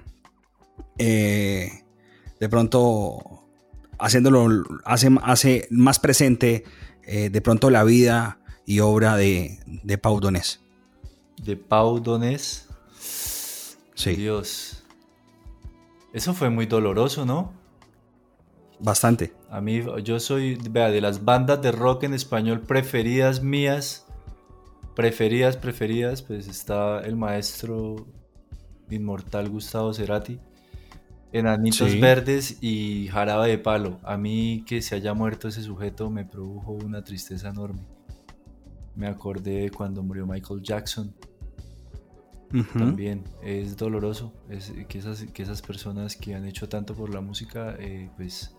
eh, 0.98 1.84
de 2.40 2.50
pronto 2.50 3.44
haciéndolo, 4.00 4.64
hace, 4.86 5.10
hace 5.24 5.68
más 5.70 6.00
presente 6.00 6.64
eh, 7.04 7.30
de 7.30 7.42
pronto 7.42 7.70
la 7.70 7.84
vida 7.84 8.40
y 8.66 8.80
obra 8.80 9.16
de, 9.16 9.60
de 9.66 9.98
Pau 9.98 10.20
Donés? 10.20 10.62
De 11.42 11.56
Pau 11.58 12.00
Donés. 12.00 12.68
Sí, 13.96 14.16
Dios. 14.16 14.84
Eso 16.14 16.34
fue 16.34 16.50
muy 16.50 16.66
doloroso, 16.66 17.26
¿no? 17.26 17.62
bastante. 18.82 19.34
A 19.50 19.62
mí, 19.62 19.82
yo 20.04 20.20
soy, 20.20 20.58
vea, 20.70 20.90
de 20.90 21.02
las 21.02 21.24
bandas 21.24 21.62
de 21.62 21.72
rock 21.72 22.04
en 22.04 22.14
español 22.14 22.62
preferidas 22.62 23.42
mías, 23.42 24.06
preferidas, 24.96 25.58
preferidas, 25.58 26.22
pues 26.22 26.48
está 26.48 27.00
el 27.02 27.16
maestro 27.16 28.08
inmortal 28.90 29.50
Gustavo 29.50 29.94
Cerati, 29.94 30.40
Enanitos 31.34 31.92
Sí. 31.92 32.00
Verdes 32.00 32.58
y 32.62 33.08
Jarabe 33.08 33.48
de 33.48 33.58
Palo. 33.58 34.00
A 34.04 34.18
mí 34.18 34.66
que 34.68 34.82
se 34.82 34.96
haya 34.96 35.14
muerto 35.14 35.48
ese 35.48 35.64
sujeto 35.64 36.10
me 36.10 36.26
produjo 36.26 36.74
una 36.74 37.04
tristeza 37.04 37.50
enorme. 37.50 37.82
Me 38.96 39.08
acordé 39.08 39.62
de 39.62 39.72
cuando 39.72 40.04
murió 40.04 40.26
Michael 40.28 40.62
Jackson. 40.62 41.16
También 42.74 43.24
es 43.42 43.78
doloroso 43.78 44.34
es 44.50 44.74
que, 44.90 44.98
esas, 44.98 45.24
que 45.24 45.42
esas 45.42 45.62
personas 45.62 46.18
que 46.18 46.36
han 46.36 46.46
hecho 46.46 46.68
tanto 46.68 46.94
por 46.94 47.10
la 47.10 47.22
música, 47.22 47.78
eh, 47.80 48.10
pues 48.18 48.54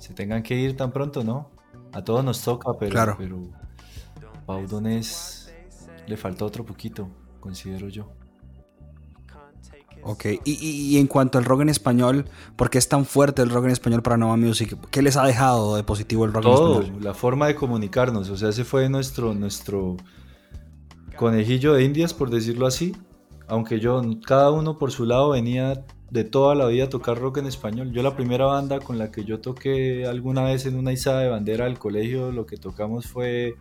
se 0.00 0.14
tengan 0.14 0.42
que 0.42 0.56
ir 0.56 0.76
tan 0.76 0.90
pronto, 0.90 1.22
¿no? 1.22 1.48
A 1.92 2.02
todos 2.02 2.24
nos 2.24 2.42
toca, 2.42 2.72
pero, 2.76 2.90
Claro. 2.90 3.16
pero 3.16 4.66
Donés 4.68 5.39
le 6.06 6.16
falta 6.16 6.44
otro 6.44 6.64
poquito, 6.64 7.08
considero 7.40 7.88
yo. 7.88 8.08
Ok, 10.02 10.24
y, 10.44 10.52
y- 10.52 10.94
y 10.94 10.98
en 10.98 11.06
cuanto 11.06 11.36
al 11.36 11.44
rock 11.44 11.60
en 11.60 11.68
español, 11.68 12.24
¿por 12.56 12.70
qué 12.70 12.78
es 12.78 12.88
tan 12.88 13.04
fuerte 13.04 13.42
el 13.42 13.50
rock 13.50 13.66
en 13.66 13.70
español 13.72 14.02
para 14.02 14.16
Nova 14.16 14.36
Music? 14.38 14.74
¿Qué 14.90 15.02
les 15.02 15.16
ha 15.18 15.26
dejado 15.26 15.76
de 15.76 15.84
positivo 15.84 16.24
el 16.24 16.32
rock 16.32 16.44
en 16.46 16.50
Todo, 16.50 16.80
español? 16.80 17.04
la 17.04 17.12
forma 17.12 17.46
de 17.48 17.54
comunicarnos, 17.54 18.30
o 18.30 18.36
sea, 18.38 18.48
ese 18.48 18.64
fue 18.64 18.88
nuestro, 18.88 19.34
nuestro 19.34 19.98
conejillo 21.16 21.74
de 21.74 21.84
indias, 21.84 22.14
por 22.14 22.30
decirlo 22.30 22.66
así. 22.66 22.96
Aunque 23.46 23.78
yo, 23.78 24.00
cada 24.26 24.50
uno 24.52 24.78
por 24.78 24.90
su 24.90 25.04
lado 25.04 25.30
venía 25.30 25.84
de 26.10 26.24
toda 26.24 26.54
la 26.54 26.66
vida 26.66 26.84
a 26.84 26.88
tocar 26.88 27.18
rock 27.18 27.38
en 27.38 27.46
español. 27.46 27.92
Yo 27.92 28.02
la 28.02 28.16
primera 28.16 28.46
banda 28.46 28.80
con 28.80 28.96
la 28.96 29.10
que 29.10 29.24
yo 29.24 29.40
toqué 29.40 30.06
alguna 30.06 30.44
vez 30.44 30.64
en 30.64 30.76
una 30.76 30.92
izada 30.92 31.20
de 31.20 31.28
bandera 31.28 31.66
del 31.66 31.78
colegio, 31.78 32.32
lo 32.32 32.46
que 32.46 32.56
tocamos 32.56 33.06
fue 33.06 33.56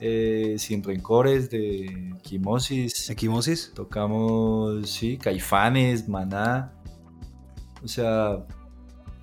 eh, 0.00 0.56
Sin 0.58 0.82
Rencores 0.82 1.50
de 1.50 2.14
Quimosis. 2.22 3.10
¿Equimosis? 3.10 3.72
Tocamos, 3.74 4.88
sí, 4.90 5.16
Caifanes, 5.18 6.08
Maná. 6.08 6.72
O 7.84 7.88
sea, 7.88 8.46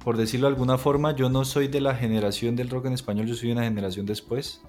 por 0.04 0.18
decirlo 0.18 0.48
de 0.48 0.54
alguna 0.54 0.78
forma, 0.78 1.16
yo 1.16 1.30
no 1.30 1.44
soy 1.46 1.68
de 1.68 1.82
la 1.82 1.96
generación 1.96 2.56
del 2.56 2.70
rock 2.70 2.86
en 2.86 2.94
español, 2.94 3.28
yo 3.28 3.36
soy 3.36 3.52
una 3.52 3.64
generación 3.64 4.06
después. 4.06 4.62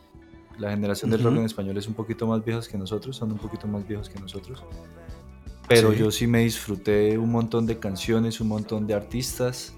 La 0.59 0.71
generación 0.71 1.11
del 1.13 1.23
rock 1.23 1.37
en 1.37 1.45
español 1.45 1.77
es 1.77 1.87
un 1.87 1.95
poquito 1.95 2.27
más 2.27 2.45
viejos 2.45 2.69
que 2.69 2.77
nosotros, 2.77 3.17
son 3.17 3.31
un 3.31 3.39
poquito 3.39 3.69
más 3.69 3.87
viejos 3.87 4.09
que 4.09 4.19
nosotros. 4.19 4.65
Pero 5.69 5.93
Sí. 5.93 5.99
yo 5.99 6.11
sí 6.11 6.27
me 6.27 6.41
disfruté 6.41 7.17
un 7.19 7.31
montón 7.31 7.67
de 7.67 7.79
canciones, 7.79 8.41
un 8.41 8.49
montón 8.49 8.87
de 8.87 8.95
artistas. 8.95 9.75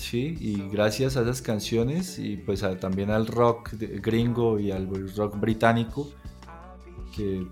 Sí, 0.00 0.34
y 0.40 0.66
gracias 0.72 1.18
a 1.18 1.22
esas 1.22 1.42
canciones 1.42 2.18
y 2.18 2.38
pues 2.38 2.62
a- 2.62 2.78
también 2.80 3.10
al 3.10 3.26
rock 3.26 3.72
gringo 3.78 4.58
y 4.58 4.70
al 4.70 4.88
rock 5.14 5.38
británico, 5.38 6.08
que 7.14 7.46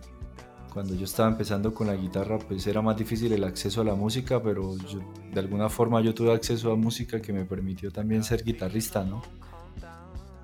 cuando 0.73 0.95
yo 0.95 1.05
estaba 1.05 1.29
empezando 1.29 1.75
con 1.75 1.89
la 1.89 1.95
guitarra 1.95 2.39
pues 2.39 2.67
era 2.67 2.81
más 2.81 2.97
difícil 2.97 3.33
el 3.33 3.45
acceso 3.45 3.83
a 3.83 3.85
la 3.85 3.95
música, 3.95 4.43
pero 4.43 4.77
yo- 4.79 5.01
de 5.31 5.39
alguna 5.41 5.69
forma 5.69 6.01
yo 6.01 6.15
tuve 6.15 6.33
acceso 6.33 6.73
a 6.73 6.77
música 6.77 7.21
que 7.21 7.35
me 7.35 7.45
permitió 7.45 7.91
también 7.91 8.25
ser 8.25 8.43
guitarrista, 8.43 9.05
¿no? 9.05 9.21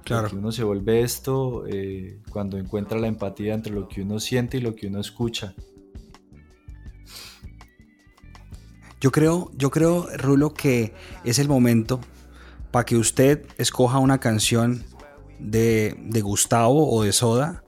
Claro. 0.04 0.24
Porque 0.24 0.36
uno 0.36 0.52
se 0.52 0.62
vuelve 0.62 1.00
esto 1.00 1.64
eh, 1.66 2.18
cuando 2.28 2.58
encuentra 2.58 2.98
la 2.98 3.06
empatía 3.06 3.54
entre 3.54 3.72
lo 3.72 3.88
que 3.88 4.02
uno 4.02 4.20
siente 4.20 4.58
y 4.58 4.60
lo 4.60 4.74
que 4.74 4.88
uno 4.88 5.00
escucha. 5.00 5.54
Yo 9.04 9.12
creo, 9.12 9.50
yo 9.54 9.70
creo, 9.70 10.08
Rulo, 10.16 10.54
que 10.54 10.94
es 11.24 11.38
el 11.38 11.46
momento 11.46 12.00
para 12.70 12.86
que 12.86 12.96
usted 12.96 13.44
escoja 13.58 13.98
una 13.98 14.16
canción 14.16 14.82
de, 15.38 15.94
de 16.06 16.22
Gustavo 16.22 16.90
o 16.90 17.02
de 17.02 17.12
Soda 17.12 17.64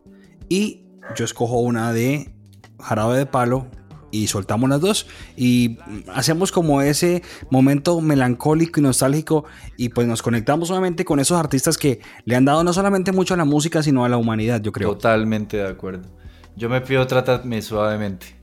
y 0.49 0.87
yo 1.15 1.27
escojo 1.27 1.59
una 1.59 1.93
de 1.93 2.35
Jarabe 2.81 3.19
de 3.19 3.27
Palo 3.27 3.67
y 4.11 4.29
soltamos 4.29 4.71
las 4.71 4.81
dos 4.81 5.09
y 5.37 5.77
hacemos 6.09 6.53
como 6.53 6.81
ese 6.81 7.23
momento 7.51 8.01
melancólico 8.01 8.81
y 8.81 8.85
nostálgico 8.85 9.45
y 9.77 9.91
pues 9.91 10.07
nos 10.07 10.23
conectamos 10.23 10.71
nuevamente 10.71 11.05
con 11.05 11.21
esos 11.21 11.39
artistas 11.39 11.77
que 11.77 12.01
le 12.25 12.35
han 12.35 12.47
dado 12.47 12.65
no 12.65 12.73
solamente 12.73 13.13
mucho 13.13 13.35
a 13.35 13.37
la 13.37 13.45
música 13.45 13.83
sino 13.83 14.07
a 14.07 14.09
la 14.09 14.17
humanidad, 14.17 14.63
yo 14.63 14.73
creo. 14.73 14.89
Totalmente 14.95 15.59
de 15.59 15.69
acuerdo. 15.69 16.09
Yo 16.57 16.71
me 16.71 16.81
pido 16.81 17.07
trátame 17.07 17.61
suavemente. 17.61 18.36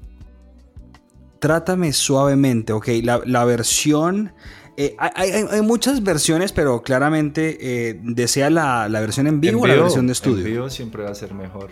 Trátame 1.44 1.92
suavemente, 1.92 2.72
ok. 2.72 2.88
La, 3.04 3.20
la 3.26 3.44
versión. 3.44 4.32
eh, 4.78 4.96
hay, 4.98 5.32
hay- 5.32 5.46
hay 5.52 5.62
muchas 5.62 6.02
versiones, 6.02 6.54
pero 6.54 6.82
claramente 6.84 7.58
eh, 7.90 8.00
desea 8.02 8.50
la, 8.50 8.88
la 8.88 9.02
versión 9.02 9.28
en 9.28 9.42
vivo 9.42 9.62
o 9.64 9.68
la 9.68 9.76
versión 9.76 10.08
de 10.08 10.12
En 10.12 10.14
estudio. 10.14 10.46
vivo 10.46 10.70
siempre 10.70 11.04
va 11.04 11.10
a 11.12 11.16
ser 11.16 11.34
mejor. 11.34 11.70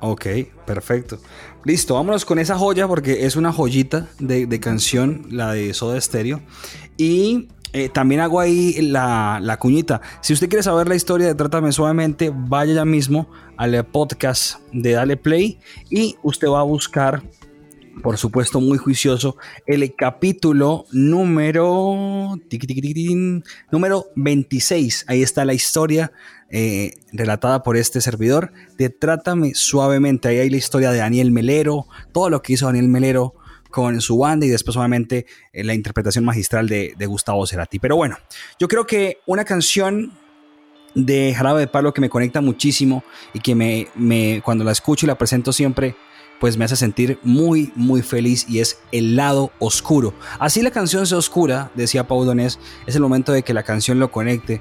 Ok, 0.00 0.26
perfecto. 0.64 1.18
Listo, 1.64 1.94
vámonos 1.94 2.24
con 2.24 2.38
esa 2.38 2.56
joya 2.56 2.86
porque 2.86 3.26
es 3.26 3.34
una 3.34 3.52
joyita 3.52 4.06
de, 4.20 4.46
de 4.46 4.60
canción, 4.60 5.26
la 5.30 5.52
de 5.52 5.74
Soda 5.74 6.00
Stereo. 6.00 6.40
Y 6.96 7.48
eh, 7.72 7.88
también 7.88 8.20
hago 8.20 8.38
ahí 8.38 8.74
la, 8.80 9.40
la 9.42 9.58
cuñita. 9.58 10.00
Si 10.20 10.32
usted 10.32 10.48
quiere 10.48 10.62
saber 10.62 10.86
la 10.86 10.94
historia 10.94 11.26
de 11.26 11.34
Trátame 11.34 11.72
Suavemente, 11.72 12.30
vaya 12.32 12.74
ya 12.74 12.84
mismo 12.84 13.28
al 13.56 13.84
podcast 13.86 14.60
de 14.72 14.92
Dale 14.92 15.16
Play 15.16 15.58
y 15.90 16.14
usted 16.22 16.46
va 16.48 16.60
a 16.60 16.64
buscar, 16.64 17.22
por 18.02 18.18
supuesto, 18.18 18.60
muy 18.60 18.78
juicioso, 18.78 19.36
el 19.66 19.94
capítulo 19.94 20.86
número, 20.92 22.34
tin, 22.48 23.44
número 23.70 24.06
26. 24.16 25.06
Ahí 25.08 25.22
está 25.22 25.44
la 25.44 25.54
historia 25.54 26.12
eh, 26.50 26.92
relatada 27.12 27.62
por 27.62 27.76
este 27.76 28.00
servidor 28.00 28.52
de 28.76 28.90
Trátame 28.90 29.54
Suavemente. 29.54 30.28
Ahí 30.28 30.38
hay 30.38 30.50
la 30.50 30.56
historia 30.56 30.90
de 30.90 30.98
Daniel 30.98 31.30
Melero, 31.30 31.86
todo 32.12 32.30
lo 32.30 32.42
que 32.42 32.52
hizo 32.52 32.66
Daniel 32.66 32.88
Melero 32.88 33.34
con 33.70 34.00
su 34.00 34.18
banda 34.18 34.46
y 34.46 34.50
después 34.50 34.76
obviamente 34.76 35.26
eh, 35.52 35.64
la 35.64 35.74
interpretación 35.74 36.24
magistral 36.24 36.68
de, 36.68 36.94
Gustavo 37.06 37.46
Cerati. 37.46 37.78
Pero 37.78 37.96
bueno, 37.96 38.16
yo 38.58 38.68
creo 38.68 38.86
que 38.86 39.18
una 39.26 39.44
canción 39.44 40.12
de 40.94 41.34
Jarabe 41.34 41.60
de 41.60 41.66
Palo 41.66 41.92
que 41.92 42.00
me 42.00 42.08
conecta 42.08 42.40
muchísimo 42.40 43.04
y 43.34 43.40
que 43.40 43.54
me 43.54 44.40
cuando 44.42 44.64
la 44.64 44.72
escucho 44.72 45.04
y 45.04 45.08
la 45.08 45.18
presento 45.18 45.52
siempre 45.52 45.94
pues 46.40 46.56
me 46.56 46.64
hace 46.64 46.76
sentir 46.76 47.18
muy 47.22 47.72
muy 47.74 48.02
feliz 48.02 48.46
y 48.48 48.60
es 48.60 48.78
el 48.92 49.16
lado 49.16 49.52
oscuro. 49.58 50.14
Así 50.38 50.62
la 50.62 50.70
canción 50.70 51.06
sea 51.06 51.18
oscura, 51.18 51.70
decía 51.74 52.06
Pau 52.06 52.24
Donés, 52.24 52.58
es 52.86 52.94
el 52.96 53.02
momento 53.02 53.32
de 53.32 53.42
que 53.42 53.54
la 53.54 53.62
canción 53.62 53.98
lo 53.98 54.10
conecte 54.10 54.60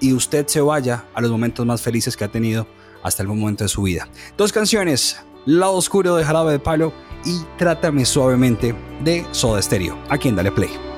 y 0.00 0.12
usted 0.12 0.46
se 0.46 0.60
vaya 0.60 1.04
a 1.14 1.20
los 1.20 1.30
momentos 1.30 1.66
más 1.66 1.82
felices 1.82 2.16
que 2.16 2.24
ha 2.24 2.28
tenido 2.28 2.66
hasta 3.02 3.22
el 3.22 3.28
momento 3.28 3.64
de 3.64 3.68
su 3.68 3.82
vida. 3.82 4.08
Dos 4.36 4.52
canciones, 4.52 5.20
Lado 5.46 5.74
Oscuro 5.74 6.16
de 6.16 6.24
Jarabe 6.24 6.52
de 6.52 6.58
Palo 6.58 6.92
y 7.24 7.40
Trátame 7.58 8.04
Suavemente 8.04 8.74
de 9.04 9.26
Soda 9.30 9.60
Stereo. 9.60 9.98
Aquí 10.08 10.28
en 10.28 10.36
Dale 10.36 10.52
Play. 10.52 10.89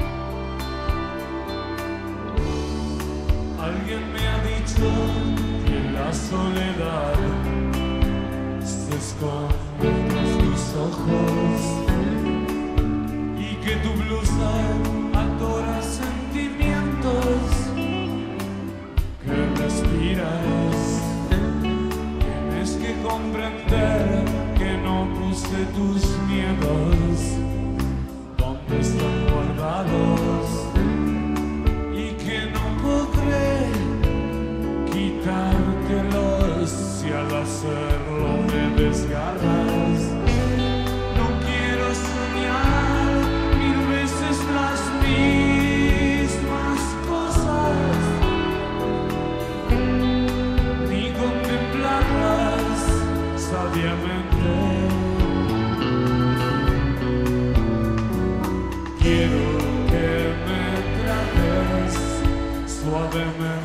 Tus 25.75 26.03
miedos 26.29 27.19
donde 28.37 28.81
están 28.81 29.27
guardados 29.33 30.47
y 31.95 32.13
que 32.23 32.51
no 32.53 32.65
podré 32.83 33.71
quitártelos 34.93 36.71
si 36.71 37.09
al 37.13 37.35
hacerlo 37.43 38.29
me 38.49 38.83
desgarras. 38.83 40.22
Suavemente. 63.13 63.62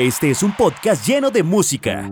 Este 0.00 0.30
es 0.30 0.42
un 0.42 0.50
podcast 0.56 1.06
lleno 1.06 1.30
de 1.30 1.42
música. 1.42 2.10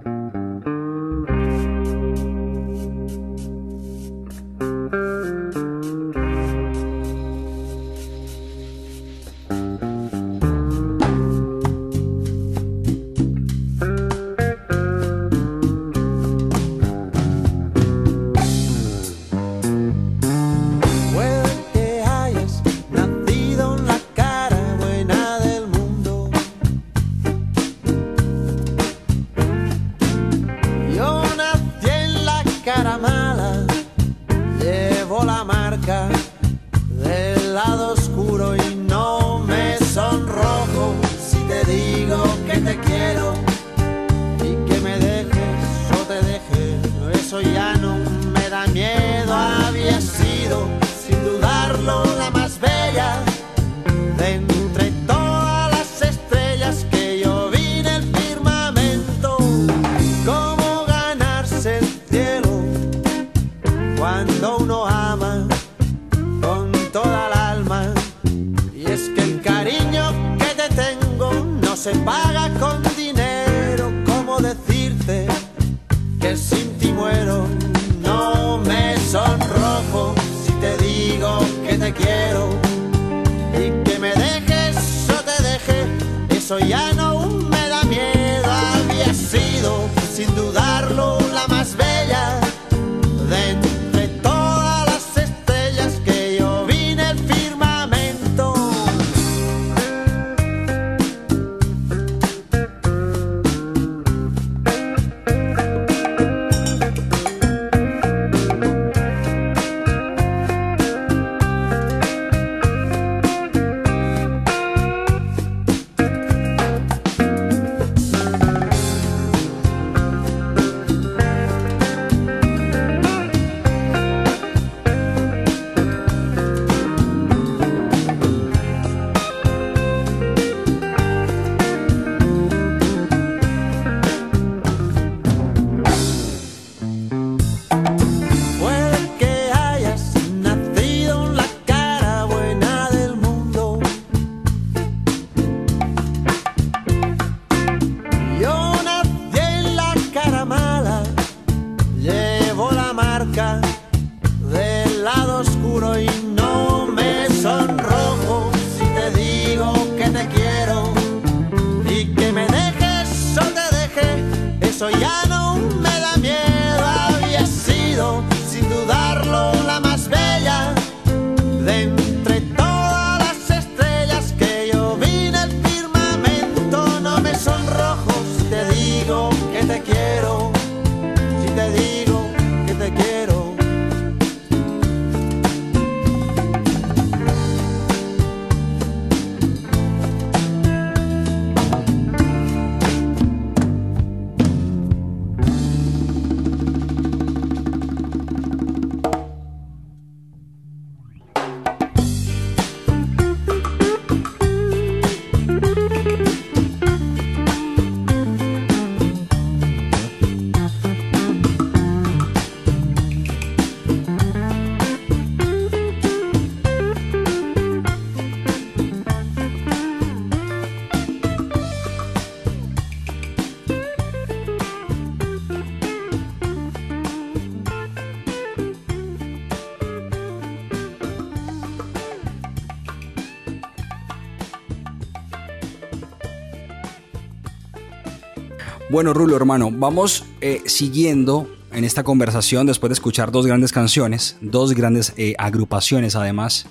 Bueno, 238.91 239.13
Rulo, 239.13 239.37
hermano, 239.37 239.71
vamos 239.71 240.25
eh, 240.41 240.63
siguiendo 240.65 241.47
en 241.73 241.85
esta 241.85 242.05
conversación 242.05 242.67
después 242.67 242.89
de 242.89 242.95
escuchar 242.95 243.31
dos 243.31 243.47
grandes 243.47 243.71
canciones, 243.71 244.39
dos 244.41 244.73
grandes 244.73 245.13
eh, 245.19 245.35
agrupaciones 245.37 246.17
además, 246.17 246.65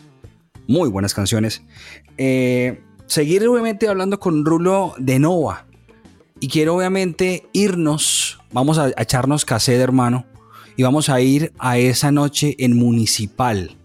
muy 0.68 0.90
buenas 0.90 1.14
canciones. 1.14 1.62
Eh, 2.18 2.82
seguir 3.06 3.48
obviamente 3.48 3.88
hablando 3.88 4.20
con 4.20 4.44
Rulo 4.46 4.96
de 4.98 5.20
Nova. 5.20 5.68
Y 6.40 6.48
quiero 6.48 6.76
obviamente 6.76 7.48
irnos, 7.54 8.40
vamos 8.52 8.80
a, 8.80 8.86
a 8.86 9.04
echarnos 9.04 9.46
cassette, 9.46 9.80
hermano, 9.80 10.26
y 10.76 10.82
vamos 10.82 11.10
a 11.10 11.22
ir 11.22 11.54
a 11.60 11.78
esa 11.78 12.12
noche 12.12 12.56
en 12.58 12.76
Municipal. 12.76 13.78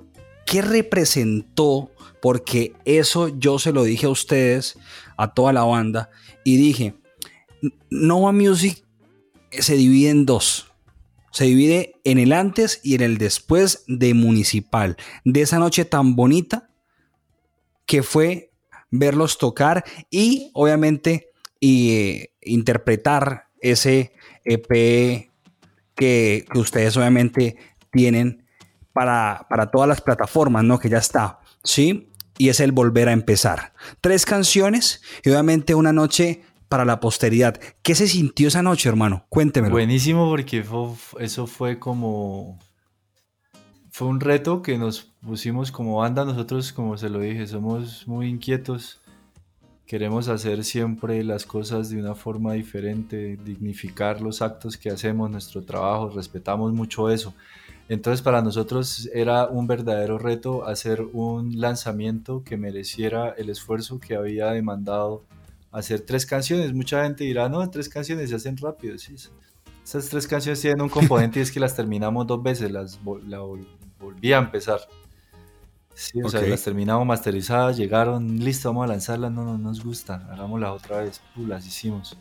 ¿Qué 0.47 0.63
representó? 0.63 1.91
Porque 2.23 2.73
eso 2.87 3.29
yo 3.29 3.59
se 3.59 3.73
lo 3.73 3.85
dije 3.85 4.07
a 4.07 4.11
ustedes, 4.11 4.79
a 5.19 5.35
toda 5.35 5.53
la 5.53 5.65
banda, 5.65 6.09
y 6.45 6.57
dije, 6.57 6.95
Nova 7.91 8.33
Music 8.33 8.85
se 9.51 9.77
divide 9.77 10.11
en 10.11 10.27
dos. 10.27 10.73
Se 11.31 11.45
divide 11.45 11.95
en 12.05 12.19
el 12.19 12.33
antes 12.33 12.81
y 12.83 12.95
en 12.95 13.01
el 13.01 13.19
después 13.19 13.85
de 13.87 14.15
Municipal. 14.15 14.97
De 15.25 15.43
esa 15.43 15.59
noche 15.59 15.85
tan 15.85 16.15
bonita 16.15 16.69
que 17.87 18.03
fue 18.03 18.53
verlos 18.91 19.39
tocar 19.39 19.85
y 20.11 20.51
obviamente 20.53 21.31
y, 21.59 21.93
eh, 21.93 22.33
interpretar 22.43 23.49
ese 23.61 24.13
EP 24.45 25.31
que, 25.95 26.45
que 26.53 26.59
ustedes 26.59 26.97
obviamente 26.97 27.57
tienen 27.91 28.45
para, 28.93 29.47
para 29.49 29.71
todas 29.71 29.89
las 29.89 30.01
plataformas, 30.01 30.65
¿no? 30.65 30.79
Que 30.79 30.89
ya 30.89 30.99
está, 30.99 31.41
¿sí? 31.65 32.11
Y 32.37 32.49
es 32.49 32.61
el 32.61 32.73
volver 32.73 33.09
a 33.09 33.13
empezar. 33.13 33.73
Tres 34.01 34.27
canciones 34.27 35.03
y 35.25 35.31
obviamente 35.31 35.75
una 35.75 35.93
noche 35.93 36.43
para 36.73 36.87
la 36.87 37.01
posteridad. 37.01 37.61
¿Qué 37.83 37.95
se 37.95 38.09
sintió 38.09 38.49
esa 38.49 38.63
noche, 38.63 38.89
hermano? 38.89 39.27
Cuéntemelo. 39.29 39.75
Buenísimo 39.75 40.27
porque 40.31 40.63
fue- 40.65 40.95
eso 41.19 41.47
fue 41.47 41.79
como... 41.79 42.59
Fue 43.91 44.09
un 44.09 44.21
reto 44.21 44.63
que 44.63 44.79
nos 44.79 45.03
pusimos 45.21 45.71
como 45.71 45.97
banda. 45.99 46.25
Nosotros, 46.25 46.73
como 46.73 46.97
se 46.97 47.11
lo 47.11 47.21
dije, 47.21 47.47
somos 47.47 48.09
muy 48.09 48.27
inquietos. 48.27 49.03
Queremos 49.85 50.29
hacer 50.29 50.65
siempre 50.65 51.23
las 51.25 51.45
cosas 51.45 51.91
de 51.91 51.99
una 52.01 52.15
forma 52.15 52.55
diferente, 52.55 53.37
dignificar 53.45 54.23
los 54.23 54.41
actos 54.41 54.79
que 54.79 54.89
hacemos, 54.89 55.31
nuestro 55.31 55.63
trabajo, 55.65 56.09
respetamos 56.09 56.73
mucho 56.73 57.11
eso. 57.11 57.35
Entonces 57.91 58.23
para 58.23 58.41
nosotros 58.41 59.11
era 59.13 59.47
un 59.47 59.67
verdadero 59.67 60.17
reto 60.17 60.65
hacer 60.67 61.03
un 61.13 61.61
lanzamiento 61.61 62.43
que 62.43 62.57
mereciera 62.57 63.29
el 63.37 63.51
esfuerzo 63.51 64.01
que 64.01 64.15
había 64.15 64.47
demandado 64.53 65.25
hacer 65.73 66.03
tres 66.03 66.25
canciones. 66.27 66.73
Mucha 66.73 67.03
gente 67.05 67.25
dirá, 67.25 67.49
no, 67.49 67.69
tres 67.71 67.89
canciones 67.89 68.31
se 68.31 68.37
hacen 68.37 68.57
rápido. 68.57 68.97
Sí, 68.99 69.15
esas 69.85 70.09
tres 70.09 70.27
canciones 70.29 70.61
tienen 70.61 70.81
un 70.83 70.89
componente 70.89 71.41
y 71.41 71.43
es 71.43 71.51
que 71.51 71.59
las 71.59 71.75
terminamos 71.75 72.27
dos 72.27 72.43
veces, 72.43 72.71
las 72.71 73.03
vol- 73.03 73.23
la 73.27 73.41
vol- 73.41 73.67
volví 73.99 74.33
a 74.33 74.39
empezar. 74.39 74.81
Sí, 75.95 76.23
o 76.23 76.29
sea, 76.29 76.41
las 76.43 76.63
terminamos 76.63 77.07
masterizadas, 77.07 77.77
llegaron, 77.77 78.39
listo, 78.39 78.71
vamos 78.71 78.85
a 78.85 78.87
lanzarlas, 78.89 79.31
no, 79.31 79.45
no 79.45 79.59
nos 79.59 79.85
gusta, 79.85 80.27
hagámoslas 80.33 80.71
otra 80.71 81.03
vez, 81.03 81.21
uh, 81.37 81.47
las 81.47 81.67
hicimos. 81.67 82.17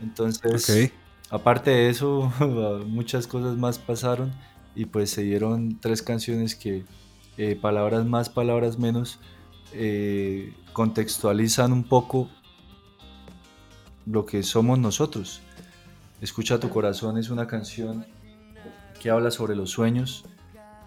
Entonces, 0.00 0.92
aparte 1.28 1.70
de 1.70 1.88
eso, 1.90 2.32
muchas 2.86 3.26
cosas 3.26 3.56
más 3.56 3.78
pasaron 3.78 4.32
y 4.76 4.84
pues 4.84 5.10
se 5.10 5.22
dieron 5.22 5.80
tres 5.80 6.02
canciones 6.02 6.54
que, 6.54 6.84
eh, 7.36 7.56
palabras 7.60 8.06
más, 8.06 8.28
palabras 8.28 8.78
menos, 8.78 9.18
eh, 9.72 10.52
contextualizan 10.72 11.72
un 11.72 11.82
poco 11.84 12.28
lo 14.06 14.26
que 14.26 14.42
somos 14.42 14.78
nosotros. 14.78 15.40
Escucha 16.20 16.58
tu 16.60 16.68
corazón 16.68 17.18
es 17.18 17.30
una 17.30 17.46
canción 17.46 18.04
que 19.00 19.10
habla 19.10 19.30
sobre 19.30 19.56
los 19.56 19.70
sueños 19.70 20.24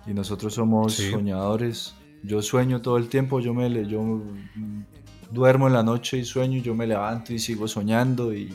y 0.06 0.14
nosotros 0.14 0.54
somos 0.54 0.94
Sí. 0.96 1.10
soñadores. 1.12 1.96
Yo 2.24 2.42
sueño 2.42 2.82
todo 2.82 2.98
el 2.98 3.10
tiempo, 3.10 3.40
yo 3.40 3.54
me, 3.54 3.70
yo, 3.88 4.22
duermo 5.32 5.68
en 5.68 5.74
la 5.74 5.84
noche 5.84 6.18
y 6.18 6.26
sueño, 6.26 6.62
yo 6.62 6.76
me 6.76 6.86
levanto 6.88 7.34
y 7.34 7.40
sigo 7.40 7.68
soñando 7.68 8.34
y, 8.34 8.54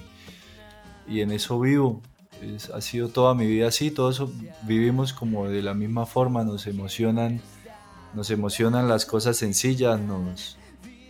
y 1.09 1.21
en 1.21 1.33
eso 1.33 1.59
vivo. 1.61 2.01
Es- 2.41 2.71
ha 2.71 2.81
sido 2.81 3.09
toda 3.09 3.35
mi 3.35 3.47
vida 3.47 3.67
así, 3.69 3.91
todos 3.91 4.23
vivimos 4.63 5.13
como 5.13 5.49
de 5.49 5.61
la 5.63 5.75
misma 5.75 6.07
forma, 6.07 6.45
nos 6.45 6.67
emocionan, 6.69 7.41
nos 8.15 8.31
emocionan 8.31 8.87
las 8.89 9.05
cosas 9.05 9.37
sencillas, 9.37 9.99
nos, 10.01 10.57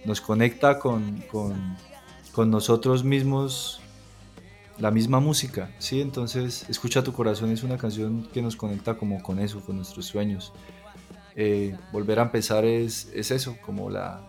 nos 0.07 0.21
conecta 0.23 0.79
con, 0.79 1.23
con- 1.31 1.77
con 2.33 2.51
nosotros 2.51 3.05
mismos 3.05 3.81
la 4.79 4.91
misma 4.93 5.19
música, 5.19 5.71
¿sí? 5.79 6.01
Entonces, 6.01 6.65
Escucha 6.69 7.03
tu 7.03 7.13
corazón 7.13 7.51
es 7.51 7.63
una 7.65 7.77
canción 7.77 8.29
que 8.33 8.41
nos 8.43 8.55
conecta 8.55 8.97
como 8.97 9.21
con 9.23 9.41
eso, 9.41 9.61
con 9.61 9.77
nuestros 9.77 10.07
sueños. 10.07 10.53
Eh, 11.35 11.77
volver 11.93 12.21
a 12.21 12.23
empezar 12.23 12.65
es, 12.65 13.09
es 13.15 13.31
eso, 13.33 13.57
como 13.65 13.91
la, 13.91 14.21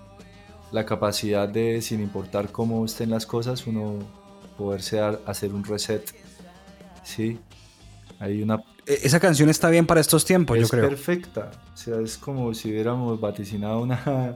la 0.72 0.86
capacidad 0.86 1.48
de, 1.48 1.82
sin 1.82 2.02
importar 2.02 2.52
cómo 2.52 2.84
estén 2.86 3.10
las 3.12 3.26
cosas, 3.28 3.68
uno 3.68 4.00
poderse 4.58 4.98
dar- 4.98 5.20
hacer 5.26 5.54
un 5.54 5.64
reset, 5.64 6.04
¿sí? 7.04 7.40
Hay 8.20 8.42
una 8.42 8.56
E- 8.88 9.00
Esa 9.04 9.20
canción 9.20 9.50
está 9.50 9.70
bien 9.70 9.86
para 9.86 10.02
estos 10.02 10.26
tiempos, 10.26 10.58
es 10.58 10.64
yo 10.64 10.70
creo. 10.70 10.90
perfecta. 10.90 11.52
O 11.74 11.78
sea, 11.78 12.00
es 12.02 12.18
como 12.18 12.54
si 12.56 12.70
hubiéramos 12.72 13.20
vaticinado 13.22 13.82
una. 13.82 14.36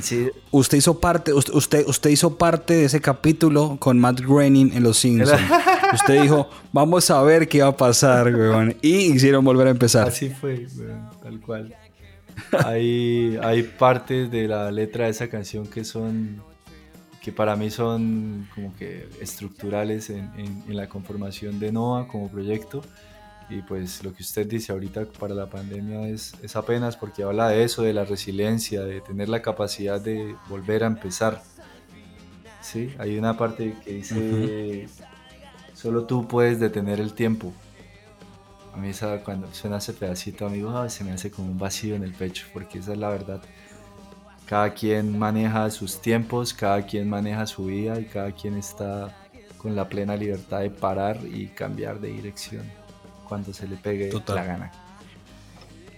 Sí, 0.00 0.28
Usted 0.50 0.78
hizo 0.78 0.98
parte, 1.00 1.32
usted, 1.34 1.84
usted, 1.86 2.10
hizo 2.10 2.36
parte 2.38 2.74
de 2.74 2.84
ese 2.86 3.00
capítulo 3.00 3.76
con 3.78 3.98
Matt 3.98 4.20
Groening 4.20 4.72
en 4.74 4.82
Los 4.82 4.98
Simpsons. 4.98 5.40
usted 5.94 6.22
dijo, 6.22 6.48
vamos 6.72 7.10
a 7.10 7.22
ver 7.22 7.46
qué 7.48 7.60
va 7.62 7.68
a 7.68 7.76
pasar, 7.76 8.34
weón. 8.34 8.74
Y 8.80 9.12
hicieron 9.12 9.44
volver 9.44 9.66
a 9.66 9.70
empezar. 9.70 10.08
así 10.08 10.30
fue, 10.30 10.66
weón, 10.78 11.10
tal 11.22 11.40
cual. 11.40 11.74
Hay, 12.64 13.38
hay 13.42 13.62
partes 13.62 14.30
de 14.30 14.48
la 14.48 14.70
letra 14.70 15.04
de 15.04 15.10
esa 15.10 15.28
canción 15.28 15.66
que 15.66 15.84
son. 15.84 16.42
que 17.22 17.30
para 17.30 17.54
mí 17.56 17.70
son 17.70 18.48
como 18.54 18.74
que 18.76 19.08
estructurales 19.20 20.10
en, 20.10 20.30
en- 20.36 20.64
en 20.68 20.76
la 20.76 20.88
conformación 20.88 21.60
de 21.60 21.70
NOA 21.72 22.08
como 22.08 22.28
proyecto. 22.30 22.82
Y 23.52 23.60
pues 23.60 24.02
lo 24.02 24.14
que 24.14 24.22
usted 24.22 24.46
dice 24.46 24.72
ahorita 24.72 25.04
para 25.04 25.34
la 25.34 25.46
pandemia 25.46 26.08
es, 26.08 26.32
es 26.42 26.56
apenas 26.56 26.96
porque 26.96 27.22
habla 27.22 27.48
de 27.48 27.64
eso, 27.64 27.82
de 27.82 27.92
la 27.92 28.06
resiliencia, 28.06 28.80
de 28.80 29.02
tener 29.02 29.28
la 29.28 29.42
capacidad 29.42 30.00
de 30.00 30.34
volver 30.48 30.84
a 30.84 30.86
empezar. 30.86 31.42
Sí, 32.62 32.94
hay 32.98 33.18
una 33.18 33.36
parte 33.36 33.76
que 33.84 33.92
dice, 33.92 34.88
solo 35.74 36.04
tú 36.04 36.26
puedes 36.26 36.60
detener 36.60 36.98
el 36.98 37.12
tiempo. 37.12 37.52
A 38.72 38.78
mí 38.78 38.88
esa, 38.88 39.22
cuando 39.22 39.52
suena 39.52 39.76
ese 39.76 39.92
pedacito, 39.92 40.46
amigo, 40.46 40.88
se 40.88 41.04
me 41.04 41.12
hace 41.12 41.30
como 41.30 41.50
un 41.50 41.58
vacío 41.58 41.94
en 41.94 42.04
el 42.04 42.14
pecho, 42.14 42.46
porque 42.54 42.78
esa 42.78 42.92
es 42.92 42.98
la 42.98 43.10
verdad. 43.10 43.42
Cada 44.46 44.72
quien 44.72 45.18
maneja 45.18 45.68
sus 45.68 46.00
tiempos, 46.00 46.54
cada 46.54 46.86
quien 46.86 47.06
maneja 47.06 47.46
su 47.46 47.66
vida 47.66 48.00
y 48.00 48.06
cada 48.06 48.32
quien 48.32 48.56
está 48.56 49.14
con 49.58 49.76
la 49.76 49.90
plena 49.90 50.16
libertad 50.16 50.60
de 50.60 50.70
parar 50.70 51.18
y 51.30 51.48
cambiar 51.48 52.00
de 52.00 52.08
dirección 52.08 52.81
cuando 53.32 53.54
se 53.54 53.66
le 53.66 53.76
pegue 53.76 54.08
Total. 54.08 54.36
la 54.36 54.44
gana. 54.44 54.72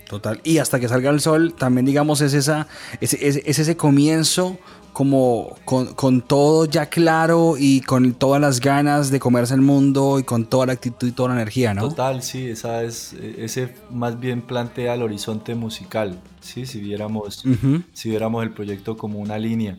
Total. 0.09 0.41
Y 0.45 0.59
hasta 0.59 0.78
que 0.78 0.87
salga 0.89 1.11
el 1.11 1.18
sol, 1.20 1.53
también 1.59 1.85
digamos 1.85 2.20
es 2.20 2.32
esa, 2.32 2.68
es, 3.01 3.14
es- 3.14 3.41
es 3.45 3.59
ese 3.59 3.76
comienzo 3.76 4.57
como 4.93 5.57
con, 5.64 5.95
con 5.95 6.22
todo 6.22 6.66
ya 6.66 6.87
claro 6.87 7.57
y 7.59 7.80
con 7.80 8.14
todas 8.14 8.41
las 8.41 8.61
ganas 8.61 9.11
de 9.11 9.18
comerse 9.18 9.55
el 9.55 9.62
mundo 9.62 10.20
y 10.20 10.22
con 10.22 10.47
toda 10.47 10.66
la 10.66 10.74
actitud 10.74 11.09
y 11.09 11.11
toda 11.11 11.30
la 11.30 11.35
energía, 11.35 11.74
¿no? 11.74 11.89
Total, 11.89 12.22
sí, 12.22 12.47
esa 12.49 12.85
es, 12.85 13.14
ese 13.14 13.74
más 13.91 14.20
bien 14.20 14.43
plantea 14.43 14.95
el 14.95 15.03
horizonte 15.03 15.57
musical, 15.57 16.20
¿sí? 16.41 16.66
Si 16.66 16.80
viéramos, 16.80 17.45
Ujú. 17.45 17.82
si 17.93 18.11
viéramos 18.11 18.45
el 18.45 18.51
proyecto 18.53 18.97
como 18.97 19.18
una 19.18 19.37
línea, 19.39 19.76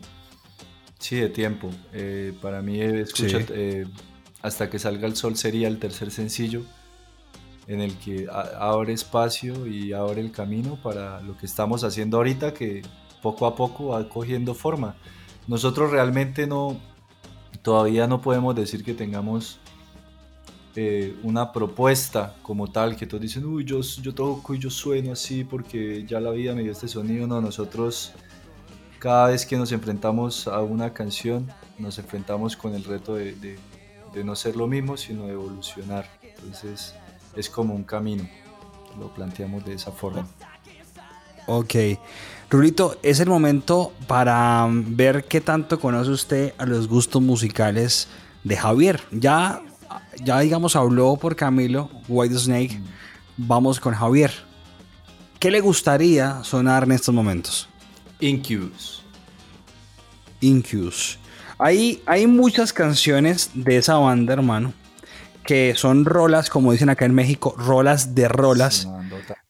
sí, 0.98 1.16
de 1.16 1.30
tiempo. 1.30 1.70
Eh, 1.94 2.34
para 2.42 2.60
mí, 2.60 2.78
escucha, 2.82 3.38
Sí. 3.40 3.46
eh, 3.54 3.86
Hasta 4.42 4.68
que 4.70 4.78
salga 4.78 5.08
el 5.08 5.16
sol 5.16 5.36
sería 5.36 5.66
el 5.66 5.78
tercer 5.80 6.10
sencillo 6.12 6.62
en 7.66 7.80
el 7.80 7.96
que 7.98 8.26
abre 8.30 8.92
espacio 8.92 9.66
y 9.66 9.92
abre 9.92 10.20
el 10.20 10.30
camino 10.32 10.78
para 10.82 11.20
lo 11.22 11.36
que 11.36 11.46
estamos 11.46 11.82
haciendo 11.84 12.16
ahorita, 12.18 12.54
que 12.54 12.82
poco 13.22 13.46
a 13.46 13.54
poco 13.56 13.88
va 13.88 14.08
cogiendo 14.08 14.54
forma. 14.54 14.96
Nosotros 15.48 15.90
realmente 15.90 16.46
no, 16.46 16.76
todavía 17.62 18.06
no 18.06 18.20
podemos 18.20 18.54
decir 18.54 18.84
que 18.84 18.94
tengamos 18.94 19.58
eh, 20.76 21.16
una 21.22 21.52
propuesta 21.52 22.36
como 22.42 22.70
tal, 22.70 22.96
que 22.96 23.06
todos 23.06 23.22
dicen, 23.22 23.44
uy, 23.46 23.64
yo, 23.64 23.80
yo 23.80 24.14
toco 24.14 24.54
y 24.54 24.58
yo 24.58 24.70
sueno 24.70 25.12
así 25.12 25.42
porque 25.42 26.04
ya 26.06 26.20
la 26.20 26.30
vida 26.30 26.54
me 26.54 26.62
dio 26.62 26.72
este 26.72 26.86
sonido. 26.88 27.26
No, 27.26 27.40
nosotros 27.40 28.12
cada 28.98 29.28
vez 29.28 29.44
que 29.46 29.56
nos 29.56 29.72
enfrentamos 29.72 30.46
a 30.48 30.60
una 30.62 30.92
canción, 30.92 31.48
nos 31.78 31.98
enfrentamos 31.98 32.56
con 32.56 32.74
el 32.74 32.84
reto 32.84 33.14
de, 33.14 33.32
de- 33.34 33.58
de 34.14 34.24
no 34.24 34.34
ser 34.34 34.56
lo 34.56 34.66
mismo, 34.66 34.96
sino 34.96 35.26
de 35.26 35.32
evolucionar. 35.34 36.06
Entonces 36.22 36.94
es 37.36 37.50
como 37.50 37.74
un 37.74 37.84
camino, 37.84 38.28
lo 38.98 39.12
planteamos 39.12 39.64
de 39.64 39.74
esa 39.74 39.92
forma. 39.92 40.26
Ok. 41.46 41.74
Rulito, 42.48 42.96
es 43.02 43.20
el 43.20 43.28
momento 43.28 43.92
para 44.06 44.66
mm, 44.66 44.96
ver 44.96 45.24
qué 45.24 45.40
tanto 45.40 45.78
conoce 45.78 46.10
usted 46.10 46.54
a 46.58 46.66
los 46.66 46.88
gustos 46.88 47.22
musicales 47.22 48.08
de 48.44 48.56
Javier. 48.56 49.00
Ya, 49.10 49.62
ya 50.22 50.40
digamos, 50.40 50.76
habló 50.76 51.16
por 51.16 51.36
Camilo, 51.36 51.90
White 52.08 52.38
Snake. 52.38 52.80
Vamos 53.36 53.80
con 53.80 53.94
Javier. 53.94 54.32
¿Qué 55.38 55.50
le 55.50 55.60
gustaría 55.60 56.42
sonar 56.44 56.84
en 56.84 56.92
estos 56.92 57.14
momentos? 57.14 57.68
Incubus. 58.20 59.02
Incubus. 60.40 61.18
Hay, 61.58 62.02
hay 62.06 62.26
muchas 62.26 62.72
canciones 62.72 63.50
de 63.54 63.76
esa 63.76 63.96
banda, 63.96 64.32
hermano, 64.32 64.72
que 65.46 65.74
son 65.76 66.04
rolas, 66.04 66.50
como 66.50 66.72
dicen 66.72 66.88
acá 66.90 67.04
en 67.06 67.14
México, 67.14 67.54
rolas 67.56 68.14
de 68.14 68.28
rolas. 68.28 68.88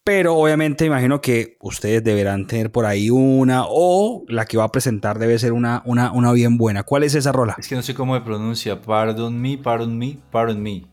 Pero 0.05 0.37
obviamente 0.37 0.85
imagino 0.85 1.21
que 1.21 1.57
ustedes 1.61 2.05
deberán 2.05 2.47
tener 2.47 2.71
por 2.71 2.87
ahí 2.87 3.11
una 3.11 3.65
o 3.67 4.25
la 4.29 4.45
que 4.45 4.57
va 4.57 4.65
a 4.65 4.71
presentar 4.71 5.19
debe 5.19 5.37
ser 5.41 5.53
una, 5.53 5.83
una, 5.85 6.13
una 6.13 6.31
bien 6.33 6.57
buena. 6.59 6.85
¿Cuál 6.85 7.03
es 7.03 7.17
esa 7.17 7.33
rola? 7.33 7.57
Es 7.59 7.67
que 7.67 7.75
no 7.75 7.83
sé 7.83 7.93
cómo 7.95 8.15
se 8.15 8.21
pronuncia. 8.21 8.81
Pardon 8.81 9.37
me, 9.41 9.59
pardon 9.59 9.99
me, 9.99 10.17
pardon 10.31 10.63
me. 10.63 10.87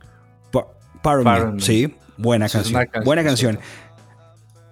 Pa- 0.52 0.68
Pardon 1.04 1.24
Me. 1.26 1.30
Pardon 1.32 1.56
Me. 1.58 1.62
Sí, 1.62 1.96
buena 2.18 2.48
Eso 2.48 2.58
canción. 2.60 2.88
buena 3.06 3.24
canción. 3.24 3.56
sota. 3.56 3.66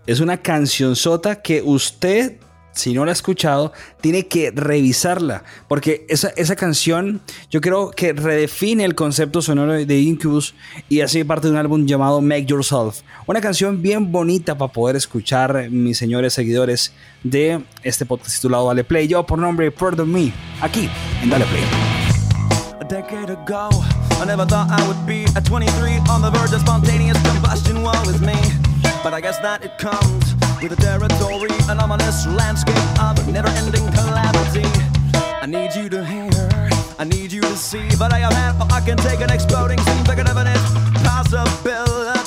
Es 0.08 0.20
una 0.20 0.38
canción 0.38 0.96
sota 0.96 1.42
que 1.44 1.62
usted, 1.62 2.40
si 2.74 2.94
no 2.94 3.06
la 3.06 3.12
ha 3.12 3.14
escuchado, 3.14 3.74
tiene 4.02 4.28
que 4.28 4.52
revisarla. 4.52 5.44
Porque 5.68 6.06
esa, 6.10 6.30
esa 6.30 6.56
canción, 6.56 7.22
yo 7.50 7.62
creo 7.62 7.92
que 7.92 8.14
redefine 8.14 8.86
el 8.86 8.96
concepto 8.96 9.42
sonoro 9.42 9.74
de 9.74 10.00
Incubus 10.00 10.56
y 10.90 11.02
hace 11.02 11.26
parte 11.26 11.48
de 11.48 11.54
un 11.54 11.60
álbum 11.60 11.86
llamado 11.86 12.22
Make 12.22 12.46
Yourself. 12.46 13.02
Una 13.28 13.42
canción 13.42 13.82
bien 13.82 14.12
bonita 14.12 14.58
para 14.58 14.72
poder 14.72 14.96
escuchar, 14.96 15.70
mis 15.70 15.98
señores 15.98 16.34
seguidores 16.34 16.94
de 17.24 17.64
este 17.84 18.06
podcast 18.06 18.36
titulado 18.36 18.68
Dale 18.68 18.84
Play. 18.84 19.08
Yo 19.08 19.26
por 19.26 19.40
nombre 19.40 19.72
Pardon 19.72 20.12
Me, 20.12 20.32
aquí 20.62 20.90
en 21.22 21.30
Dale 21.30 21.46
Play. 21.46 21.64
Decade 22.90 23.30
ago, 23.32 23.70
I 24.22 24.26
never 24.26 24.46
thought 24.46 24.70
I 24.70 24.86
would 24.86 25.06
be 25.08 25.24
at 25.38 25.46
23 25.46 26.02
on 26.10 26.22
the 26.22 26.30
verge 26.30 26.52
of 26.52 26.60
spontaneous 26.60 27.18
combustion. 27.24 27.84
Woe 27.84 27.94
is 28.10 28.20
me. 28.20 28.36
But 29.02 29.14
I 29.14 29.22
guess 29.22 29.40
that 29.40 29.64
with 30.62 30.74
a 30.74 30.82
territory, 30.82 31.50
an 31.70 31.80
ominous 31.80 32.28
landscape 32.28 32.76
of 33.02 33.28
never 33.28 33.48
ending 33.50 33.86
calamity. 33.94 34.66
I 35.42 35.48
need 35.48 35.74
you 35.74 35.90
to 35.90 36.06
hear, 36.06 36.30
I 37.00 37.04
need 37.04 37.32
you 37.32 37.42
to 37.42 37.58
see, 37.58 37.88
but 37.98 38.14
I 38.14 38.20
have 38.20 38.34
had, 38.34 38.72
I 38.72 38.80
can 38.82 38.98
take 38.98 39.22
an 39.22 39.32
exploding 39.32 39.80
scene, 39.80 40.04
bigger 40.04 40.24
than 40.24 40.48
it 40.48 40.62
possibility. 41.04 42.21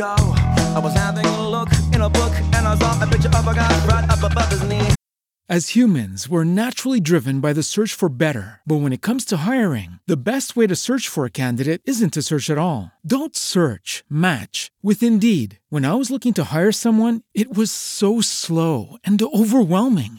I 0.00 0.80
was 0.82 0.94
having 0.94 1.24
a 1.24 1.48
look 1.48 1.68
in 1.92 2.00
a 2.00 2.08
book 2.08 2.32
and 2.54 2.66
I 2.66 2.76
saw 2.76 3.02
a 3.02 3.06
picture 3.06 3.28
of 3.28 3.46
a 3.46 3.54
guy 3.54 3.86
right 3.86 4.08
up 4.10 4.30
above 4.30 4.48
his 4.48 4.62
knee. 4.64 4.94
As 5.46 5.74
humans, 5.74 6.26
we're 6.26 6.42
naturally 6.42 7.00
driven 7.00 7.40
by 7.40 7.52
the 7.52 7.62
search 7.62 7.92
for 7.92 8.08
better. 8.08 8.62
But 8.64 8.76
when 8.76 8.94
it 8.94 9.02
comes 9.02 9.26
to 9.26 9.36
hiring, 9.36 9.98
the 10.06 10.16
best 10.16 10.56
way 10.56 10.66
to 10.66 10.74
search 10.74 11.06
for 11.06 11.26
a 11.26 11.30
candidate 11.30 11.82
isn't 11.84 12.14
to 12.14 12.22
search 12.22 12.48
at 12.48 12.56
all. 12.56 12.90
Don't 13.06 13.36
search, 13.36 14.02
match 14.08 14.70
with 14.82 15.02
Indeed. 15.02 15.60
When 15.68 15.84
I 15.84 15.92
was 15.94 16.10
looking 16.10 16.32
to 16.34 16.44
hire 16.44 16.72
someone, 16.72 17.20
it 17.34 17.54
was 17.54 17.70
so 17.70 18.22
slow 18.22 18.96
and 19.04 19.22
overwhelming. 19.22 20.18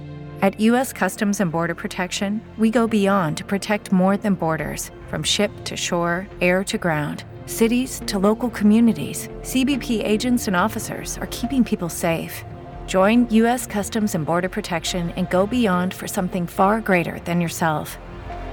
At 0.41 0.59
U.S. 0.59 0.91
Customs 0.91 1.39
and 1.39 1.49
Border 1.51 1.75
Protection, 1.75 2.41
we 2.57 2.71
go 2.71 2.87
beyond 2.87 3.37
to 3.37 3.45
protect 3.45 3.91
more 3.91 4.17
than 4.17 4.33
borders 4.33 4.89
from 5.07 5.21
ship 5.21 5.51
to 5.65 5.77
shore, 5.77 6.27
air 6.41 6.63
to 6.63 6.79
ground. 6.79 7.25
Cities 7.45 8.01
to 8.07 8.17
local 8.17 8.49
communities, 8.49 9.27
CBP 9.41 10.03
agents 10.03 10.47
and 10.47 10.55
officers 10.55 11.19
are 11.19 11.27
keeping 11.27 11.63
people 11.63 11.89
safe. 11.89 12.43
Join 12.87 13.29
U.S. 13.29 13.67
Customs 13.67 14.15
and 14.15 14.25
Border 14.25 14.49
Protection 14.49 15.11
and 15.11 15.29
go 15.29 15.45
beyond 15.45 15.93
for 15.93 16.07
something 16.07 16.47
far 16.47 16.81
greater 16.81 17.19
than 17.25 17.39
yourself. 17.39 17.99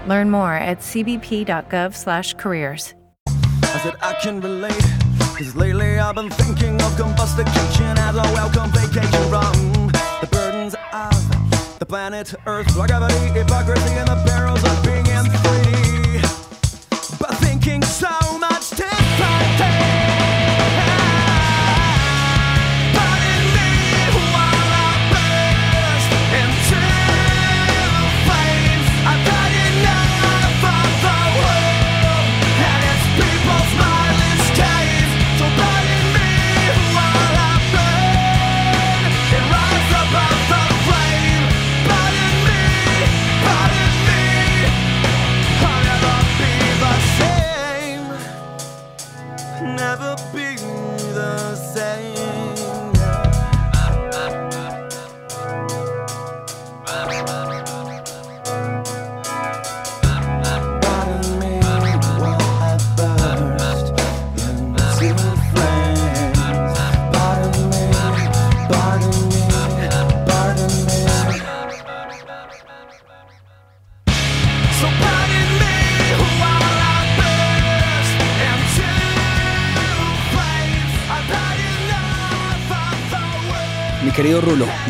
Learn 0.06 0.28
more 0.28 0.56
at 0.56 0.80
cbp.gov/careers. 0.80 2.92
I 3.62 3.78
said 3.82 3.96
I 4.02 4.12
can 4.20 4.42
relate. 4.42 4.84
Cause 5.38 5.54
lately 5.54 5.98
I've 5.98 6.16
been 6.16 6.28
thinking 6.28 6.74
of 6.82 7.00
as 7.00 7.38
a 8.16 8.22
welcome 8.34 8.70
vacation 8.72 9.22
from 9.30 9.52
the 10.20 10.28
burdens 10.30 10.74
of 10.92 11.27
the 11.78 11.86
planet 11.86 12.34
Earth, 12.46 12.72
gravity, 12.74 13.14
hypocrisy, 13.38 13.94
and 13.94 14.08
the 14.08 14.16
perils 14.26 14.62
of 14.64 14.82
being 14.82 15.06
in 15.06 15.24
free. 15.42 16.20
But 17.18 17.36
thinking 17.38 17.82
so 17.82 18.17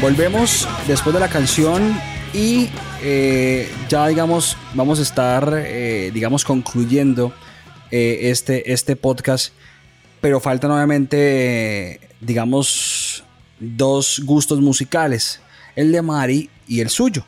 volvemos 0.09 0.67
después 0.87 1.13
de 1.13 1.21
la 1.21 1.29
canción 1.29 1.95
y 2.33 2.71
eh, 3.03 3.71
ya 3.91 4.07
digamos 4.07 4.57
vamos 4.73 5.01
a 5.01 5.03
estar 5.03 5.53
eh, 5.55 6.11
digamos 6.15 6.47
concluyendo 6.47 7.35
eh, 7.91 8.31
este, 8.31 8.73
este 8.73 8.97
podcast, 8.97 9.53
pero 10.23 10.41
faltan 10.41 10.71
obviamente 10.71 12.01
digamos 12.23 13.23
dos 13.61 14.23
gustos 14.25 14.63
musicales, 14.63 15.43
el 15.77 15.93
de 15.93 16.01
Mari 16.01 16.49
y 16.67 16.81
el 16.81 16.89
suyo, 16.89 17.27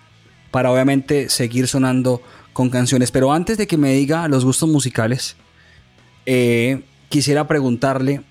para 0.51 0.73
obviamente 0.73 1.29
seguir 1.29 1.69
sonando 1.69 2.23
con 2.55 2.71
canciones. 2.71 3.11
Pero 3.11 3.31
antes 3.31 3.59
de 3.59 3.67
que 3.67 3.77
me 3.77 3.93
diga 3.93 4.27
los 4.27 4.43
gustos 4.43 4.71
musicales, 4.71 5.37
quisiera 7.11 7.47
preguntarle 7.47 8.23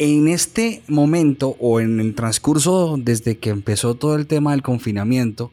en 0.00 0.28
este 0.28 0.82
momento 0.88 1.56
o 1.60 1.78
en 1.78 2.00
el 2.00 2.14
transcurso 2.14 2.96
desde 2.98 3.36
que 3.36 3.50
empezó 3.50 3.94
todo 3.96 4.16
el 4.16 4.26
tema 4.26 4.52
del 4.52 4.62
confinamiento, 4.62 5.52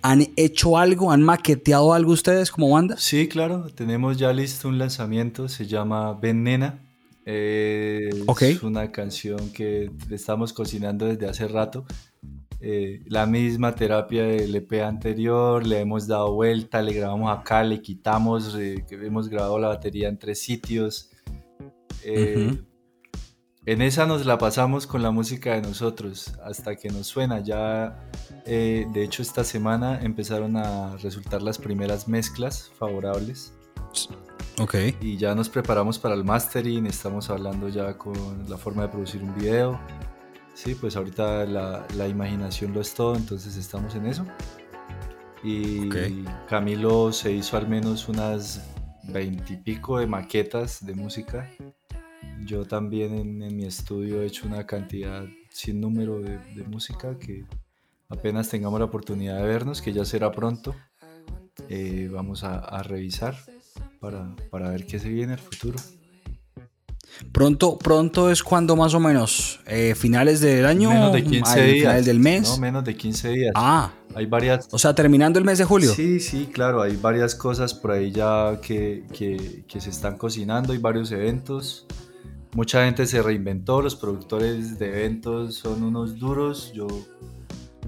¿han 0.00 0.26
hecho 0.36 0.78
algo? 0.78 1.12
¿Han 1.12 1.22
maqueteado 1.22 1.92
algo 1.92 2.12
ustedes 2.12 2.50
como 2.50 2.70
banda? 2.70 2.96
Sí, 2.96 3.28
claro, 3.28 3.66
tenemos 3.74 4.16
ya 4.16 4.32
listo 4.32 4.68
un 4.68 4.78
lanzamiento, 4.78 5.50
se 5.50 5.66
llama 5.66 6.14
Venena. 6.14 6.80
Eh, 7.26 8.08
Ok. 8.26 8.42
Es 8.42 8.62
una 8.62 8.90
canción 8.90 9.50
que 9.52 9.90
estamos 10.10 10.54
cocinando 10.54 11.04
desde 11.04 11.28
hace 11.28 11.46
rato. 11.46 11.84
Eh, 12.60 13.02
la 13.06 13.26
misma 13.26 13.74
terapia 13.74 14.24
del 14.24 14.54
EP 14.56 14.82
anterior, 14.82 15.66
le 15.66 15.80
hemos 15.80 16.06
dado 16.06 16.32
vuelta, 16.32 16.80
le 16.80 16.94
grabamos 16.94 17.38
acá, 17.38 17.62
le 17.62 17.82
quitamos, 17.82 18.56
eh, 18.58 18.82
hemos 18.90 19.28
grabado 19.28 19.58
la 19.58 19.68
batería 19.68 20.08
en 20.08 20.18
tres 20.18 20.40
sitios. 20.40 21.10
Eh, 22.02 22.48
Ujú. 22.48 22.73
En 23.66 23.80
esa 23.80 24.04
nos 24.06 24.26
la 24.26 24.36
pasamos 24.36 24.86
con 24.86 25.02
la 25.02 25.10
música 25.10 25.54
de 25.54 25.62
nosotros 25.62 26.34
hasta 26.44 26.76
que 26.76 26.90
nos 26.90 27.06
suena. 27.06 27.40
Ya, 27.40 27.98
eh, 28.44 28.86
de 28.92 29.02
hecho, 29.02 29.22
esta 29.22 29.42
semana 29.42 30.00
empezaron 30.02 30.56
a 30.58 30.96
resultar 30.98 31.42
las 31.42 31.56
primeras 31.58 32.06
mezclas 32.06 32.70
favorables 32.78 33.54
Ok. 34.60 34.74
y 35.00 35.16
ya 35.16 35.34
nos 35.34 35.48
preparamos 35.48 35.98
para 35.98 36.14
el 36.14 36.24
mastering. 36.24 36.86
Estamos 36.86 37.30
hablando 37.30 37.70
ya 37.70 37.96
con 37.96 38.48
la 38.50 38.58
forma 38.58 38.82
de 38.82 38.88
producir 38.88 39.22
un 39.22 39.34
video. 39.34 39.80
Sí, 40.52 40.74
pues 40.74 40.94
ahorita 40.96 41.46
la, 41.46 41.86
la 41.96 42.06
imaginación 42.06 42.74
lo 42.74 42.82
es 42.82 42.92
todo, 42.94 43.16
entonces 43.16 43.56
estamos 43.56 43.94
en 43.94 44.06
eso. 44.06 44.26
Y 45.42 45.86
Ok. 45.88 45.96
Camilo 46.48 47.12
se 47.14 47.32
hizo 47.32 47.56
al 47.56 47.66
menos 47.66 48.08
unas 48.08 48.62
veintipico 49.04 49.98
de 49.98 50.06
maquetas 50.06 50.84
de 50.84 50.94
música. 50.94 51.50
Yo 52.44 52.64
también 52.66 53.14
en, 53.14 53.42
en 53.42 53.56
mi 53.56 53.64
estudio 53.64 54.22
he 54.22 54.26
hecho 54.26 54.46
una 54.46 54.66
cantidad 54.66 55.24
sin 55.50 55.80
número 55.80 56.20
de, 56.20 56.38
de 56.54 56.64
música 56.64 57.18
que 57.18 57.44
apenas 58.08 58.48
tengamos 58.48 58.78
la 58.78 58.86
oportunidad 58.86 59.36
de 59.38 59.46
vernos, 59.46 59.80
que 59.80 59.92
ya 59.92 60.04
será 60.04 60.30
pronto, 60.32 60.74
eh, 61.68 62.08
vamos 62.12 62.44
a, 62.44 62.58
a 62.58 62.82
revisar 62.82 63.36
para, 64.00 64.34
para 64.50 64.70
ver 64.70 64.86
qué 64.86 64.98
se 64.98 65.08
viene 65.08 65.34
el 65.34 65.38
futuro. 65.38 65.78
Pronto, 67.30 67.78
pronto 67.78 68.30
es 68.30 68.42
cuando 68.42 68.74
más 68.74 68.92
o 68.94 68.98
menos, 69.00 69.60
eh, 69.66 69.94
finales 69.94 70.40
del 70.40 70.66
año, 70.66 70.90
menos 70.90 71.12
de 71.12 71.22
15 71.22 71.60
al 71.60 71.66
días. 71.66 71.78
final 71.78 72.04
del 72.04 72.18
mes. 72.20 72.48
No, 72.50 72.56
menos 72.58 72.84
de 72.84 72.96
15 72.96 73.28
días. 73.30 73.52
Ah, 73.54 73.92
Hay 74.16 74.26
varias... 74.26 74.68
o 74.72 74.78
sea, 74.78 74.94
terminando 74.96 75.38
el 75.38 75.44
mes 75.44 75.58
de 75.58 75.64
julio. 75.64 75.94
Sí, 75.94 76.18
sí, 76.18 76.48
claro, 76.52 76.82
hay 76.82 76.96
varias 76.96 77.36
cosas 77.36 77.72
por 77.72 77.92
ahí 77.92 78.10
ya 78.10 78.58
que, 78.60 79.04
que- 79.16 79.64
que 79.68 79.80
se 79.80 79.90
están 79.90 80.16
cocinando, 80.18 80.72
hay 80.72 80.78
varios 80.78 81.12
eventos. 81.12 81.86
Mucha 82.54 82.84
gente 82.84 83.04
se 83.06 83.20
reinventó, 83.20 83.82
los 83.82 83.96
productores 83.96 84.78
de 84.78 84.86
eventos 84.86 85.56
son 85.56 85.82
unos 85.82 86.20
duros. 86.20 86.72
Yo, 86.72 86.86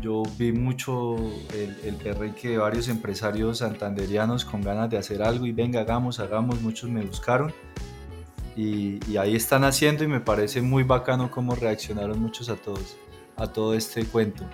yo 0.01 0.25
vi 0.37 0.51
mucho 0.51 1.15
el, 1.55 1.77
el 1.85 1.95
perrenque 1.95 2.49
de 2.49 2.59
varios 2.59 2.89
empresarios 2.89 3.59
santanderianos 3.59 4.45
con 4.45 4.63
ganas 4.63 4.91
de 4.91 4.99
hacer 4.99 5.23
algo 5.23 5.47
y 5.47 5.53
venga, 5.53 5.83
hagamos, 5.83 6.19
hagamos. 6.19 6.61
Muchos 6.63 6.91
me 6.91 7.01
buscaron 7.03 7.53
Y, 8.57 8.99
y 9.09 9.19
ahí 9.19 9.37
están 9.37 9.63
haciendo 9.63 10.03
y 10.03 10.09
me 10.09 10.19
parece 10.21 10.63
muy 10.63 10.83
bacano 10.83 11.31
cómo 11.31 11.55
reaccionaron 11.55 12.19
muchos 12.19 12.49
a 12.49 12.57
todos, 12.57 12.97
a 13.37 13.47
todo 13.47 13.73
este 13.73 14.05
cuento. 14.05 14.45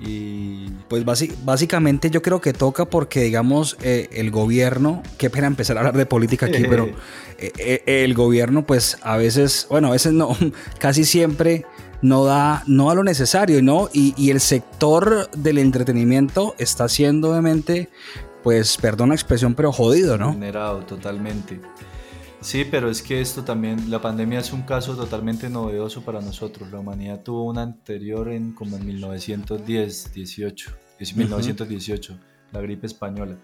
Y 0.00 0.68
Pues 0.88 1.04
básicamente 1.44 2.10
yo 2.10 2.20
creo 2.22 2.40
que 2.40 2.52
toca 2.52 2.84
porque, 2.84 3.22
digamos, 3.22 3.76
eh, 3.82 4.08
el 4.12 4.30
gobierno, 4.30 5.02
qué 5.18 5.30
pena 5.30 5.46
empezar 5.46 5.76
a 5.76 5.80
hablar 5.80 5.96
de 5.96 6.06
política 6.06 6.46
aquí, 6.46 6.64
pero 6.68 6.86
eh, 7.38 7.52
eh, 7.58 7.82
el 8.04 8.14
gobierno, 8.14 8.66
pues 8.66 8.98
a 9.02 9.16
veces, 9.16 9.66
bueno, 9.70 9.88
a 9.88 9.92
veces 9.92 10.12
no, 10.12 10.36
casi 10.78 11.04
siempre 11.04 11.64
no 12.02 12.24
da, 12.24 12.64
no 12.66 12.88
da 12.88 12.94
lo 12.94 13.04
necesario, 13.04 13.62
¿no? 13.62 13.88
Y, 13.92 14.14
y 14.16 14.30
el 14.30 14.40
sector 14.40 15.30
del 15.30 15.58
entretenimiento 15.58 16.54
está 16.58 16.88
siendo, 16.88 17.30
obviamente, 17.30 17.88
pues, 18.42 18.76
perdón 18.76 19.08
la 19.08 19.14
expresión, 19.14 19.54
pero 19.54 19.72
jodido, 19.72 20.18
¿no? 20.18 20.32
vulnerado 20.32 20.82
totalmente. 20.82 21.60
Sí, 22.44 22.66
pero 22.70 22.90
es 22.90 23.00
que 23.00 23.22
esto 23.22 23.42
también, 23.42 23.90
la 23.90 24.02
pandemia 24.02 24.40
es 24.40 24.52
un 24.52 24.62
caso 24.62 24.94
totalmente 24.94 25.48
novedoso 25.48 26.02
para 26.02 26.20
nosotros. 26.20 26.70
La 26.70 26.78
humanidad 26.80 27.22
tuvo 27.22 27.44
una 27.44 27.62
anterior 27.62 28.28
en 28.28 28.52
como 28.52 28.76
en 28.76 28.84
1910, 28.84 30.12
18, 30.12 30.70
es 30.98 31.16
1918, 31.16 32.18
la 32.52 32.60
gripe 32.60 32.86
española. 32.86 33.38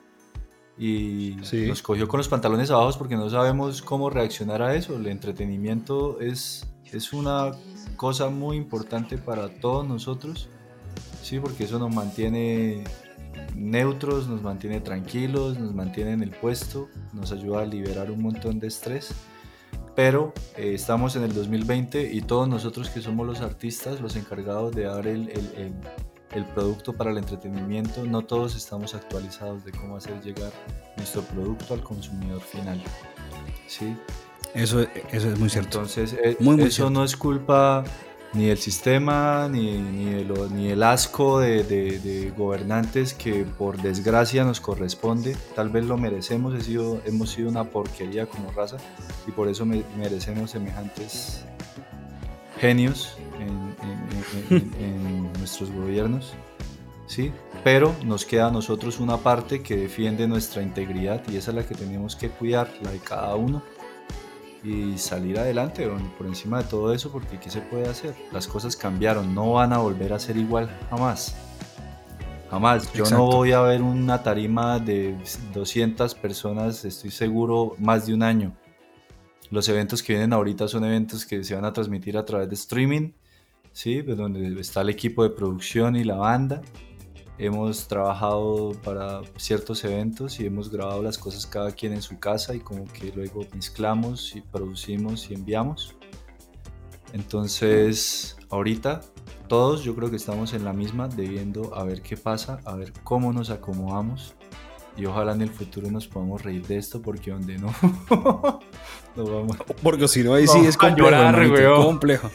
Y 0.78 1.36
Sí. 1.42 1.66
nos 1.66 1.80
cogió 1.80 2.07
con 2.09 2.18
los 2.18 2.28
pantalones 2.28 2.70
abajo 2.70 2.98
porque 2.98 3.16
no 3.16 3.30
sabemos 3.30 3.80
cómo 3.80 4.11
reaccionar 4.11 4.61
a 4.61 4.74
eso. 4.74 4.96
El 4.96 5.07
entretenimiento 5.07 6.20
es, 6.20 6.68
es 6.92 7.14
una 7.14 7.53
cosa 7.96 8.28
muy 8.28 8.59
importante 8.59 9.16
para 9.16 9.48
todos 9.48 9.88
nosotros, 9.88 10.51
sí, 11.22 11.40
porque 11.40 11.64
eso 11.64 11.78
nos 11.78 11.94
mantiene 11.94 12.84
neutros, 13.55 14.28
nos 14.28 14.43
mantiene 14.43 14.81
tranquilos, 14.81 15.59
nos 15.59 15.74
mantiene 15.74 16.12
en 16.12 16.22
el 16.22 16.31
puesto, 16.31 16.89
nos 17.12 17.33
ayuda 17.33 17.62
a 17.62 17.66
liberar 17.66 18.11
un 18.11 18.22
montón 18.22 18.59
de 18.61 18.68
estrés. 18.68 19.12
Pero 19.97 20.33
eh, 20.57 20.72
estamos 20.74 21.16
en 21.16 21.24
el 21.24 21.35
2020 21.35 22.12
y 22.12 22.22
todos 22.22 22.49
nosotros 22.49 22.89
que 22.91 23.01
somos 23.03 23.26
los 23.26 23.41
artistas, 23.41 24.01
los 24.01 24.16
encargados 24.16 24.74
de 24.74 24.85
dar 24.85 25.07
el, 25.07 25.28
el- 25.31 25.53
el- 25.57 25.74
el 26.33 26.45
producto 26.45 26.93
para 26.93 27.11
el 27.11 27.18
entretenimiento, 27.18 28.05
no 28.07 28.22
todos 28.22 28.55
estamos 28.55 28.95
actualizados 28.95 29.64
de 29.64 29.72
cómo 29.72 29.97
hacer 29.97 30.20
llegar 30.22 30.53
nuestro 30.97 31.22
producto 31.22 31.74
al 31.74 31.83
consumidor 31.83 32.41
final. 32.41 32.81
¿sí? 33.66 33.97
Eso, 34.55 34.81
eso 35.11 35.28
es 35.33 35.39
muy 35.41 35.51
cierto. 35.51 35.78
Entonces, 35.78 36.12
eh, 36.12 36.37
Muy, 36.39 36.55
muy 36.57 36.66
eso 36.66 36.70
cierto. 36.76 36.91
no 36.91 37.03
es 37.05 37.16
culpa 37.16 37.83
ni 38.33 38.47
del 38.47 38.59
sistema, 38.59 39.49
ni, 39.51 39.78
ni, 39.78 40.05
de 40.14 40.24
lo- 40.24 40.49
ni 40.49 40.68
el 40.68 40.83
asco 40.85 41.41
de, 41.41 41.64
de- 41.64 41.99
de 41.99 42.31
gobernantes 42.31 43.12
que 43.12 43.45
por 43.45 43.76
desgracia 43.83 44.45
nos 44.45 44.61
corresponde. 44.61 45.37
Tal 45.57 45.68
vez 45.70 45.85
lo 45.85 45.97
merecemos, 45.97 46.55
he 46.55 46.61
sido- 46.61 47.01
hemos 47.07 47.31
sido 47.31 47.49
una 47.49 47.64
porquería 47.64 48.26
como 48.26 48.53
raza 48.53 48.76
y 49.26 49.33
por 49.33 49.49
eso 49.49 49.66
me- 49.66 49.83
merecemos 49.99 50.53
semejantes 50.53 51.45
genios 52.61 53.16
en, 53.39 53.49
en- 53.49 54.57
en- 54.59 54.74
en- 54.78 54.85
en 54.85 55.33
nuestros 55.39 55.70
gobiernos. 55.72 56.33
¿sí? 57.07 57.33
Pero 57.64 57.93
nos 58.05 58.24
queda 58.24 58.47
a 58.47 58.51
nosotros 58.53 59.01
una 59.01 59.16
parte 59.16 59.62
que 59.62 59.76
defiende 59.76 60.28
nuestra 60.28 60.62
integridad 60.62 61.20
y 61.28 61.37
esa 61.37 61.51
es 61.51 61.57
la 61.57 61.66
que 61.66 61.74
tenemos 61.74 62.14
que 62.14 62.28
cuidar, 62.28 62.70
la 62.83 62.93
de 62.93 62.99
cada 63.01 63.35
uno 63.35 63.62
y 64.63 64.99
salir 64.99 65.39
adelante 65.39 65.87
bueno, 65.87 66.13
por 66.19 66.27
encima 66.27 66.63
de 66.63 66.65
todo 66.65 66.93
eso 66.93 67.11
porque 67.11 67.39
¿qué 67.39 67.51
se 67.51 67.61
puede 67.61 67.89
hacer? 67.89 68.15
Las 68.33 68.47
cosas 68.47 68.77
cambiaron, 68.77 69.35
no 69.35 69.53
van 69.53 69.73
a 69.73 69.79
volver 69.79 70.13
a 70.13 70.19
ser 70.19 70.37
igual 70.37 70.69
jamás. 70.91 71.37
Jamás. 72.51 72.93
Yo 72.93 73.05
Exacto. 73.05 73.17
no 73.17 73.27
voy 73.27 73.53
a 73.53 73.61
ver 73.61 73.81
una 73.81 74.23
tarima 74.23 74.81
de 74.81 75.17
200 75.55 76.15
personas, 76.17 76.85
estoy 76.85 77.11
seguro, 77.11 77.77
más 77.79 78.07
de 78.07 78.15
un 78.15 78.25
año. 78.25 78.57
Los 79.51 79.69
eventos 79.69 80.03
que 80.03 80.15
vienen 80.15 80.33
ahorita 80.33 80.67
son 80.67 80.85
eventos 80.85 81.25
que 81.25 81.45
se 81.45 81.55
van 81.55 81.65
a 81.65 81.73
transmitir 81.73 82.17
a 82.17 82.25
través 82.25 82.49
de 82.49 82.55
streaming, 82.57 83.13
¿sí? 83.73 84.03
Pues 84.03 84.17
donde 84.17 84.61
está 84.61 84.81
el 84.81 84.89
equipo 84.89 85.23
de 85.23 85.31
producción 85.31 85.97
y 85.97 86.05
la 86.05 86.17
banda. 86.17 86.61
Hemos 87.43 87.88
trabajado 87.88 88.72
para 88.84 89.22
ciertos 89.38 89.82
eventos 89.84 90.38
y 90.41 90.45
hemos 90.45 90.70
grabado 90.70 91.03
las 91.03 91.16
cosas 91.16 91.47
cada 91.47 91.72
quien 91.72 91.95
en 91.95 92.03
su 92.03 92.18
casa 92.18 92.55
y 92.55 92.61
como 92.61 92.84
que 92.84 93.11
luego 93.16 93.47
mezclamos 93.55 94.36
y 94.36 94.43
producimos 94.43 95.30
y 95.30 95.34
enviamos. 95.34 95.95
Entonces, 97.14 98.36
ahorita 98.51 99.01
todos 99.49 99.82
yo 99.82 99.95
creo 99.97 100.11
que 100.11 100.16
estamos 100.16 100.53
en 100.53 100.66
la 100.66 100.74
misma, 100.74 101.09
debiendo 101.09 101.74
a 101.74 101.82
ver 101.84 102.03
qué 102.03 102.18
pasa, 102.18 102.61
a 102.66 102.74
ver 102.74 102.93
cómo 103.05 103.32
nos 103.32 103.49
acomodamos 103.49 104.34
y 104.97 105.07
ojalá 105.07 105.32
en 105.32 105.43
el 105.43 105.51
futuro 105.51 105.91
nos 105.91 106.07
podamos 106.07 106.43
reír 106.43 106.66
de 106.66 106.76
esto 106.78 107.01
porque 107.01 107.30
donde 107.30 107.59
no, 107.59 107.72
no 109.16 109.24
vamos. 109.24 109.57
Porque 109.82 110.09
si 110.09 110.22
no, 110.22 110.34
ahí 110.34 110.47
sí 110.47 110.59
es 110.66 110.76
complejo. 110.76 111.11
llorar, 111.11 111.34
hermanito, 111.34 111.55
weón. 111.55 111.84
complejo. 111.84 112.30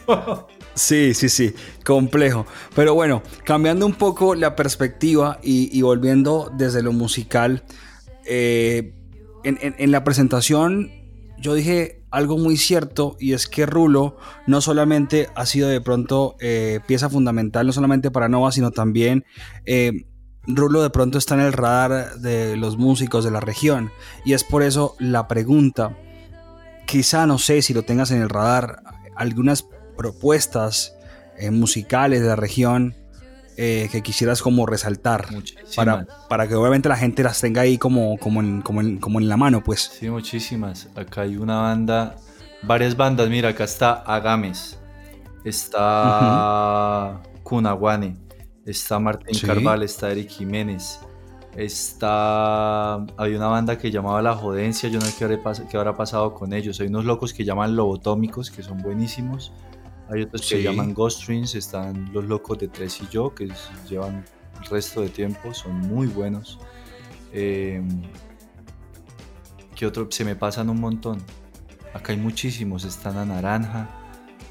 Sí, 0.74 1.14
sí, 1.14 1.28
sí, 1.28 1.54
complejo. 1.84 2.46
Pero 2.74 2.94
bueno, 2.94 3.22
cambiando 3.44 3.86
un 3.86 3.94
poco 3.94 4.34
la 4.34 4.56
perspectiva 4.56 5.38
y, 5.42 5.76
y 5.76 5.82
volviendo 5.82 6.50
desde 6.56 6.82
lo 6.82 6.92
musical, 6.92 7.62
eh, 8.24 8.92
en, 9.44 9.58
en- 9.60 9.74
en 9.78 9.90
la 9.90 10.02
presentación 10.04 10.90
yo 11.38 11.54
dije 11.54 12.02
algo 12.10 12.38
muy 12.38 12.56
cierto 12.56 13.16
y 13.20 13.34
es 13.34 13.46
que 13.46 13.66
Rulo 13.66 14.16
no 14.46 14.60
solamente 14.62 15.28
ha 15.34 15.44
sido 15.44 15.68
de 15.68 15.80
pronto 15.82 16.34
eh, 16.40 16.80
pieza 16.86 17.10
fundamental, 17.10 17.66
no 17.66 17.72
solamente 17.72 18.10
para 18.10 18.28
Nova, 18.28 18.50
sino 18.52 18.70
también... 18.70 19.24
eh, 19.66 19.92
Rulo 20.46 20.82
de 20.82 20.90
pronto 20.90 21.18
está 21.18 21.34
en 21.34 21.40
el 21.40 21.52
radar 21.52 22.16
de 22.16 22.56
los 22.56 22.76
músicos 22.76 23.24
de 23.24 23.30
la 23.30 23.40
región 23.40 23.90
y 24.24 24.34
es 24.34 24.44
por 24.44 24.62
eso 24.62 24.94
la 24.98 25.26
pregunta 25.26 25.96
quizá 26.86 27.26
no 27.26 27.38
sé 27.38 27.60
si 27.62 27.74
lo 27.74 27.82
tengas 27.82 28.10
en 28.12 28.22
el 28.22 28.30
radar, 28.30 28.82
algunas 29.16 29.66
propuestas 29.96 30.94
eh, 31.38 31.50
musicales 31.50 32.22
de 32.22 32.28
la 32.28 32.36
región 32.36 32.94
eh, 33.58 33.88
que 33.90 34.02
quisieras 34.02 34.42
como 34.42 34.66
resaltar 34.66 35.26
para, 35.74 36.06
para 36.28 36.46
que 36.46 36.54
obviamente 36.54 36.88
la 36.88 36.96
gente 36.96 37.22
las 37.22 37.40
tenga 37.40 37.62
ahí 37.62 37.78
como, 37.78 38.18
como, 38.18 38.40
en, 38.40 38.62
como, 38.62 38.80
en, 38.80 38.98
como 38.98 39.18
en 39.18 39.28
la 39.28 39.36
mano, 39.36 39.62
pues. 39.62 39.90
Sí, 39.98 40.10
muchísimas. 40.10 40.88
Acá 40.94 41.22
hay 41.22 41.36
una 41.36 41.62
banda, 41.62 42.16
varias 42.62 42.96
bandas. 42.96 43.28
Mira, 43.30 43.50
acá 43.50 43.64
está 43.64 43.94
Agames, 43.94 44.78
está 45.44 47.22
Cunaguane, 47.42 48.16
está 48.66 48.98
Martín 48.98 49.34
Sí. 49.34 49.46
Carval, 49.46 49.82
está 49.82 50.10
Eric 50.10 50.28
Jiménez, 50.28 51.00
está... 51.56 52.96
Hay 53.16 53.34
una 53.34 53.46
banda 53.46 53.78
que 53.78 53.90
llamaba 53.90 54.20
La 54.20 54.34
Jodencia, 54.34 54.88
yo 54.88 54.98
no 54.98 55.06
sé 55.06 55.14
qué 55.18 55.24
habrá, 55.24 55.52
qué 55.70 55.76
habrá 55.76 55.96
pasado 55.96 56.34
con 56.34 56.52
ellos. 56.52 56.80
Hay 56.80 56.88
unos 56.88 57.04
locos 57.04 57.32
que 57.32 57.44
llaman 57.44 57.76
Lobotómicos, 57.76 58.50
que 58.50 58.62
son 58.62 58.78
buenísimos. 58.78 59.52
Hay 60.08 60.22
otros 60.22 60.48
que 60.48 60.62
llaman 60.62 60.94
Ghost 60.94 61.22
Strings, 61.22 61.54
están 61.54 62.12
los 62.12 62.24
locos 62.24 62.58
de 62.58 62.68
Tres 62.68 63.00
y 63.00 63.08
yo, 63.08 63.34
que 63.34 63.48
llevan 63.88 64.24
el 64.60 64.66
resto 64.68 65.00
de 65.00 65.08
tiempo, 65.08 65.52
son 65.52 65.80
muy 65.80 66.06
buenos. 66.06 66.58
Eh, 67.32 67.82
¿Qué 69.74 69.84
otro? 69.84 70.06
Se 70.10 70.24
me 70.24 70.36
pasan 70.36 70.70
un 70.70 70.80
montón. 70.80 71.18
Acá 71.92 72.12
hay 72.12 72.18
muchísimos. 72.18 72.84
Está 72.84 73.10
la 73.10 73.24
Naranja, 73.24 73.88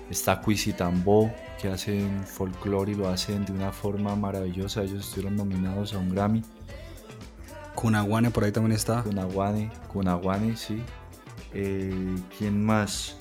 está 0.10 0.42
Cuisitambó, 0.42 1.32
que 1.66 1.72
hacen 1.72 2.24
folclore 2.28 2.92
y 2.92 2.96
lo 2.96 3.10
hacen 3.10 3.44
de 3.44 3.52
una 3.52 3.72
forma 3.72 4.16
maravillosa. 4.16 4.84
Ellos 4.84 5.08
estuvieron 5.08 5.36
nominados 5.36 5.94
a 5.94 5.98
un 5.98 6.14
Grammy. 6.14 6.44
Cunaguane 7.74 8.30
por 8.30 8.44
ahí 8.44 8.52
también 8.52 8.74
está. 8.74 9.02
Cunaguane, 9.02 9.72
Cunaguane, 9.88 10.56
sí. 10.56 10.84
Eh, 11.54 12.16
¿Quién 12.38 12.64
más? 12.64 13.18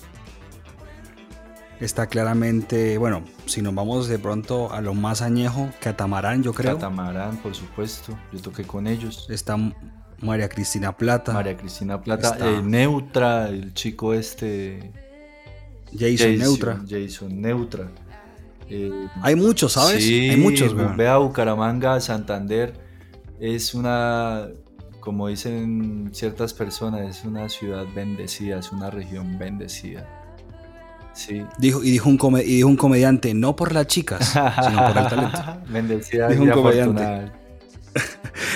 Está 1.79 2.07
claramente, 2.07 2.97
bueno, 2.99 3.23
si 3.47 3.61
nos 3.63 3.73
vamos 3.73 4.07
de 4.07 4.19
pronto 4.19 4.71
a 4.71 4.79
lo 4.79 4.93
más 4.93 5.21
añejo, 5.23 5.69
Catamarán, 5.81 6.43
yo 6.43 6.53
creo. 6.53 6.75
Catamarán, 6.75 7.37
por 7.37 7.55
supuesto. 7.55 8.17
Yo 8.31 8.39
toqué 8.41 8.63
con 8.63 8.85
ellos. 8.87 9.25
Está 9.29 9.57
María 10.21 10.47
Cristina 10.49 10.95
Plata. 10.95 11.33
María 11.33 11.57
Cristina 11.57 11.99
Plata, 11.99 12.29
Está- 12.33 12.49
eh, 12.49 12.61
Neutra, 12.61 13.49
el 13.49 13.73
chico 13.73 14.13
este. 14.13 14.91
Jason 15.97 16.37
Neutra. 16.37 16.81
Jason 16.87 17.41
Neutra. 17.41 17.89
Eh, 18.69 18.91
Hay 19.21 19.35
muchos, 19.35 19.73
¿sabes? 19.73 20.03
Sí, 20.03 20.29
Hay 20.29 20.37
muchos, 20.37 20.73
weón. 20.73 20.97
Ve 20.97 21.07
a 21.07 21.17
Bucaramanga, 21.17 21.99
Santander. 21.99 22.73
Es 23.39 23.73
una, 23.75 24.47
como 24.99 25.27
dicen 25.27 26.09
ciertas 26.13 26.53
personas, 26.53 27.01
es 27.17 27.25
una 27.25 27.47
ciudad 27.49 27.85
bendecida, 27.93 28.59
es 28.59 28.71
una 28.71 28.89
región 28.89 29.37
bendecida. 29.37 30.07
Sí. 31.13 31.43
Dijo, 31.59 31.81
y, 31.83 31.91
dijo 31.91 32.09
un 32.09 32.17
come- 32.17 32.43
y 32.43 32.55
dijo 32.57 32.67
un 32.67 32.75
comediante, 32.75 33.33
no 33.33 33.55
por 33.55 33.71
las 33.73 33.87
chicas, 33.87 34.29
sino 34.29 34.87
por 34.87 34.97
el 34.97 35.07
talento. 35.07 35.39
bendecida 35.69 36.27
Dijo 36.29 36.43
y 36.43 36.47
un 36.47 36.53
comediante. 36.53 37.31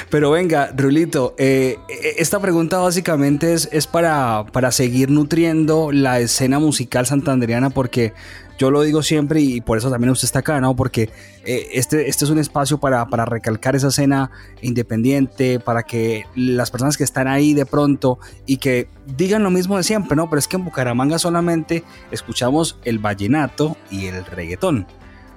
Pero 0.09 0.31
venga, 0.31 0.71
Rulito, 0.75 1.35
eh, 1.37 1.77
eh, 1.87 2.15
esta 2.17 2.39
pregunta 2.39 2.79
básicamente 2.79 3.53
es, 3.53 3.69
es 3.71 3.85
para, 3.85 4.45
para 4.51 4.71
seguir 4.71 5.11
nutriendo 5.11 5.91
la 5.91 6.19
escena 6.19 6.57
musical 6.57 7.05
santandereana 7.05 7.69
porque 7.69 8.13
yo 8.59 8.71
lo 8.71 8.81
digo 8.81 9.03
siempre 9.03 9.39
y 9.39 9.61
por 9.61 9.77
eso 9.77 9.89
también 9.89 10.11
usted 10.11 10.25
está 10.25 10.39
acá, 10.39 10.59
¿no? 10.59 10.75
Porque 10.75 11.09
eh, 11.45 11.69
este, 11.73 12.09
este 12.09 12.25
es 12.25 12.31
un 12.31 12.39
espacio 12.39 12.79
para, 12.79 13.05
para 13.07 13.23
recalcar 13.23 13.75
esa 13.75 13.87
escena 13.87 14.31
independiente, 14.61 15.59
para 15.59 15.83
que 15.83 16.25
las 16.35 16.69
personas 16.69 16.97
que 16.97 17.05
están 17.05 17.27
ahí 17.27 17.53
de 17.53 17.65
pronto 17.65 18.19
y 18.45 18.57
que 18.57 18.89
digan 19.15 19.43
lo 19.43 19.49
mismo 19.49 19.77
de 19.77 19.83
siempre, 19.83 20.17
¿no? 20.17 20.29
Pero 20.29 20.39
es 20.39 20.47
que 20.47 20.57
en 20.57 20.65
Bucaramanga 20.65 21.19
solamente 21.19 21.83
escuchamos 22.11 22.79
el 22.83 22.99
vallenato 22.99 23.77
y 23.89 24.07
el 24.07 24.25
reggaetón. 24.25 24.87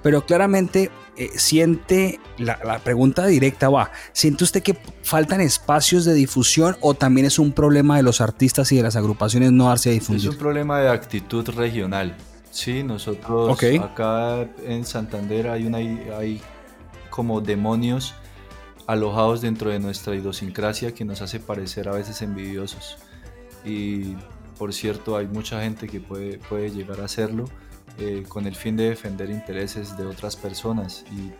Pero 0.03 0.25
claramente 0.25 0.91
eh, 1.17 1.29
siente, 1.35 2.19
la, 2.37 2.59
la 2.63 2.79
pregunta 2.79 3.25
directa 3.25 3.69
va, 3.69 3.91
¿siente 4.11 4.43
usted 4.43 4.61
que 4.61 4.77
faltan 5.01 5.41
espacios 5.41 6.05
de 6.05 6.13
difusión 6.13 6.75
o 6.81 6.93
también 6.93 7.25
es 7.25 7.39
un 7.39 7.51
problema 7.53 7.97
de 7.97 8.03
los 8.03 8.21
artistas 8.21 8.71
y 8.71 8.77
de 8.77 8.83
las 8.83 8.95
agrupaciones 8.95 9.51
no 9.51 9.69
darse 9.69 9.89
a 9.89 9.93
Es 9.93 9.99
difundir? 10.01 10.29
un 10.29 10.37
problema 10.37 10.79
de 10.79 10.89
actitud 10.89 11.47
regional. 11.49 12.15
Sí, 12.51 12.83
nosotros 12.83 13.57
acá 13.81 14.47
en 14.67 14.85
Santander 14.85 15.47
hay, 15.47 15.65
una, 15.65 15.77
hay 15.79 16.39
como 17.09 17.41
demonios 17.41 18.13
alojados 18.85 19.41
dentro 19.41 19.71
de 19.71 19.79
nuestra 19.79 20.13
idiosincrasia 20.15 20.93
que 20.93 21.05
nos 21.05 21.21
hace 21.21 21.39
parecer 21.39 21.87
a 21.87 21.93
veces 21.93 22.21
envidiosos. 22.21 22.97
Y 23.65 24.15
por 24.59 24.73
cierto, 24.73 25.17
hay 25.17 25.25
mucha 25.27 25.61
gente 25.63 25.87
que 25.87 25.99
puede, 25.99 26.37
puede 26.37 26.69
llegar 26.69 27.01
a 27.01 27.05
hacerlo 27.05 27.45
eh, 27.97 28.23
con 28.27 28.45
el 28.47 28.55
fin 28.55 28.75
de 28.75 28.89
defender 28.89 29.29
intereses 29.29 29.97
de 29.97 30.05
otras 30.05 30.35
personas. 30.35 31.05
Y 31.11 31.31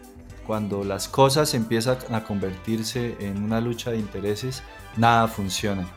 cuando 0.46 0.84
las 0.84 1.08
cosas 1.08 1.54
empiezan 1.54 1.98
a 2.12 2.24
convertirse 2.24 3.16
en 3.20 3.44
una 3.44 3.62
lucha 3.62 3.92
de 3.92 3.98
intereses, 3.98 4.62
nada 4.98 5.28
funciona. 5.28 5.88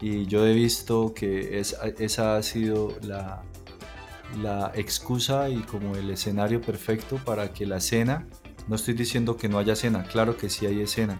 Y 0.00 0.26
yo 0.26 0.46
he 0.46 0.54
visto 0.54 1.12
que 1.14 1.58
es- 1.60 1.76
esa 1.98 2.36
ha 2.36 2.42
sido 2.42 2.96
la, 3.02 3.42
la 4.42 4.72
excusa 4.74 5.48
y 5.50 5.58
como 5.62 5.96
el 5.96 6.08
escenario 6.10 6.60
perfecto 6.60 7.16
para 7.24 7.52
que 7.52 7.66
la 7.66 7.78
escena, 7.78 8.26
no 8.68 8.76
estoy 8.76 8.94
diciendo 8.94 9.36
que 9.36 9.48
no 9.48 9.58
haya 9.58 9.72
escena, 9.72 10.04
claro 10.04 10.36
que 10.36 10.48
sí 10.48 10.66
hay 10.66 10.80
escena, 10.80 11.18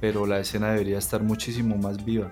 pero 0.00 0.26
la 0.26 0.38
escena 0.38 0.70
debería 0.72 0.98
estar 0.98 1.22
muchísimo 1.22 1.76
más 1.78 2.04
viva. 2.04 2.30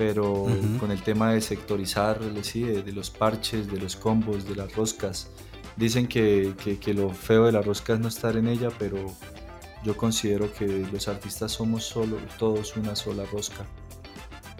Pero 0.00 0.44
Ujú. 0.44 0.78
con 0.78 0.90
el 0.92 1.02
tema 1.02 1.34
de 1.34 1.42
sectorizar, 1.42 2.18
sí, 2.42 2.62
de, 2.62 2.82
de 2.82 2.92
los 2.92 3.10
parches, 3.10 3.70
de 3.70 3.78
los 3.78 3.96
combos, 3.96 4.48
de 4.48 4.56
las 4.56 4.74
roscas, 4.74 5.28
dicen 5.76 6.06
que, 6.08 6.54
que- 6.64 6.78
que 6.78 6.94
lo 6.94 7.10
feo 7.10 7.44
de 7.44 7.52
la 7.52 7.60
rosca 7.60 7.92
es 7.92 8.00
no 8.00 8.08
estar 8.08 8.34
en 8.38 8.48
ella, 8.48 8.70
pero 8.78 8.96
yo 9.84 9.94
considero 9.98 10.50
que 10.54 10.86
los 10.90 11.06
artistas 11.06 11.52
somos 11.52 11.84
solo, 11.84 12.16
todos 12.38 12.78
una 12.78 12.96
sola 12.96 13.26
rosca. 13.30 13.66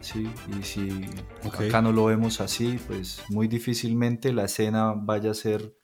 Sí, 0.02 0.30
y 0.58 0.62
si 0.62 1.06
Ok. 1.46 1.60
acá 1.62 1.80
no 1.80 1.90
lo 1.90 2.04
vemos 2.04 2.42
así, 2.42 2.78
pues 2.86 3.22
muy 3.30 3.48
difícilmente 3.48 4.34
la 4.34 4.44
escena 4.44 4.92
vaya 4.94 5.30
a 5.30 5.34
ser 5.34 5.74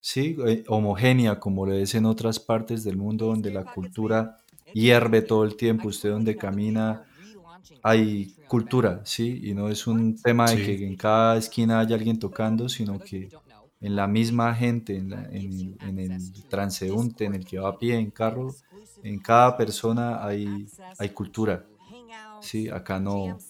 sí, 0.00 0.36
eh, 0.44 0.64
homogénea 0.66 1.38
como 1.38 1.66
lo 1.66 1.72
es 1.74 1.94
en 1.94 2.04
otras 2.04 2.40
partes 2.40 2.82
del 2.82 2.96
mundo 2.96 3.26
donde 3.26 3.52
la 3.52 3.62
cultura 3.74 4.38
hierve 4.74 5.22
todo 5.22 5.44
el 5.44 5.54
tiempo. 5.54 5.86
Usted 5.86 6.10
donde 6.10 6.36
camina 6.36 7.04
hay 7.82 8.34
cultura, 8.48 9.02
sí, 9.04 9.40
y 9.44 9.54
no 9.54 9.68
es 9.70 9.86
un 9.86 10.20
tema 10.22 10.50
de 10.50 10.56
Sí. 10.58 10.62
que 10.62 10.86
en 10.86 10.96
cada 10.96 11.36
esquina 11.38 11.80
haya 11.80 11.96
alguien 11.96 12.18
tocando, 12.18 12.68
sino 12.68 13.02
que 13.04 13.34
en 13.80 13.96
la 13.96 14.08
misma 14.08 14.54
gente, 14.54 14.96
en, 14.96 15.10
la- 15.10 15.24
en- 15.30 15.78
en 15.80 15.98
el 16.00 16.32
transeúnte, 16.48 17.24
en 17.26 17.34
el 17.34 17.46
que 17.46 17.58
va 17.60 17.70
a 17.70 17.78
pie, 17.78 17.96
en 17.98 18.10
carro, 18.10 18.58
en 19.02 19.20
cada 19.20 19.56
persona 19.56 20.24
hay, 20.26 20.72
hay 20.98 21.10
cultura. 21.10 21.68
Sí, 22.40 22.68
acá 22.68 23.00
no, 23.00 23.44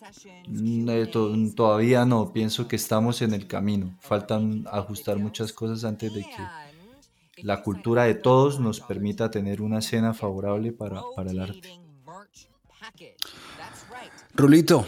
to- 1.11 1.35
todavía 1.55 2.05
no, 2.07 2.33
pienso 2.33 2.69
que 2.69 2.77
estamos 2.77 3.23
en 3.23 3.35
el 3.35 3.47
camino. 3.47 3.97
Faltan 4.01 4.65
ajustar 4.71 5.19
muchas 5.19 5.53
cosas 5.53 5.85
antes 5.85 6.13
de 6.13 6.29
que 6.29 6.53
la 7.41 7.63
cultura 7.63 8.05
de 8.05 8.15
todos 8.15 8.61
nos 8.61 8.81
permita 8.81 9.31
tener 9.31 9.63
una 9.63 9.81
escena 9.81 10.15
favorable 10.15 10.73
para, 10.73 11.05
para 11.13 11.33
el 11.33 11.41
arte. 11.41 11.71
Rulito, 14.39 14.87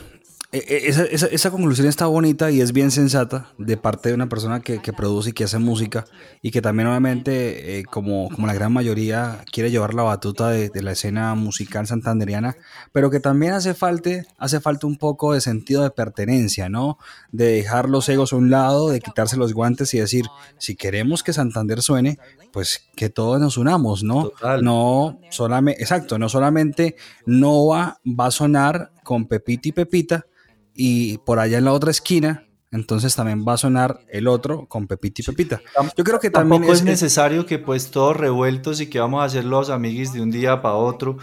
e- 0.53 0.59
e- 0.59 0.89
esa, 0.89 1.03
esa- 1.05 1.27
esa 1.27 1.51
conclusión 1.51 1.89
está 1.89 2.07
bonita 2.07 2.51
y 2.53 2.61
es 2.61 2.73
bien 2.73 2.91
sensata 2.93 3.49
de 3.59 3.77
parte 3.77 4.09
de 4.11 4.15
una 4.15 4.29
persona 4.29 4.61
que, 4.61 4.81
que 4.81 4.93
produce 4.93 5.31
y 5.31 5.33
que 5.33 5.43
hace 5.45 5.59
música 5.59 6.05
y 6.41 6.53
que 6.53 6.63
también 6.63 6.89
obviamente, 6.89 7.79
eh, 7.79 7.85
como, 7.85 8.29
como 8.31 8.47
la 8.47 8.55
gran 8.55 8.73
mayoría, 8.73 9.45
quiere 9.53 9.73
llevar 9.73 9.95
la 9.95 10.05
batuta 10.05 10.49
de, 10.51 10.69
de 10.69 10.83
la 10.83 10.93
escena 10.93 11.35
musical 11.35 11.87
santanderiana, 11.89 12.57
pero 12.93 13.11
que 13.11 13.19
también 13.19 13.53
hace 13.55 13.75
falta, 13.75 14.11
hace 14.39 14.61
falta 14.61 14.87
un 14.87 14.99
poco 14.99 15.35
de 15.35 15.41
sentido 15.41 15.83
de 15.83 15.91
pertenencia, 15.91 16.69
¿no? 16.69 16.97
De 17.33 17.47
dejar 17.47 17.89
los 17.89 18.09
egos 18.09 18.33
a 18.33 18.37
un 18.37 18.51
lado, 18.51 18.91
de 18.91 19.01
quitarse 19.01 19.37
los 19.37 19.53
guantes 19.53 19.95
y 19.95 19.99
decir, 19.99 20.27
si 20.59 20.77
queremos 20.77 21.25
que 21.25 21.33
Santander 21.33 21.83
suene, 21.83 22.19
pues 22.53 22.89
que 22.97 23.09
todos 23.11 23.41
nos 23.41 23.57
unamos, 23.57 24.03
¿no? 24.03 24.31
Total. 24.31 24.65
No 24.65 25.19
solamente, 25.31 25.81
exacto, 25.81 26.19
no 26.19 26.29
solamente 26.29 26.97
Nova 27.25 28.01
va 28.05 28.27
a 28.27 28.31
sonar 28.33 28.91
con 29.11 29.27
Pepita 29.27 29.69
y 29.69 29.73
Pepita 29.73 30.27
y 30.73 31.19
por 31.19 31.41
allá 31.41 31.59
en 31.59 31.65
la 31.65 31.73
otra 31.73 31.91
esquina, 31.91 32.47
entonces 32.71 33.17
también 33.17 33.45
va 33.45 33.55
a 33.55 33.57
sonar 33.57 33.99
el 34.09 34.29
otro 34.29 34.69
con 34.69 34.87
Pepita 34.87 35.21
y 35.21 35.25
Pepita. 35.25 35.61
Yo 35.97 36.05
creo 36.05 36.21
que 36.21 36.31
también 36.31 36.63
Tampoco 36.63 36.73
es, 36.75 36.79
es, 36.79 36.85
necesario 36.85 37.45
que 37.45 37.59
pues 37.59 37.91
todos 37.91 38.17
revueltos 38.17 38.81
y 38.81 38.87
que 38.87 39.01
vamos 39.01 39.23
a 39.23 39.25
hacer 39.25 39.45
los 39.45 39.69
amiguis 39.69 40.13
de 40.13 40.21
un 40.21 40.31
día 40.31 40.63
para 40.63 40.77
otro, 40.77 41.17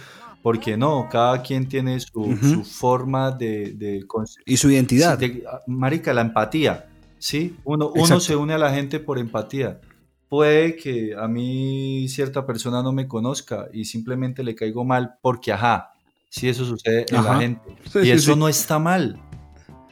porque 0.43 0.75
no, 0.75 1.07
cada 1.09 1.41
quien 1.41 1.69
tiene 1.69 1.97
su, 2.01 2.65
forma 2.69 3.31
de, 3.31 4.05
y 4.45 4.57
su 4.57 4.69
identidad. 4.69 5.17
De- 5.17 5.45
marica, 5.65 6.13
la 6.13 6.19
empatía, 6.19 6.89
¿sí? 7.19 7.55
Uno, 7.63 7.93
uno 7.95 8.19
se 8.19 8.35
une 8.35 8.53
a 8.53 8.57
la 8.57 8.73
gente 8.73 8.99
por 8.99 9.17
empatía. 9.17 9.79
Puede 10.27 10.75
que 10.75 11.15
a 11.17 11.29
mí 11.29 12.09
cierta 12.09 12.45
persona 12.45 12.83
no 12.83 12.91
me 12.91 13.07
conozca 13.07 13.69
y 13.71 13.85
simplemente 13.85 14.43
le 14.43 14.55
caigo 14.55 14.83
mal 14.83 15.15
porque, 15.21 15.53
ajá, 15.53 15.93
sí, 16.30 16.49
eso 16.49 16.65
sucede 16.65 17.05
en 17.09 17.23
la 17.23 17.38
gente. 17.39 17.61
Sí, 17.91 17.99
y 17.99 18.03
sí, 18.03 18.11
eso 18.11 18.34
sí. 18.34 18.39
no 18.39 18.47
está 18.47 18.80
mal, 18.80 19.19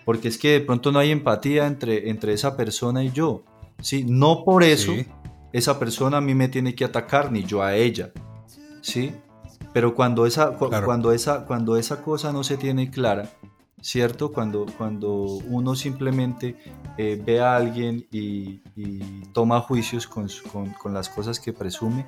porque 0.05 0.27
es 0.27 0.37
que 0.37 0.51
de 0.51 0.61
pronto 0.61 0.91
no 0.91 0.99
hay 0.99 1.11
empatía 1.11 1.67
entre, 1.67 2.09
entre 2.09 2.33
esa 2.33 2.55
persona 2.57 3.03
y 3.03 3.11
yo, 3.11 3.43
¿sí? 3.81 4.03
No 4.07 4.43
por 4.43 4.63
eso 4.63 4.93
esa 5.53 5.79
persona 5.79 6.17
a 6.17 6.21
mí 6.21 6.35
me 6.35 6.49
tiene 6.49 6.75
que 6.75 6.85
atacar, 6.85 7.31
ni 7.31 7.43
yo 7.43 7.61
a 7.63 7.75
ella, 7.75 8.11
¿sí? 8.81 9.13
Pero 9.73 9.93
cuando 9.95 10.25
esa, 10.25 10.57
Claro. 10.57 10.85
cuando 10.85 11.11
esa, 11.11 11.45
cuando 11.45 11.77
esa 11.77 12.01
cosa 12.01 12.31
no 12.31 12.43
se 12.43 12.57
tiene 12.57 12.89
clara, 12.91 13.29
¿cierto? 13.81 14.31
Cuando, 14.31 14.65
cuando 14.77 15.23
uno 15.23 15.75
simplemente 15.75 16.55
eh, 16.97 17.21
ve 17.23 17.41
a 17.41 17.55
alguien 17.55 18.07
y, 18.11 18.61
y 18.75 18.99
toma 19.33 19.59
juicios 19.61 20.07
con, 20.07 20.27
con- 20.51 20.71
con 20.73 20.93
las 20.93 21.09
cosas 21.09 21.39
que 21.39 21.51
presume, 21.53 22.05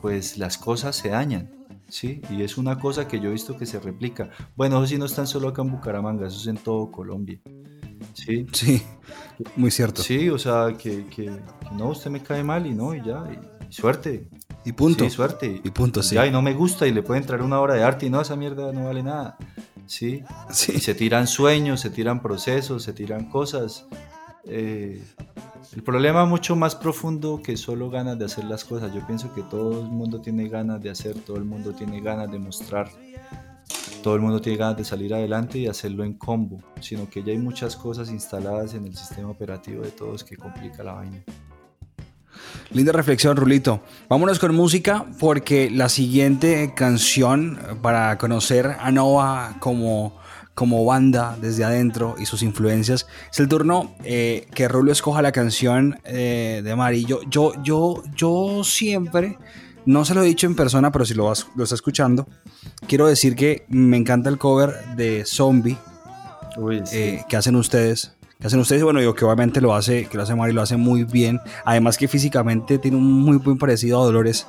pues 0.00 0.38
las 0.38 0.56
cosas 0.58 0.96
se 0.96 1.10
dañan, 1.10 1.50
¿sí? 1.90 2.22
Y 2.30 2.42
es 2.42 2.56
una 2.56 2.78
cosa 2.78 3.06
que 3.06 3.20
yo 3.20 3.28
he 3.28 3.32
visto 3.32 3.56
que 3.56 3.66
se 3.66 3.78
replica. 3.80 4.30
Bueno, 4.56 4.78
eso 4.78 4.86
sí 4.86 4.98
no 4.98 5.04
están 5.04 5.26
solo 5.26 5.48
acá 5.48 5.62
en 5.62 5.70
Bucaramanga, 5.72 6.26
eso 6.26 6.38
es 6.40 6.46
en 6.46 6.56
todo 6.56 6.90
Colombia, 6.90 7.38
¿sí? 8.14 8.46
Sí, 8.52 8.82
muy 9.56 9.70
cierto. 9.70 10.02
Sí, 10.02 10.30
o 10.30 10.38
sea, 10.38 10.68
que, 10.78 11.06
que- 11.06 11.26
que 11.26 11.74
no, 11.76 11.88
usted 11.90 12.10
me 12.10 12.22
cae 12.22 12.42
mal 12.42 12.66
y 12.66 12.74
no, 12.74 12.94
y 12.94 13.02
ya, 13.04 13.24
y, 13.30 13.66
y 13.68 13.72
suerte. 13.72 14.28
Y 14.64 14.72
punto. 14.72 15.04
Sí, 15.04 15.10
suerte. 15.10 15.60
Y 15.64 15.70
punto, 15.70 16.02
sí. 16.02 16.14
Ya, 16.14 16.26
y 16.26 16.30
no 16.30 16.42
me 16.42 16.52
gusta 16.52 16.86
y 16.86 16.92
le 16.92 17.02
puede 17.02 17.20
entrar 17.20 17.42
una 17.42 17.60
obra 17.60 17.74
de 17.74 17.82
arte 17.82 18.06
y 18.06 18.10
no, 18.10 18.20
esa 18.20 18.36
mierda 18.36 18.72
no 18.72 18.84
vale 18.84 19.02
nada. 19.02 19.36
Sí. 19.86 20.22
Sí. 20.50 20.72
Y 20.76 20.80
se 20.80 20.94
tiran 20.94 21.26
sueños, 21.26 21.80
se 21.80 21.90
tiran 21.90 22.20
procesos, 22.22 22.82
se 22.82 22.92
tiran 22.92 23.30
cosas. 23.30 23.86
Eh, 24.44 25.02
el 25.74 25.82
problema 25.82 26.24
mucho 26.24 26.56
más 26.56 26.74
profundo 26.74 27.40
que 27.42 27.56
solo 27.56 27.90
ganas 27.90 28.18
de 28.18 28.24
hacer 28.24 28.44
las 28.44 28.64
cosas. 28.64 28.92
Yo 28.92 29.06
pienso 29.06 29.32
que 29.34 29.42
todo 29.42 29.82
el 29.82 29.88
mundo 29.88 30.20
tiene 30.20 30.48
ganas 30.48 30.82
de 30.82 30.90
hacer, 30.90 31.14
todo 31.20 31.36
el 31.36 31.44
mundo 31.44 31.72
tiene 31.72 32.00
ganas 32.00 32.30
de 32.30 32.38
mostrar, 32.38 32.90
todo 34.02 34.14
el 34.14 34.20
mundo 34.20 34.40
tiene 34.40 34.58
ganas 34.58 34.76
de 34.78 34.84
salir 34.84 35.14
adelante 35.14 35.58
y 35.58 35.66
hacerlo 35.66 36.04
en 36.04 36.14
combo, 36.14 36.58
sino 36.80 37.08
que 37.08 37.22
ya 37.22 37.32
hay 37.32 37.38
muchas 37.38 37.76
cosas 37.76 38.10
instaladas 38.10 38.74
en 38.74 38.86
el 38.86 38.96
sistema 38.96 39.30
operativo 39.30 39.82
de 39.82 39.90
todos 39.90 40.24
que 40.24 40.36
complica 40.36 40.82
la 40.82 40.94
vaina. 40.94 41.22
Linda 42.72 42.92
reflexión, 42.92 43.36
Rulito. 43.36 43.82
Vámonos 44.08 44.38
con 44.38 44.54
música 44.54 45.06
porque 45.18 45.70
la 45.70 45.88
siguiente 45.88 46.72
canción 46.74 47.58
para 47.82 48.16
conocer 48.16 48.76
a 48.78 48.90
Nova 48.92 49.56
como, 49.58 50.19
como 50.54 50.84
banda 50.84 51.36
desde 51.40 51.64
adentro 51.64 52.16
y 52.18 52.26
sus 52.26 52.42
influencias 52.42 53.06
es 53.32 53.40
el 53.40 53.48
turno 53.48 53.94
eh, 54.04 54.46
que 54.54 54.68
Rulo 54.68 54.92
escoja 54.92 55.22
la 55.22 55.32
canción 55.32 55.98
eh, 56.04 56.60
de 56.62 56.76
Mari. 56.76 57.04
Yo, 57.06 57.20
yo, 57.30 57.52
yo, 57.62 58.02
yo 58.14 58.62
siempre, 58.64 59.38
no 59.86 60.04
se 60.04 60.14
lo 60.14 60.22
he 60.22 60.26
dicho 60.26 60.46
en 60.46 60.54
persona, 60.56 60.90
pero 60.92 61.04
si 61.06 61.14
lo, 61.14 61.24
vas- 61.26 61.46
lo 61.56 61.64
está 61.64 61.74
escuchando, 61.76 62.28
quiero 62.86 63.06
decir 63.06 63.36
que 63.36 63.64
me 63.68 63.96
encanta 63.96 64.28
el 64.28 64.36
cover 64.38 64.74
de 64.96 65.24
Zombie 65.24 65.78
Uy, 66.58 66.82
sí. 66.84 66.96
eh, 66.96 67.24
que 67.28 67.36
hacen 67.36 67.56
ustedes. 67.56 68.12
Que 68.38 68.46
hacen 68.46 68.58
ustedes, 68.60 68.82
bueno, 68.82 69.00
yo 69.02 69.14
que 69.14 69.24
obviamente 69.26 69.60
lo 69.60 69.74
hace, 69.74 70.06
que 70.06 70.16
lo 70.16 70.22
hace 70.22 70.34
Mari, 70.34 70.52
lo 70.54 70.62
hace 70.62 70.76
muy 70.78 71.04
bien. 71.04 71.40
Además 71.64 71.98
que 71.98 72.08
físicamente 72.08 72.78
tiene 72.78 72.96
un 72.96 73.04
muy 73.22 73.36
buen 73.36 73.58
parecido 73.58 74.00
a 74.00 74.04
Dolores. 74.04 74.46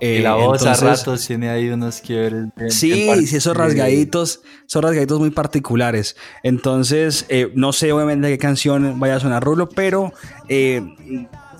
Y 0.00 0.06
Eh, 0.06 0.20
la 0.20 0.34
voz 0.34 0.64
a 0.66 0.74
ratos 0.74 1.26
tiene 1.26 1.48
ahí 1.50 1.68
unos 1.70 2.00
quiebres. 2.00 2.46
bien- 2.56 2.70
Sí, 2.70 2.92
bien 2.92 3.26
sí, 3.26 3.36
esos 3.36 3.56
rasgaditos, 3.56 4.40
esos 4.66 4.82
rasgaditos 4.82 5.18
muy 5.20 5.30
particulares. 5.30 6.16
Entonces, 6.42 7.26
eh, 7.28 7.50
no 7.54 7.72
sé 7.72 7.92
obviamente 7.92 8.28
qué 8.28 8.38
canción 8.38 8.98
vaya 9.00 9.16
a 9.16 9.20
sonar 9.20 9.42
Rulo, 9.44 9.68
pero 9.68 10.12
eh, 10.48 10.82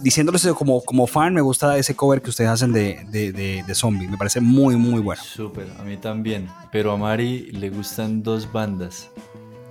diciéndoles 0.01 0.47
como, 0.59 0.83
como 0.85 1.07
fan, 1.07 1.33
me 1.33 1.41
gusta 1.41 1.79
ese 1.79 1.95
cover 1.95 2.21
que 2.21 2.31
ustedes 2.31 2.51
hacen 2.51 2.73
de, 2.73 3.07
de, 3.11 3.33
de, 3.33 3.63
de 3.67 3.75
Zombie. 3.75 4.09
Me 4.09 4.19
parece 4.19 4.41
muy, 4.41 4.77
muy 4.77 5.01
bueno. 5.01 5.23
Súper, 5.23 5.67
a 5.79 5.83
mí 5.85 5.97
también. 5.97 6.49
Pero 6.73 6.93
a 6.93 6.97
Mari 6.97 7.51
le 7.53 7.71
gustan 7.71 8.23
dos 8.23 8.51
bandas. 8.53 9.09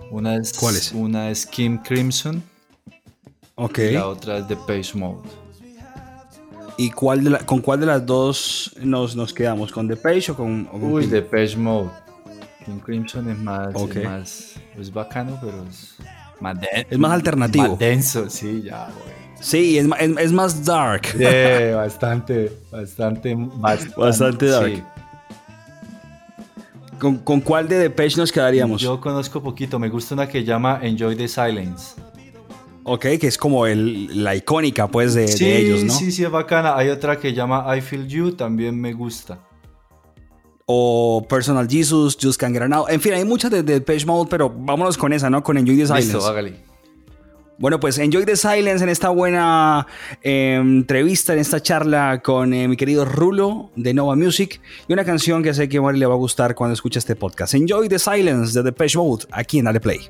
Una 0.10 0.36
es, 0.36 0.54
¿Cuáles? 0.54 0.92
Una 0.94 1.30
es 1.30 1.46
Kim 1.46 1.78
Crimson 1.82 2.42
Ok. 3.56 3.80
y 3.80 3.92
la 3.92 4.08
otra 4.08 4.38
es 4.40 4.48
The 4.48 4.56
Page 4.56 4.92
Mode. 4.96 5.28
¿Y 6.78 6.90
cuál 6.92 7.24
de 7.24 7.30
la- 7.32 7.40
con 7.40 7.60
cuál 7.60 7.80
de 7.80 7.86
las 7.86 8.06
dos 8.06 8.72
nos, 8.82 9.16
nos 9.16 9.34
quedamos? 9.34 9.72
¿Con 9.72 9.88
The 9.88 9.96
Page 9.96 10.32
o 10.32 10.36
con, 10.36 10.68
o 10.72 10.80
con 10.80 10.92
Uy? 10.94 11.08
The 11.08 11.22
Page 11.22 11.56
Mode. 11.58 11.90
Kim 12.66 12.80
Crimson 12.80 13.30
es 13.30 13.38
más, 13.38 13.76
es 13.76 14.04
más 14.06 14.54
es 14.80 14.92
bacano, 14.94 15.38
pero 15.42 15.64
es 15.70 15.96
más, 16.40 16.58
Es 16.90 16.98
más 16.98 17.12
alternativo. 17.12 17.68
Más 17.70 17.80
denso, 17.80 18.30
sí, 18.30 18.62
ya, 18.64 18.86
güey. 18.86 19.14
Sí, 19.40 19.78
es, 19.78 19.86
es, 20.00 20.18
es 20.18 20.32
más 20.32 20.64
dark. 20.66 21.06
Sí, 21.08 21.24
bastante, 21.76 22.52
bastante, 22.72 23.36
bastante, 23.36 23.94
Bastante 24.00 24.46
dark. 24.48 24.74
sí. 24.76 24.84
¿Con, 27.00 27.18
con 27.18 27.42
cuál 27.42 27.68
de 27.68 27.82
The 27.82 27.90
Page 27.90 28.16
nos 28.18 28.32
quedaríamos? 28.32 28.82
Yo 28.82 29.00
conozco 29.02 29.44
poquito, 29.44 29.78
me 29.78 29.90
gusta 29.90 30.16
una 30.16 30.28
que 30.28 30.44
llama 30.46 30.80
Enjoy 30.82 31.18
the 31.18 31.28
Silence. 31.28 31.96
Ok, 32.86 33.02
que 33.20 33.28
es 33.28 33.38
como 33.38 33.66
el, 33.66 34.24
la 34.24 34.36
icónica, 34.36 34.88
pues, 34.88 35.14
de, 35.14 35.28
sí, 35.28 35.46
de 35.46 35.58
ellos, 35.58 35.84
¿no? 35.86 35.94
sí, 35.94 36.12
sí, 36.12 36.24
es 36.24 36.32
bacana. 36.32 36.76
Hay 36.76 36.90
otra 36.90 37.18
que 37.18 37.34
llama 37.34 37.66
I 37.76 37.82
Feel 37.82 38.08
You, 38.08 38.32
también 38.34 38.80
me 38.80 38.94
gusta. 38.94 39.40
O 40.66 41.26
Personal 41.30 41.68
Jesus, 41.70 42.18
Just 42.22 42.40
Can't 42.40 42.54
Get 42.54 42.68
Now. 42.68 42.86
En 42.88 43.02
fin, 43.02 43.14
hay 43.14 43.26
muchas 43.26 43.52
de 43.52 43.64
The 43.64 43.82
Page 43.82 44.06
Mode, 44.06 44.28
pero 44.30 44.50
vámonos 44.50 44.98
con 44.98 45.14
esa, 45.14 45.30
¿no? 45.30 45.44
Con 45.44 45.58
Enjoy 45.58 45.78
the 45.78 45.88
Silence. 45.88 46.14
Listo, 46.14 46.28
hágale. 46.28 46.74
Bueno, 47.60 47.80
pues 47.80 47.98
Enjoy 47.98 48.26
the 48.26 48.36
Silence 48.36 48.84
en 48.84 48.90
esta 48.90 49.10
buena 49.10 49.88
eh, 50.22 50.58
entrevista, 50.60 51.34
en 51.34 51.40
esta 51.40 51.62
charla 51.62 52.22
con 52.24 52.54
eh, 52.54 52.68
mi 52.68 52.76
querido 52.76 53.06
Rulo 53.06 53.72
de 53.76 53.94
Nova 53.94 54.16
Music 54.16 54.60
y 54.88 54.94
una 54.94 55.06
canción 55.06 55.44
que 55.44 55.54
sé 55.54 55.70
que 55.70 55.78
a 55.78 55.82
Mari 55.82 56.00
le 56.00 56.06
va 56.06 56.16
a 56.16 56.18
gustar 56.18 56.56
cuando 56.56 56.74
escuche 56.74 57.00
este 57.00 57.16
podcast. 57.16 57.54
Enjoy 57.54 57.88
the 57.88 58.00
Silence 58.00 58.58
de 58.58 58.64
The 58.64 58.72
Page 58.74 58.98
Mode, 58.98 59.26
aquí 59.32 59.60
en 59.60 59.66
Dale 59.66 59.80
Play. 59.80 60.10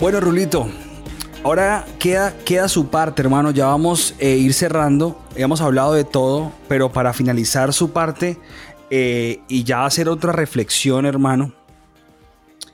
Bueno, 0.00 0.20
Rulito, 0.20 0.68
ahora 1.42 1.84
queda, 1.98 2.32
queda 2.44 2.68
su 2.68 2.86
parte, 2.86 3.20
hermano. 3.20 3.50
Ya 3.50 3.66
vamos 3.66 4.14
a 4.20 4.24
ir 4.24 4.54
cerrando. 4.54 5.20
Hemos 5.34 5.60
hablado 5.60 5.92
de 5.92 6.04
todo, 6.04 6.52
pero 6.68 6.92
para 6.92 7.12
finalizar 7.12 7.72
su 7.72 7.90
parte 7.90 8.38
eh, 8.90 9.40
y 9.48 9.64
ya 9.64 9.84
hacer 9.84 10.08
otra 10.08 10.30
reflexión, 10.30 11.04
hermano. 11.04 11.52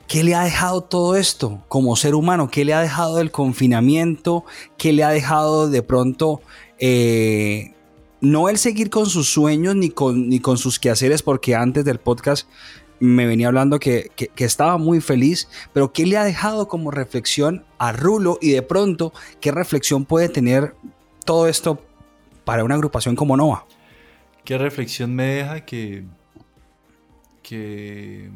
¿Qué 0.07 0.23
le 0.23 0.35
ha 0.35 0.45
dejado 0.45 0.83
todo 0.83 1.17
esto 1.17 1.65
como 1.69 1.97
ser 1.97 2.15
humano? 2.15 2.51
¿Qué 2.51 2.67
le 2.67 2.75
ha 2.75 2.83
dejado 2.83 3.19
el 3.21 3.31
confinamiento? 3.31 4.45
¿Qué 4.77 4.93
le 4.93 5.03
ha 5.03 5.09
dejado 5.09 5.71
de 5.71 5.83
pronto 5.83 6.43
eh, 6.79 7.73
no 8.21 8.51
el 8.51 8.59
seguir 8.59 8.91
con 8.91 9.07
sus 9.07 9.31
sueños 9.31 9.75
ni 9.77 9.89
con, 9.89 10.29
ni 10.29 10.41
con 10.41 10.59
sus 10.59 10.79
quehaceres? 10.79 11.23
Porque 11.23 11.55
antes 11.55 11.87
del 11.87 12.01
podcast 12.01 12.47
me 13.05 13.27
venía 13.27 13.49
hablando 13.49 13.79
que, 13.79 14.11
que, 14.17 14.29
que, 14.29 14.45
estaba 14.45 14.79
muy 14.79 15.01
feliz, 15.01 15.49
pero 15.73 15.93
¿qué 15.93 16.07
le 16.07 16.17
ha 16.17 16.25
dejado 16.25 16.69
como 16.69 16.91
reflexión 16.91 17.65
a 17.79 17.93
Rulo? 17.93 18.39
Y 18.41 18.51
de 18.53 18.63
pronto, 18.63 19.13
¿qué 19.41 19.53
reflexión 19.53 20.05
puede 20.05 20.29
tener 20.29 20.75
todo 21.25 21.47
esto 21.47 21.85
para 22.45 22.65
una 22.65 22.75
agrupación 22.75 23.15
como 23.15 23.37
Nova? 23.37 23.67
¿Qué 24.45 24.59
reflexión 24.59 25.15
me 25.15 25.25
deja 25.25 25.65
que... 25.65 26.05
que 27.43 28.31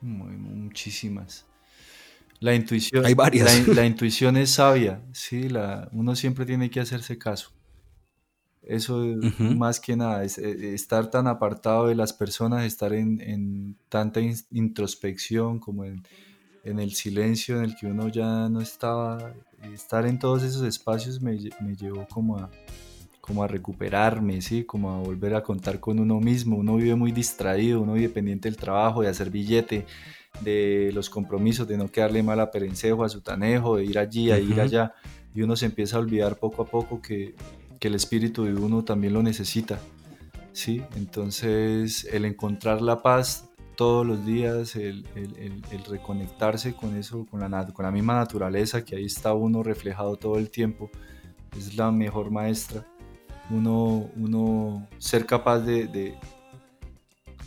muchísimas. 0.00 1.46
La 2.40 2.54
intuición, 2.54 3.06
Hay 3.06 3.14
varias. 3.14 3.68
La, 3.68 3.74
la 3.74 3.86
intuición 3.86 4.36
es 4.36 4.50
sabia, 4.50 5.00
¿sí? 5.12 5.48
La, 5.48 5.88
uno 5.92 6.16
siempre 6.16 6.44
tiene 6.44 6.70
que 6.70 6.80
hacerse 6.80 7.18
caso. 7.18 7.52
Eso 8.64 8.98
uh 8.98 9.16
-huh. 9.16 9.56
más 9.56 9.80
que 9.80 9.96
nada, 9.96 10.24
es, 10.24 10.38
es, 10.38 10.62
estar 10.62 11.10
tan 11.10 11.26
apartado 11.26 11.88
de 11.88 11.96
las 11.96 12.12
personas, 12.12 12.64
estar 12.64 12.92
en, 12.92 13.20
en 13.20 13.76
tanta 13.88 14.20
in, 14.20 14.36
introspección 14.52 15.58
como 15.58 15.84
en, 15.84 16.02
en, 16.62 16.78
el 16.78 16.92
silencio 16.92 17.58
en 17.58 17.64
el 17.64 17.76
que 17.76 17.86
uno 17.86 18.08
ya 18.08 18.48
no 18.48 18.60
estaba, 18.60 19.34
estar 19.74 20.06
en 20.06 20.18
todos 20.18 20.44
esos 20.44 20.62
espacios 20.62 21.20
me, 21.20 21.36
me 21.60 21.74
llevó 21.74 22.06
como 22.08 22.38
a, 22.38 22.50
como 23.20 23.42
a 23.42 23.48
recuperarme, 23.48 24.42
¿sí? 24.42 24.64
como 24.64 24.92
a 24.92 24.98
volver 24.98 25.34
a 25.34 25.42
contar 25.42 25.80
con 25.80 25.98
uno 25.98 26.20
mismo. 26.20 26.56
Uno 26.56 26.76
vive 26.76 26.94
muy 26.96 27.12
distraído, 27.12 27.80
uno 27.80 27.94
vive 27.94 28.10
pendiente 28.10 28.48
del 28.48 28.56
trabajo, 28.56 29.02
de 29.02 29.08
hacer 29.08 29.30
billete, 29.30 29.86
de 30.40 30.90
los 30.92 31.08
compromisos, 31.08 31.66
de 31.68 31.76
no 31.76 31.88
quedarle 31.88 32.22
mal 32.22 32.40
a 32.40 32.50
Perencejo, 32.50 33.04
a 33.04 33.08
Sutanejo, 33.08 33.76
de 33.76 33.84
ir 33.84 33.98
allí, 33.98 34.30
a 34.30 34.36
uh 34.36 34.38
-huh. 34.38 34.50
ir 34.50 34.60
allá. 34.60 34.94
Y 35.34 35.42
uno 35.42 35.54
se 35.56 35.66
empieza 35.66 35.96
a 35.96 36.00
olvidar 36.00 36.36
poco 36.36 36.62
a 36.62 36.66
poco 36.66 37.00
que, 37.00 37.34
que 37.82 37.88
el 37.88 37.96
espíritu 37.96 38.44
de 38.44 38.54
uno 38.54 38.84
también 38.84 39.12
lo 39.12 39.24
necesita. 39.24 39.80
¿sí? 40.52 40.84
Entonces, 40.94 42.04
el 42.04 42.24
encontrar 42.24 42.80
la 42.80 43.02
paz 43.02 43.50
todos 43.74 44.06
los 44.06 44.24
días, 44.24 44.76
el, 44.76 45.04
el, 45.16 45.36
el, 45.36 45.62
el 45.72 45.84
reconectarse 45.86 46.74
con 46.74 46.96
eso, 46.96 47.26
con 47.26 47.40
la, 47.40 47.66
con 47.72 47.84
la 47.84 47.90
misma 47.90 48.14
naturaleza, 48.14 48.84
que 48.84 48.94
ahí 48.94 49.06
está 49.06 49.34
uno 49.34 49.64
reflejado 49.64 50.14
todo 50.14 50.38
el 50.38 50.48
tiempo, 50.48 50.90
es 51.58 51.76
la 51.76 51.90
mejor 51.90 52.30
maestra 52.30 52.86
uno, 53.50 54.08
uno 54.14 54.86
ser 54.98 55.26
capaz 55.26 55.58
de, 55.58 55.88
de, 55.88 56.14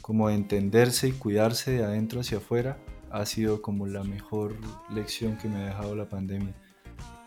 como 0.02 0.28
de 0.28 0.36
entenderse 0.36 1.08
y 1.08 1.12
cuidarse 1.14 1.72
de 1.72 1.86
adentro 1.86 2.20
hacia 2.20 2.40
afuera 2.40 2.78
ha 3.10 3.26
sido 3.26 3.62
como 3.62 3.88
la 3.88 4.04
mejor 4.04 4.58
lección 4.90 5.38
que 5.38 5.48
me 5.48 5.62
ha 5.62 5.68
dejado 5.68 5.96
la 5.96 6.10
pandemia 6.10 6.54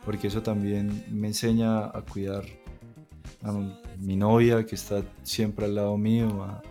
porque 0.04 0.26
eso 0.26 0.42
también 0.42 1.04
me 1.11 1.28
enseña 1.28 1.86
a 1.86 2.02
cuidar 2.02 2.44
a 3.43 3.53
mi 3.99 4.16
novia 4.16 4.64
que 4.66 4.74
está 4.74 5.03
siempre 5.22 5.66
al 5.66 5.74
lado 5.74 5.97
mío 5.97 6.43
a, 6.43 6.62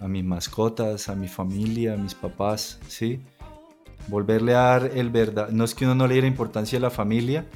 a 0.00 0.08
mis 0.08 0.24
mascotas 0.24 1.08
a 1.08 1.14
mi 1.14 1.28
familia 1.28 1.94
a 1.94 1.96
mis 1.96 2.14
papás 2.14 2.78
sí 2.88 3.20
volverle 4.08 4.54
a 4.54 4.60
dar 4.60 4.90
el 4.94 5.10
verdad 5.10 5.50
no 5.50 5.64
es 5.64 5.74
que 5.74 5.84
uno 5.84 5.94
no 5.94 6.06
le 6.06 6.14
diera 6.14 6.26
importancia 6.26 6.78
a 6.78 6.82
la 6.82 6.90
familia 6.90 7.46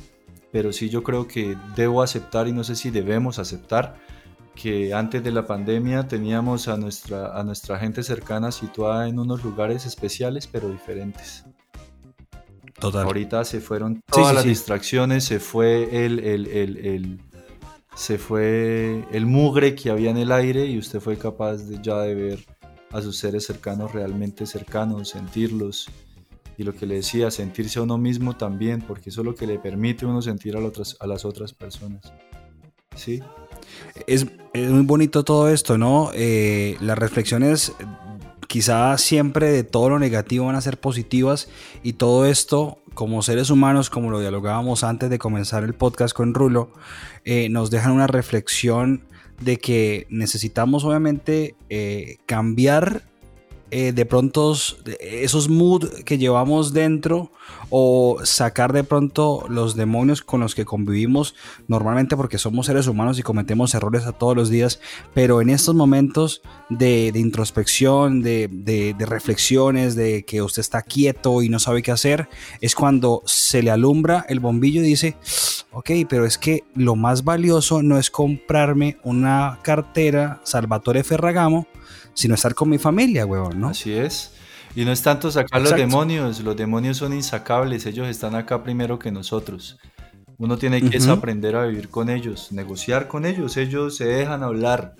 pero 0.51 0.73
sí 0.73 0.89
yo 0.89 1.03
creo 1.03 1.27
que 1.27 1.57
debo 1.77 2.03
aceptar 2.03 2.49
y 2.49 2.53
no 2.53 2.65
sé 2.65 2.77
si 2.77 2.91
debemos 2.91 3.39
aceptar 3.39 3.97
que 4.55 4.95
antes 4.95 5.23
de 5.23 5.33
la 5.33 5.47
pandemia 5.47 6.07
teníamos 6.07 6.69
a 6.69 6.77
nuestra, 6.77 7.39
a 7.39 7.43
nuestra 7.43 7.79
gente 7.79 8.03
cercana 8.03 8.53
situada 8.53 9.09
en 9.09 9.19
unos 9.19 9.43
lugares 9.43 9.85
especiales 9.85 10.47
pero 10.47 10.69
diferentes. 10.69 11.45
Total. 12.79 13.05
Ahorita 13.05 13.45
se 13.45 13.61
fueron 13.61 14.03
todas 14.07 14.27
sí, 14.27 14.31
sí, 14.31 14.35
las 14.35 14.43
sí. 14.43 14.49
distracciones, 14.49 15.25
se 15.25 15.41
fue 15.41 16.05
el, 16.05 16.19
el, 16.21 16.47
el, 16.47 16.77
el, 16.79 17.21
se 17.95 18.19
fue 18.19 19.05
el 19.13 19.27
mugre 19.27 19.75
que 19.75 19.91
había 19.91 20.11
en 20.11 20.17
el 20.17 20.33
aire 20.33 20.67
y 20.67 20.79
usted 20.79 21.01
fue 21.01 21.17
capaz 21.17 21.59
de, 21.59 21.81
ya 21.83 21.99
de 22.01 22.15
ver 22.15 22.47
a 22.91 23.03
sus 23.03 23.19
seres 23.19 23.47
cercanos 23.47 23.93
realmente 23.93 24.47
cercanos, 24.47 25.11
sentirlos, 25.11 25.89
y 26.57 26.63
lo 26.63 26.75
que 26.75 26.87
le 26.87 26.97
decía, 26.97 27.31
sentirse 27.31 27.79
a 27.79 27.83
uno 27.83 27.99
mismo 27.99 28.37
también, 28.37 28.81
porque 28.81 29.11
eso 29.11 29.23
es 29.23 29.25
lo 29.25 29.35
que 29.35 29.47
le 29.47 29.59
permite 29.59 30.05
a 30.05 30.09
uno 30.09 30.23
sentir 30.23 30.57
a, 30.57 30.61
las 31.07 31.25
otras 31.25 31.53
personas. 31.53 32.13
¿Sí? 32.95 33.21
Es, 34.07 34.27
es, 34.53 34.71
muy 34.71 34.85
bonito 34.85 35.25
todo 35.25 35.49
esto, 35.49 35.79
¿no? 35.79 36.11
Eh, 36.15 36.77
las 36.81 36.97
reflexiones 36.97 37.73
quizá 38.55 38.97
siempre 38.99 39.51
de 39.51 39.65
todo 39.65 39.89
lo 39.89 39.99
negativo 39.99 40.47
van 40.47 40.55
a 40.55 40.61
ser 40.61 40.79
positivas 40.79 41.49
y 41.83 41.95
todo 41.95 42.25
esto 42.25 42.79
como 42.95 43.21
seres 43.21 43.51
humanos, 43.51 43.91
como 43.91 44.13
lo 44.13 44.21
dialogábamos 44.21 44.85
antes 44.85 45.11
de 45.11 45.19
comenzar 45.19 45.65
el 45.65 45.75
podcast 45.75 46.15
con 46.15 46.35
Rulo, 46.35 46.71
eh, 47.25 47.49
nos 47.49 47.73
dejan 47.73 47.91
una 47.91 48.07
reflexión 48.07 49.09
de 49.41 49.57
que 49.57 50.07
necesitamos 50.09 50.85
obviamente 50.85 51.57
eh, 51.69 52.19
cambiar 52.27 53.03
eh, 53.77 53.91
de 53.93 54.07
pronto 54.07 54.55
esos 55.01 55.49
mood 55.49 55.89
que 56.05 56.17
llevamos 56.17 56.73
dentro 56.73 57.33
o 57.71 58.19
sacar 58.23 58.73
de 58.73 58.85
pronto 58.85 59.47
los 59.49 59.75
demonios 59.75 60.23
con 60.23 60.39
los 60.39 60.55
que 60.55 60.65
convivimos 60.65 61.35
normalmente 61.67 62.17
porque 62.17 62.39
somos 62.39 62.67
seres 62.67 62.87
humanos 62.87 63.19
y 63.19 63.25
cometemos 63.25 63.75
errores 63.75 64.07
a 64.07 64.13
todos 64.13 64.37
los 64.37 64.49
días, 64.49 64.79
pero 65.13 65.41
en 65.41 65.51
estos 65.51 65.75
momentos 65.75 66.41
de, 66.71 67.11
introspección, 67.17 68.23
de, 68.23 68.49
de, 68.49 68.95
de, 68.97 69.07
reflexiones, 69.07 69.97
de 69.97 70.25
que 70.25 70.41
usted 70.41 70.61
está 70.61 70.83
quieto 70.83 71.43
y 71.43 71.49
no 71.49 71.59
sabe 71.59 71.83
qué 71.83 71.91
hacer, 71.91 72.29
es 72.61 72.77
cuando 72.77 73.23
se 73.27 73.61
le 73.61 73.73
alumbra 73.73 74.25
el 74.29 74.39
bombillo 74.39 74.83
y 74.83 74.85
dice, 74.85 75.17
ok, 75.73 75.91
pero 76.09 76.27
es 76.27 76.39
que 76.39 76.63
lo 76.77 76.95
más 76.95 77.25
valioso 77.25 77.83
no 77.83 77.99
es 77.99 78.09
comprarme 78.09 78.99
una 79.03 79.59
cartera 79.63 80.41
Salvatore 80.45 81.03
Ferragamo, 81.03 81.67
sino 82.15 82.35
estar 82.35 82.55
con 82.55 82.71
mi 82.71 82.79
familia, 82.79 83.27
huevón, 83.27 83.61
¿no? 83.61 83.69
Así 83.69 83.93
es. 83.93 84.33
Y 84.77 84.85
no 84.85 84.93
es 84.93 85.03
tanto 85.03 85.31
sacar 85.31 85.61
Exacto. 85.61 85.83
los 85.83 85.91
demonios, 85.91 86.41
los 86.41 86.57
demonios 86.57 86.97
son 86.97 87.13
insacables, 87.13 87.87
ellos 87.87 88.09
están 88.09 88.35
acá 88.35 88.63
primero 88.65 88.99
que 88.99 89.13
nosotros. 89.13 89.79
Uno 90.37 90.59
tiene 90.59 90.81
que 90.81 90.97
uh 90.97 91.01
-huh. 91.01 91.13
aprender 91.19 91.55
a 91.55 91.67
vivir 91.67 91.89
con 91.91 92.09
ellos, 92.09 92.51
negociar 92.51 93.07
con 93.07 93.25
ellos, 93.25 93.57
ellos 93.57 93.97
se 93.97 94.07
dejan 94.07 94.43
hablar, 94.43 94.97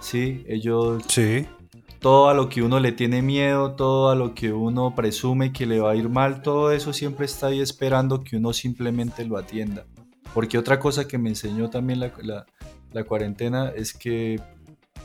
¿sí? 0.00 0.44
Ellos... 0.48 1.04
Sí. 1.08 1.46
Todo 2.00 2.28
a 2.28 2.34
lo 2.34 2.50
que 2.50 2.62
uno 2.62 2.80
le 2.80 2.92
tiene 2.92 3.22
miedo, 3.22 3.76
todo 3.76 4.10
a 4.10 4.14
lo 4.14 4.34
que 4.34 4.52
uno 4.52 4.94
presume 4.94 5.52
que 5.54 5.64
le 5.64 5.80
va 5.80 5.92
a 5.92 5.94
ir 5.94 6.10
mal, 6.10 6.42
todo 6.42 6.70
eso 6.70 6.92
siempre 6.92 7.24
está 7.24 7.46
ahí 7.46 7.60
esperando 7.60 8.22
que 8.22 8.36
uno 8.36 8.52
simplemente 8.52 9.24
lo 9.24 9.38
atienda. 9.38 9.86
Porque 10.34 10.58
otra 10.58 10.78
cosa 10.78 11.08
que 11.08 11.16
me 11.16 11.30
enseñó 11.30 11.70
también 11.70 12.00
la, 12.00 12.12
la, 12.20 12.44
la 12.92 13.04
cuarentena 13.04 13.72
es 13.74 13.94
que 13.94 14.38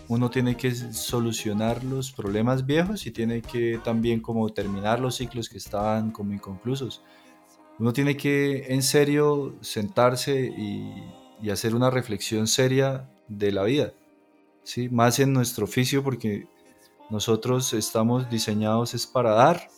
uno 0.10 0.32
tiene 0.32 0.58
que 0.58 0.74
solucionar 0.74 1.84
los 1.84 2.12
problemas 2.12 2.66
viejos 2.66 3.06
y 3.06 3.12
tiene 3.12 3.44
que 3.44 3.80
también 3.84 4.22
como 4.22 4.50
terminar 4.50 5.00
los 5.00 5.16
ciclos 5.16 5.48
que 5.50 5.60
estaban 5.60 6.10
como 6.10 6.34
inconclusos. 6.34 7.04
Uno 7.78 7.94
tiene 7.94 8.18
que 8.18 8.74
en 8.74 8.82
serio 8.82 9.56
sentarse 9.62 10.52
y, 10.58 11.50
hacer 11.50 11.74
una 11.74 11.90
reflexión 11.90 12.48
seria 12.48 13.10
de 13.30 13.52
la 13.52 13.64
vida, 13.64 13.94
¿sí? 14.64 14.90
más 14.90 15.20
en 15.20 15.32
nuestro 15.32 15.64
oficio 15.66 16.04
porque 16.04 16.48
nosotros 17.10 17.74
estamos 17.74 18.30
diseñados 18.30 18.94
es 18.94 19.08
para 19.08 19.32
dar, 19.32 19.70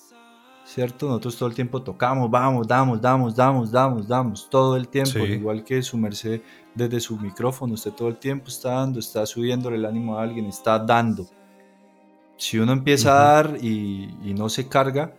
¿cierto? 0.73 1.07
Nosotros 1.07 1.35
todo 1.35 1.49
el 1.49 1.55
tiempo 1.55 1.81
tocamos, 1.81 2.31
vamos, 2.31 2.65
damos, 2.67 3.01
damos, 3.01 3.35
damos, 3.35 3.71
damos, 3.71 4.07
damos, 4.07 4.49
todo 4.49 4.77
el 4.77 4.87
tiempo, 4.87 5.11
sí. 5.11 5.33
igual 5.33 5.63
que 5.63 5.81
su 5.83 5.97
merced 5.97 6.41
desde 6.73 6.99
su 7.01 7.17
micrófono, 7.17 7.73
usted 7.73 7.91
todo 7.91 8.07
el 8.07 8.17
tiempo 8.17 8.47
está 8.47 8.71
dando, 8.71 8.99
está 8.99 9.25
subiéndole 9.25 9.75
el 9.75 9.85
ánimo 9.85 10.17
a 10.17 10.23
alguien, 10.23 10.45
está 10.45 10.79
dando. 10.79 11.27
Si 12.37 12.57
uno 12.57 12.71
empieza 12.71 13.09
uh 13.09 13.11
-huh. 13.11 13.17
a 13.17 13.23
dar 13.23 13.57
y, 13.61 14.15
y, 14.23 14.33
no 14.33 14.47
se 14.47 14.67
carga, 14.67 15.13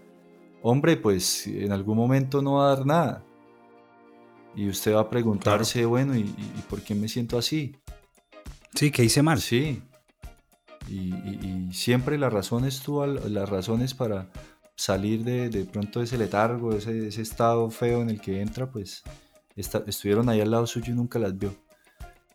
hombre, 0.62 0.97
pues 0.97 1.47
en 1.47 1.70
algún 1.70 1.97
momento 1.97 2.41
no 2.41 2.55
va 2.55 2.73
a 2.73 2.77
dar 2.77 2.87
nada. 2.87 3.24
Y 4.57 4.69
usted 4.69 4.95
va 4.95 5.01
a 5.01 5.11
preguntarse, 5.11 5.81
claro. 5.81 5.89
bueno, 5.91 6.16
¿y, 6.16 6.23
¿y, 6.23 6.62
por 6.69 6.81
qué 6.83 6.95
me 6.95 7.09
siento 7.09 7.39
así? 7.39 7.77
Sí, 8.74 8.91
que 8.91 9.05
hice 9.05 9.23
mal. 9.23 9.39
Sí. 9.39 9.83
Y, 10.89 11.15
y 11.15 11.70
siempre 11.73 12.19
las 12.19 12.33
razones, 12.33 12.81
tú, 12.81 13.05
las 13.07 13.49
razones 13.49 13.95
para 13.95 14.29
salir 14.83 15.23
de, 15.23 15.49
de 15.49 15.65
pronto 15.65 16.01
de 16.01 16.07
ese 16.07 16.19
letargo, 16.19 16.75
ese, 16.75 17.09
ese 17.09 17.23
estado 17.23 17.71
feo 17.71 18.03
en 18.03 18.11
el 18.11 18.21
que 18.21 18.41
entra, 18.41 18.71
pues 18.71 19.03
Está, 19.57 19.83
estuvieron 19.87 20.29
ahí 20.29 20.41
al 20.41 20.51
lado 20.51 20.67
suyo 20.67 20.93
y 20.93 20.97
nunca 20.97 21.19
las 21.19 21.37
vio. 21.37 21.55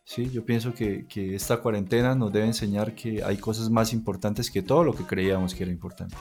Sí, 0.04 0.30
yo 0.30 0.46
pienso 0.46 0.74
que, 0.74 1.06
que, 1.08 1.36
esta 1.36 1.58
cuarentena 1.58 2.16
nos 2.16 2.32
debe 2.32 2.46
enseñar 2.46 2.96
que 2.96 3.24
hay 3.24 3.38
cosas 3.38 3.70
más 3.70 3.92
importantes 3.92 4.50
que 4.52 4.62
todo 4.62 4.84
lo 4.84 4.94
que 4.94 5.04
creíamos 5.04 5.54
que 5.54 5.64
era 5.64 5.72
importante. 5.72 6.16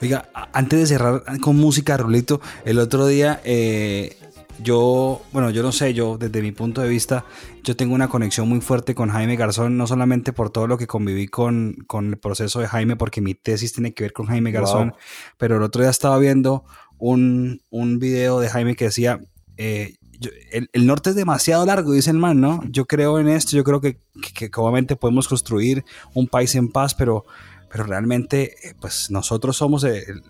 Oiga, 0.00 0.30
antes 0.52 0.80
de 0.80 0.86
cerrar 0.86 1.22
con 1.40 1.56
música, 1.56 1.96
Rulito, 1.96 2.40
el 2.64 2.78
otro 2.78 3.06
día 3.06 3.40
eh, 3.44 4.16
yo, 4.62 5.22
bueno, 5.32 5.50
yo 5.50 5.62
no 5.62 5.72
sé, 5.72 5.92
yo 5.94 6.18
desde 6.18 6.42
mi 6.42 6.52
punto 6.52 6.80
de 6.80 6.88
vista, 6.88 7.24
yo 7.62 7.76
tengo 7.76 7.94
una 7.94 8.08
conexión 8.08 8.48
muy 8.48 8.60
fuerte 8.60 8.94
con 8.94 9.10
Jaime 9.10 9.36
Garzón, 9.36 9.76
no 9.76 9.86
solamente 9.86 10.32
por 10.32 10.50
todo 10.50 10.66
lo 10.66 10.78
que 10.78 10.86
conviví 10.86 11.28
con, 11.28 11.76
con 11.86 12.06
el 12.08 12.16
proceso 12.18 12.60
de 12.60 12.66
Jaime, 12.68 12.96
porque 12.96 13.20
mi 13.20 13.34
tesis 13.34 13.72
tiene 13.72 13.92
que 13.94 14.04
ver 14.04 14.12
con 14.12 14.26
Jaime 14.26 14.52
Garzón, 14.52 14.90
Wow. 14.90 14.98
pero 15.38 15.56
el 15.56 15.62
otro 15.62 15.82
día 15.82 15.90
estaba 15.90 16.18
viendo 16.18 16.64
un, 16.98 17.60
un 17.70 17.98
video 17.98 18.40
de 18.40 18.48
Jaime 18.48 18.76
que 18.76 18.86
decía, 18.86 19.20
eh, 19.56 19.94
yo- 20.18 20.30
el, 20.52 20.70
el 20.72 20.86
norte 20.86 21.10
es 21.10 21.16
demasiado 21.16 21.66
largo, 21.66 21.92
dice 21.92 22.10
el 22.10 22.16
man, 22.18 22.40
¿no? 22.40 22.62
Yo 22.70 22.86
creo 22.86 23.18
en 23.18 23.28
esto, 23.28 23.56
yo 23.56 23.64
creo 23.64 23.80
que, 23.80 23.98
que, 24.34 24.50
que 24.50 24.60
obviamente 24.60 24.96
podemos 24.96 25.28
construir 25.28 25.84
un 26.14 26.26
país 26.26 26.54
en 26.54 26.72
paz, 26.72 26.94
pero, 26.94 27.26
pero 27.70 27.84
realmente, 27.84 28.54
eh, 28.66 28.74
pues 28.80 29.10
nosotros 29.10 29.56
somos, 29.58 29.84
el- 29.84 30.22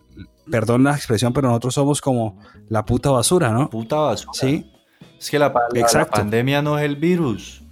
perdón 0.51 0.85
la 0.85 0.95
expresión, 0.95 1.33
pero 1.33 1.49
nosotros 1.49 1.75
somos 1.75 2.01
como 2.01 2.39
la 2.69 2.85
puta 2.85 3.11
basura, 3.11 3.51
¿no? 3.53 3.69
Puta 3.71 3.97
basura. 3.97 4.33
Sí, 4.35 4.71
Es 5.19 5.31
que 5.31 5.39
la, 5.39 5.53
pandemia 5.53 6.63
no 6.63 6.79
es 6.79 6.85
el 6.85 6.97
virus. 6.97 7.63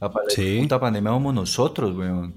La 0.00 0.10
Sí. 0.28 0.60
puta 0.62 0.80
pandemia 0.80 1.10
somos 1.10 1.34
nosotros, 1.34 1.96
weón. 1.96 2.34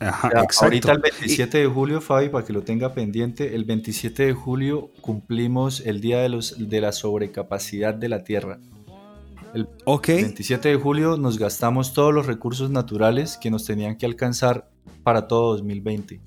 ajá, 0.00 0.28
O 0.28 0.30
sea, 0.30 0.42
exacto. 0.42 0.64
Ahorita 0.64 0.92
el 0.92 0.98
27 1.00 1.58
de 1.58 1.66
julio, 1.66 2.00
Fabi, 2.00 2.28
para 2.28 2.44
que 2.44 2.52
lo 2.52 2.62
tenga 2.62 2.92
pendiente, 2.94 3.54
el 3.54 3.64
27 3.64 4.26
de 4.26 4.32
julio 4.32 4.90
cumplimos 5.00 5.80
el 5.80 6.00
día 6.00 6.20
de, 6.20 6.30
los, 6.30 6.54
de 6.58 6.80
la 6.80 6.92
sobrecapacidad 6.92 7.94
de 7.94 8.08
la 8.08 8.24
Tierra. 8.24 8.58
El 9.52 9.68
ok, 9.84 10.06
27 10.06 10.68
de 10.68 10.76
julio 10.76 11.16
nos 11.16 11.38
gastamos 11.38 11.92
todos 11.92 12.14
los 12.14 12.26
recursos 12.26 12.70
naturales 12.70 13.36
que 13.36 13.50
nos 13.50 13.64
tenían 13.64 13.96
que 13.96 14.06
alcanzar 14.06 14.70
para 15.02 15.26
todo 15.26 15.52
2020. 15.56 16.20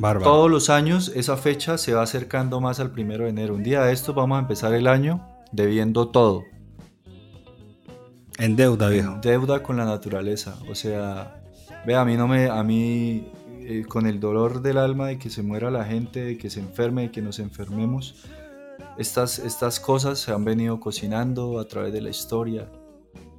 Bárbaro. 0.00 0.24
Todos 0.30 0.50
los 0.50 0.70
años 0.70 1.12
esa 1.14 1.36
fecha 1.36 1.78
se 1.78 1.92
va 1.92 2.02
acercando 2.02 2.60
más 2.60 2.80
al 2.80 2.90
primero 2.90 3.24
de 3.24 3.30
enero. 3.30 3.54
Un 3.54 3.62
día 3.62 3.82
de 3.82 3.92
estos 3.92 4.14
vamos 4.14 4.36
a 4.36 4.40
empezar 4.40 4.74
el 4.74 4.86
año 4.86 5.26
debiendo 5.52 6.08
todo. 6.08 6.44
En 8.38 8.56
deuda, 8.56 8.88
viejo. 8.88 9.12
en 9.12 9.20
deuda 9.20 9.62
con 9.62 9.76
la 9.76 9.84
naturaleza. 9.84 10.58
O 10.70 10.74
sea, 10.74 11.42
ve, 11.86 11.94
a 11.94 12.04
mí 12.04 12.16
no 12.16 12.26
me, 12.26 12.48
a 12.48 12.62
mí 12.62 13.28
eh, 13.60 13.84
con 13.86 14.06
el 14.06 14.18
dolor 14.18 14.62
del 14.62 14.78
alma 14.78 15.08
de 15.08 15.18
que 15.18 15.28
se 15.28 15.42
muera 15.42 15.70
la 15.70 15.84
gente, 15.84 16.24
de 16.24 16.38
que 16.38 16.48
se 16.48 16.60
enferme, 16.60 17.02
de 17.02 17.10
que 17.10 17.20
nos 17.20 17.38
enfermemos, 17.38 18.24
estas, 18.98 19.38
estas 19.38 19.78
cosas 19.78 20.18
se 20.18 20.32
han 20.32 20.44
venido 20.44 20.80
cocinando 20.80 21.60
a 21.60 21.66
través 21.66 21.92
de 21.92 22.00
la 22.00 22.10
historia. 22.10 22.68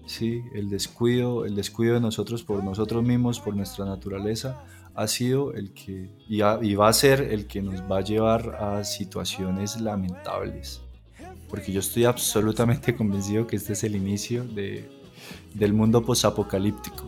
Sí, 0.06 0.42
el 0.54 0.70
descuido, 0.70 1.46
el 1.46 1.56
descuido 1.56 1.96
de 1.96 2.02
nosotros 2.02 2.44
por 2.44 2.64
nosotros 2.64 3.04
mismos, 3.04 3.40
por 3.40 3.56
nuestra 3.56 3.86
naturaleza, 3.86 4.64
ha 4.96 5.08
sido 5.08 5.54
el 5.54 5.74
que, 5.74 6.10
y, 6.28 6.42
y 6.42 6.76
va 6.76 6.88
a 6.88 6.94
ser 6.94 7.22
el 7.22 7.48
que 7.48 7.62
nos 7.62 7.82
va 7.84 8.00
a 8.00 8.02
llevar 8.02 8.56
a 8.60 8.84
situaciones 8.84 9.80
lamentables. 9.80 10.82
Porque 11.50 11.72
yo 11.72 11.80
estoy 11.80 12.06
absolutamente 12.06 12.96
convencido 12.98 13.48
que 13.48 13.56
este 13.56 13.74
es 13.74 13.84
el 13.84 13.96
inicio 13.96 14.44
de, 14.44 14.90
del 15.54 15.74
mundo 15.74 16.04
posapocalíptico. 16.04 17.06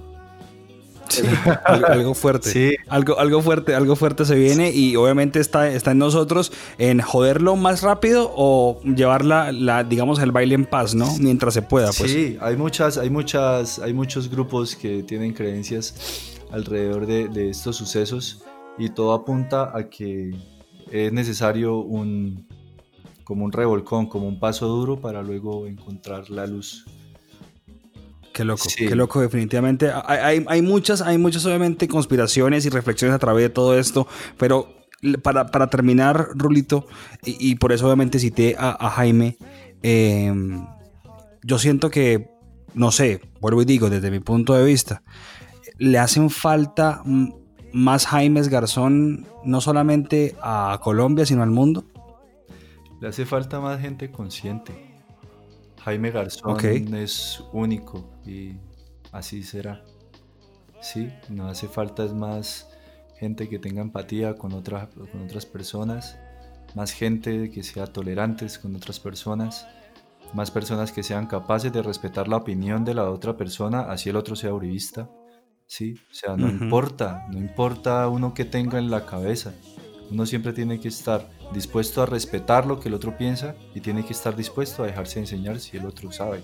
Sí, 1.10 1.22
algo, 1.66 1.88
algo 1.88 2.14
fuerte. 2.14 2.50
Sí. 2.50 2.76
Algo, 2.88 3.20
algo 3.20 3.42
fuerte, 3.42 3.76
algo 3.76 3.96
fuerte 3.96 4.26
se 4.26 4.36
viene 4.36 4.72
y 4.72 4.96
obviamente 4.96 5.40
está, 5.40 5.70
está 5.70 5.92
en 5.92 6.00
nosotros 6.00 6.52
en 6.78 7.02
joderlo 7.02 7.56
más 7.56 7.82
rápido 7.82 8.32
o 8.36 8.82
llevar 8.84 9.24
la, 9.24 9.52
la, 9.52 9.84
digamos, 9.84 10.20
el 10.20 10.32
baile 10.32 10.56
en 10.56 10.66
paz, 10.66 10.96
¿no? 10.96 11.14
Mientras 11.20 11.54
se 11.54 11.62
pueda, 11.62 11.92
pues. 11.92 12.12
Sí, 12.12 12.38
hay 12.42 12.56
muchas, 12.56 12.98
hay 12.98 13.10
muchas, 13.10 13.80
hay 13.80 13.94
muchos 13.94 14.30
grupos 14.30 14.76
que 14.76 15.04
tienen 15.04 15.34
creencias 15.34 16.33
alrededor 16.54 17.06
de, 17.08 17.28
de 17.28 17.50
estos 17.50 17.76
sucesos 17.76 18.44
y 18.78 18.90
todo 18.90 19.14
apunta 19.14 19.76
a 19.76 19.90
que 19.90 20.32
es 20.92 21.12
necesario 21.12 21.78
un 21.80 22.48
como 23.24 23.46
un 23.46 23.52
revolcón, 23.52 24.08
como 24.08 24.28
un 24.28 24.40
paso 24.40 24.68
duro 24.68 25.00
para 25.00 25.22
luego 25.22 25.66
encontrar 25.66 26.30
la 26.30 26.46
luz. 26.46 26.86
Qué 28.34 28.44
loco, 28.44 28.68
Sí. 28.68 28.88
qué 28.88 28.96
loco, 28.96 29.22
definitivamente. 29.22 29.92
Hay, 30.06 30.18
hay, 30.20 30.46
hay 30.48 30.62
muchas, 30.62 31.02
hay 31.02 31.18
muchas 31.18 31.46
obviamente 31.46 31.88
conspiraciones 31.88 32.66
y 32.66 32.70
reflexiones 32.70 33.16
a 33.16 33.20
través 33.20 33.44
de 33.44 33.50
todo 33.50 33.78
esto, 33.78 34.08
pero 34.38 34.74
para, 35.22 35.48
para 35.48 35.68
terminar, 35.68 36.30
Rulito, 36.36 36.88
y, 37.24 37.52
y 37.52 37.56
por 37.56 37.72
eso 37.72 37.86
obviamente 37.86 38.20
cité 38.20 38.56
a, 38.58 38.72
a 38.80 38.90
Jaime, 38.90 39.38
eh, 39.84 40.34
yo 41.44 41.60
siento 41.60 41.90
que, 41.92 42.30
no 42.74 42.92
sé, 42.92 43.22
vuelvo 43.40 43.62
y 43.62 43.66
digo, 43.66 43.90
desde 43.90 44.10
mi 44.12 44.20
punto 44.20 44.54
de 44.56 44.66
vista, 44.66 45.04
le 45.84 46.00
hacen 46.00 46.30
falta 46.30 47.02
más 47.74 48.08
Jaimes 48.08 48.48
Garzón, 48.48 49.28
no 49.44 49.60
solamente 49.60 50.36
a 50.42 50.80
Colombia, 50.82 51.26
sino 51.26 51.44
al 51.44 51.50
mundo. 51.50 51.84
Le 53.02 53.10
hace 53.10 53.26
falta 53.26 53.60
más 53.60 53.82
gente 53.82 54.10
consciente. 54.10 54.74
Jaime 55.84 56.12
Garzón 56.12 56.58
es 56.96 57.44
único 57.52 58.10
y 58.26 58.54
así 59.12 59.44
será. 59.44 59.84
Sí, 60.82 61.10
no 61.28 61.50
hace 61.50 61.68
falta 61.68 62.06
es 62.06 62.14
más 62.14 62.70
gente 63.18 63.50
que 63.50 63.60
tenga 63.60 63.82
empatía 63.82 64.36
con, 64.38 64.54
otras 64.54 64.88
con 64.94 65.22
otras 65.22 65.46
personas, 65.46 66.18
más 66.76 66.92
gente 66.92 67.52
que 67.52 67.62
sea 67.62 67.88
tolerantes 67.88 68.58
con 68.58 68.74
otras 68.76 69.02
personas, 69.02 69.68
más 70.34 70.50
personas 70.50 70.94
que 70.94 71.04
sean 71.04 71.28
capaces 71.28 71.74
de 71.74 71.82
respetar 71.82 72.30
la 72.30 72.38
opinión 72.38 72.86
de 72.86 72.94
la 72.94 73.10
otra 73.10 73.36
persona, 73.36 73.82
así 73.92 74.10
el 74.10 74.16
otro 74.16 74.38
sea 74.38 74.54
uribista. 74.54 75.10
Sí, 75.68 75.95
o 76.11 76.14
sea, 76.14 76.38
no 76.38 76.48
importa, 76.49 77.26
no 77.31 77.40
importa 77.40 78.07
uno 78.07 78.34
que 78.34 78.45
tenga 78.45 78.77
en 78.77 78.91
la 78.91 79.06
cabeza. 79.06 79.53
Uno 80.11 80.26
siempre 80.26 80.53
tiene 80.53 80.80
que 80.80 80.90
estar 80.90 81.30
dispuesto 81.53 82.02
a 82.02 82.06
respetar 82.06 82.65
lo 82.65 82.80
que 82.80 82.90
el 82.90 82.94
otro 82.94 83.18
piensa 83.18 83.56
y 83.73 83.81
tiene 83.81 84.06
que 84.06 84.14
estar 84.14 84.35
dispuesto 84.35 84.84
a 84.84 84.88
dejarse 84.88 85.19
enseñar 85.19 85.60
si 85.60 85.77
el 85.77 85.85
otro 85.85 86.11
sabe. 86.11 86.44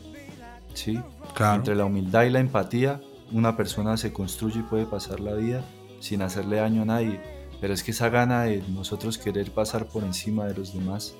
¿Sí? 0.73 0.99
Claro. 1.35 1.57
Entre 1.57 1.75
la 1.75 1.85
humildad 1.85 2.23
y 2.23 2.29
la 2.29 2.39
empatía, 2.39 3.01
una 3.31 3.55
persona 3.55 3.97
se 3.97 4.13
construye 4.13 4.59
y 4.59 4.63
puede 4.63 4.85
pasar 4.85 5.19
la 5.19 5.33
vida 5.33 5.63
sin 5.99 6.21
hacerle 6.21 6.57
daño 6.57 6.83
a 6.83 6.85
nadie. 6.85 7.21
Pero 7.61 7.73
es 7.73 7.83
que 7.83 7.91
esa 7.91 8.09
gana 8.09 8.43
de 8.43 8.63
nosotros 8.69 9.17
querer 9.17 9.51
pasar 9.51 9.87
por 9.87 10.03
encima 10.03 10.45
de 10.45 10.55
los 10.55 10.73
demás, 10.73 11.13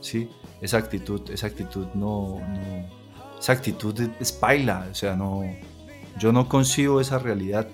¿sí? 0.00 0.28
Esa 0.60 0.76
actitud, 0.76 1.22
esa 1.30 1.46
actitud 1.46 1.86
no, 1.94 2.38
no 2.40 3.08
esa 3.38 3.52
actitud 3.52 3.98
es 4.18 4.32
paila, 4.32 4.88
o 4.90 4.94
sea, 4.94 5.14
no, 5.14 5.42
yo 6.18 6.32
no 6.32 6.48
concibo 6.48 7.00
esa 7.00 7.18
realidad, 7.18 7.68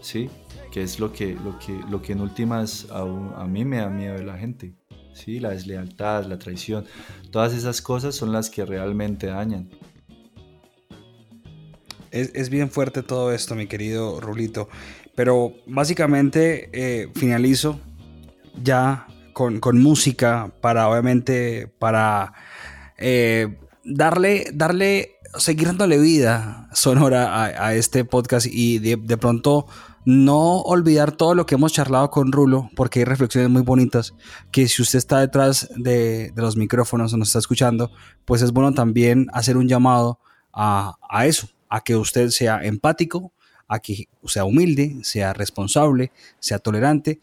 ¿sí? 0.00 0.30
Que 0.70 0.82
es 0.82 0.98
lo 0.98 1.12
que, 1.12 1.34
lo 1.34 1.58
que, 1.58 1.80
lo 1.88 2.02
que 2.02 2.12
en 2.12 2.20
últimas 2.20 2.86
a, 2.90 3.04
mí 3.46 3.64
me 3.64 3.78
da 3.78 3.88
miedo 3.88 4.14
de 4.14 4.24
la 4.24 4.38
gente, 4.38 4.74
¿sí? 5.12 5.40
La 5.40 5.50
deslealtad, 5.50 6.24
la 6.24 6.38
traición, 6.38 6.86
todas 7.30 7.54
esas 7.54 7.82
cosas 7.82 8.14
son 8.14 8.32
las 8.32 8.50
que 8.50 8.64
realmente 8.64 9.26
dañan. 9.26 9.70
Es, 12.10 12.30
es 12.34 12.48
bien 12.48 12.70
fuerte 12.70 13.02
todo 13.02 13.32
esto, 13.32 13.54
mi 13.54 13.66
querido 13.66 14.20
Rulito. 14.20 14.68
Pero 15.14 15.52
básicamente 15.66 16.70
eh, 16.72 17.10
finalizo 17.14 17.80
ya 18.62 19.06
con, 19.32 19.60
con 19.60 19.82
música 19.82 20.52
para, 20.60 20.88
obviamente, 20.88 21.66
para 21.78 22.32
eh, 22.96 23.56
darle, 23.84 24.46
darle, 24.52 25.17
seguir 25.36 25.68
dándole 25.68 25.98
vida 25.98 26.68
sonora 26.72 27.34
a, 27.34 27.66
a 27.68 27.74
este 27.74 28.04
podcast 28.04 28.46
y 28.50 28.78
de, 28.78 28.96
de 28.96 29.16
pronto 29.16 29.66
no 30.04 30.60
olvidar 30.62 31.12
todo 31.12 31.34
lo 31.34 31.44
que 31.44 31.56
hemos 31.56 31.72
charlado 31.72 32.10
con 32.10 32.32
Rulo, 32.32 32.70
porque 32.74 33.00
hay 33.00 33.04
reflexiones 33.04 33.50
muy 33.50 33.60
bonitas, 33.60 34.14
que 34.50 34.66
si 34.66 34.80
usted 34.80 34.98
está 34.98 35.20
detrás 35.20 35.68
de, 35.76 36.30
de 36.30 36.42
los 36.42 36.56
micrófonos 36.56 37.12
o 37.12 37.18
nos 37.18 37.28
está 37.28 37.40
escuchando, 37.40 37.90
pues 38.24 38.40
es 38.40 38.52
bueno 38.52 38.72
también 38.72 39.26
hacer 39.34 39.58
un 39.58 39.68
llamado 39.68 40.18
a, 40.52 40.94
a 41.10 41.26
eso, 41.26 41.50
a 41.68 41.82
que 41.82 41.94
usted 41.94 42.30
sea 42.30 42.64
empático, 42.64 43.32
a 43.66 43.80
que 43.80 44.08
sea 44.24 44.44
humilde, 44.44 44.96
sea 45.02 45.34
responsable, 45.34 46.10
sea 46.38 46.58
tolerante, 46.58 47.20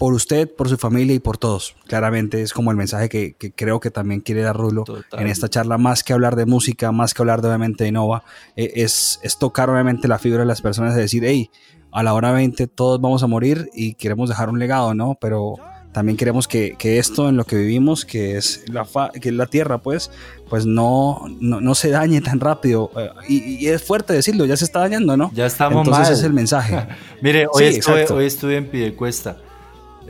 por 0.00 0.14
usted, 0.14 0.48
por 0.50 0.66
su 0.70 0.78
familia 0.78 1.14
y 1.14 1.18
por 1.18 1.36
todos. 1.36 1.76
Claramente 1.86 2.40
es 2.40 2.54
como 2.54 2.70
el 2.70 2.76
mensaje 2.78 3.10
que, 3.10 3.34
que 3.34 3.52
creo 3.52 3.80
que 3.80 3.90
también 3.90 4.22
quiere 4.22 4.40
dar 4.40 4.56
Rulo 4.56 4.84
Total. 4.84 5.20
en 5.20 5.26
esta 5.26 5.48
charla, 5.50 5.76
más 5.76 6.02
que 6.02 6.14
hablar 6.14 6.36
de 6.36 6.46
música, 6.46 6.90
más 6.90 7.12
que 7.12 7.20
hablar 7.20 7.42
de 7.42 7.48
obviamente 7.48 7.84
de 7.84 7.92
Nova, 7.92 8.24
eh, 8.56 8.72
es, 8.76 9.20
es 9.22 9.38
tocar 9.38 9.68
obviamente 9.68 10.08
la 10.08 10.18
fibra 10.18 10.38
de 10.40 10.46
las 10.46 10.62
personas 10.62 10.96
y 10.96 11.00
decir, 11.00 11.22
hey, 11.26 11.50
a 11.92 12.02
la 12.02 12.14
hora 12.14 12.32
20 12.32 12.66
todos 12.68 12.98
vamos 12.98 13.22
a 13.22 13.26
morir 13.26 13.68
y 13.74 13.92
queremos 13.92 14.30
dejar 14.30 14.48
un 14.48 14.58
legado, 14.58 14.94
¿no? 14.94 15.18
Pero 15.20 15.56
también 15.92 16.16
queremos 16.16 16.48
que, 16.48 16.76
que 16.78 16.98
esto 16.98 17.28
en 17.28 17.36
lo 17.36 17.44
que 17.44 17.56
vivimos, 17.56 18.06
que 18.06 18.38
es 18.38 18.64
la, 18.72 18.86
fa- 18.86 19.10
que 19.10 19.28
es 19.28 19.34
la 19.34 19.46
tierra, 19.48 19.78
pues, 19.82 20.10
pues 20.48 20.64
no, 20.64 21.26
no, 21.40 21.60
no 21.60 21.74
se 21.74 21.90
dañe 21.90 22.22
tan 22.22 22.40
rápido. 22.40 22.90
Eh, 22.96 23.10
y, 23.28 23.66
y 23.66 23.68
es 23.68 23.82
fuerte 23.82 24.14
decirlo, 24.14 24.46
ya 24.46 24.56
se 24.56 24.64
está 24.64 24.78
dañando, 24.78 25.16
¿no? 25.18 25.30
Ya 25.34 25.44
estamos 25.44 25.80
Entonces 25.80 26.04
mal. 26.04 26.12
ese 26.12 26.20
es 26.20 26.24
el 26.26 26.32
mensaje. 26.32 26.86
Mire, 27.20 27.46
hoy, 27.52 27.72
Sí, 27.72 27.78
estuve, 27.80 28.06
hoy 28.12 28.24
estuve 28.24 28.56
en 28.56 28.70
Piedecuesta. 28.70 29.36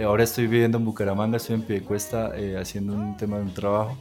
Ahora 0.03 0.25
estoy 0.25 0.47
viviendo 0.47 0.79
en 0.79 0.85
Bucaramanga, 0.85 1.37
estoy 1.37 1.57
en 1.57 1.63
Piedecuesta 1.63 2.37
eh, 2.37 2.57
haciendo 2.57 2.95
un 2.95 3.17
tema 3.17 3.37
de 3.37 3.43
un 3.43 3.55
trabajo. 3.55 3.97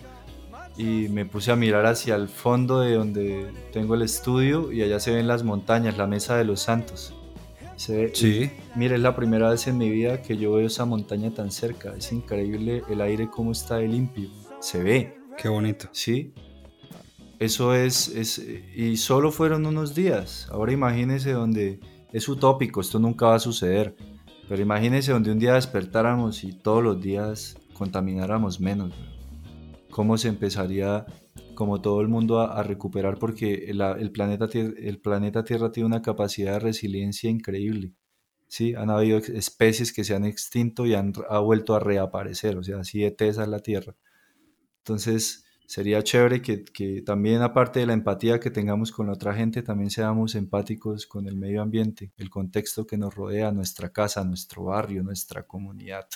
Y 0.77 1.09
me 1.09 1.25
puse 1.25 1.51
a 1.51 1.57
mirar 1.57 1.85
hacia 1.85 2.15
el 2.15 2.29
fondo 2.29 2.79
de 2.79 2.93
donde 2.93 3.51
tengo 3.73 3.95
el 3.95 4.01
estudio 4.01 4.71
y 4.71 4.81
allá 4.81 4.99
se 4.99 5.11
ven 5.11 5.27
las 5.27 5.43
montañas, 5.43 5.97
la 5.97 6.07
Mesa 6.07 6.37
de 6.37 6.45
los 6.45 6.61
Santos. 6.61 7.13
Se 7.75 7.95
ve, 7.95 8.11
Sí. 8.13 8.49
Mire, 8.75 8.95
es 8.95 9.01
la 9.01 9.15
primera 9.15 9.49
vez 9.49 9.67
en 9.67 9.77
mi 9.77 9.89
vida 9.89 10.21
que 10.21 10.37
yo 10.37 10.53
veo 10.53 10.67
esa 10.67 10.85
montaña 10.85 11.31
tan 11.33 11.51
cerca. 11.51 11.93
Es 11.97 12.11
increíble 12.13 12.83
el 12.89 13.01
aire 13.01 13.29
cómo 13.29 13.51
está 13.51 13.75
de 13.77 13.87
limpio. 13.87 14.29
Se 14.61 14.81
ve, 14.81 15.17
Qué 15.37 15.49
bonito. 15.49 15.89
¿sí? 15.91 16.33
Eso 17.39 17.73
es, 17.73 18.09
es, 18.09 18.39
y 18.75 18.97
solo 18.97 19.31
fueron 19.31 19.65
unos 19.65 19.95
días. 19.95 20.47
Ahora 20.51 20.71
imagínese 20.71 21.31
donde, 21.31 21.79
es 22.11 22.27
utópico, 22.27 22.81
esto 22.81 22.99
nunca 22.99 23.27
va 23.27 23.35
a 23.35 23.39
suceder, 23.39 23.95
pero 24.49 24.63
imagínese 24.63 25.11
donde 25.11 25.31
un 25.31 25.37
día 25.37 25.53
despertáramos 25.53 26.43
y 26.43 26.53
todos 26.53 26.83
los 26.83 26.99
días 26.99 27.55
contamináramos 27.75 28.59
menos. 28.59 28.95
¿Cómo 29.91 30.17
se 30.17 30.27
empezaría, 30.27 31.05
como 31.53 31.81
todo 31.81 32.01
el 32.01 32.07
mundo, 32.07 32.41
a, 32.41 32.63
recuperar? 32.63 33.19
Porque 33.19 33.65
el, 33.67 34.11
planeta, 34.11 34.49
el 34.51 34.99
planeta 34.99 35.43
Tierra 35.43 35.71
tiene 35.71 35.85
una 35.85 36.01
capacidad 36.01 36.53
de 36.53 36.59
resiliencia 36.59 37.29
increíble. 37.29 37.93
Sí, 38.47 38.73
han 38.73 38.89
habido 38.89 39.19
especies 39.19 39.93
que 39.93 40.03
se 40.03 40.15
han 40.15 40.25
extinto 40.25 40.87
y 40.87 40.95
han 40.95 41.13
ha 41.29 41.37
vuelto 41.37 41.75
a 41.75 41.79
reaparecer, 41.79 42.57
o 42.57 42.63
sea, 42.63 42.79
así 42.79 43.01
de 43.01 43.11
tesa 43.11 43.43
es 43.43 43.49
la 43.49 43.59
Tierra. 43.59 43.95
Entonces, 44.79 45.45
sería 45.69 46.01
chévere 46.01 46.41
que, 46.41 46.63
que 46.63 47.03
también, 47.03 47.43
aparte 47.43 47.79
de 47.79 47.85
la 47.85 47.93
empatía 47.93 48.39
que 48.39 48.49
tengamos 48.49 48.91
con 48.91 49.05
la 49.05 49.13
otra 49.13 49.35
gente, 49.35 49.61
también 49.61 49.91
seamos 49.91 50.33
empáticos 50.33 51.05
con 51.05 51.27
el 51.27 51.35
medio 51.35 51.61
ambiente, 51.61 52.11
el 52.17 52.31
contexto 52.31 52.87
que 52.87 52.97
nos 52.97 53.13
rodea, 53.13 53.51
nuestra 53.51 53.89
casa, 53.89 54.23
nuestro 54.23 54.63
barrio, 54.63 55.03
nuestra 55.03 55.43
comunidad. 55.43 56.07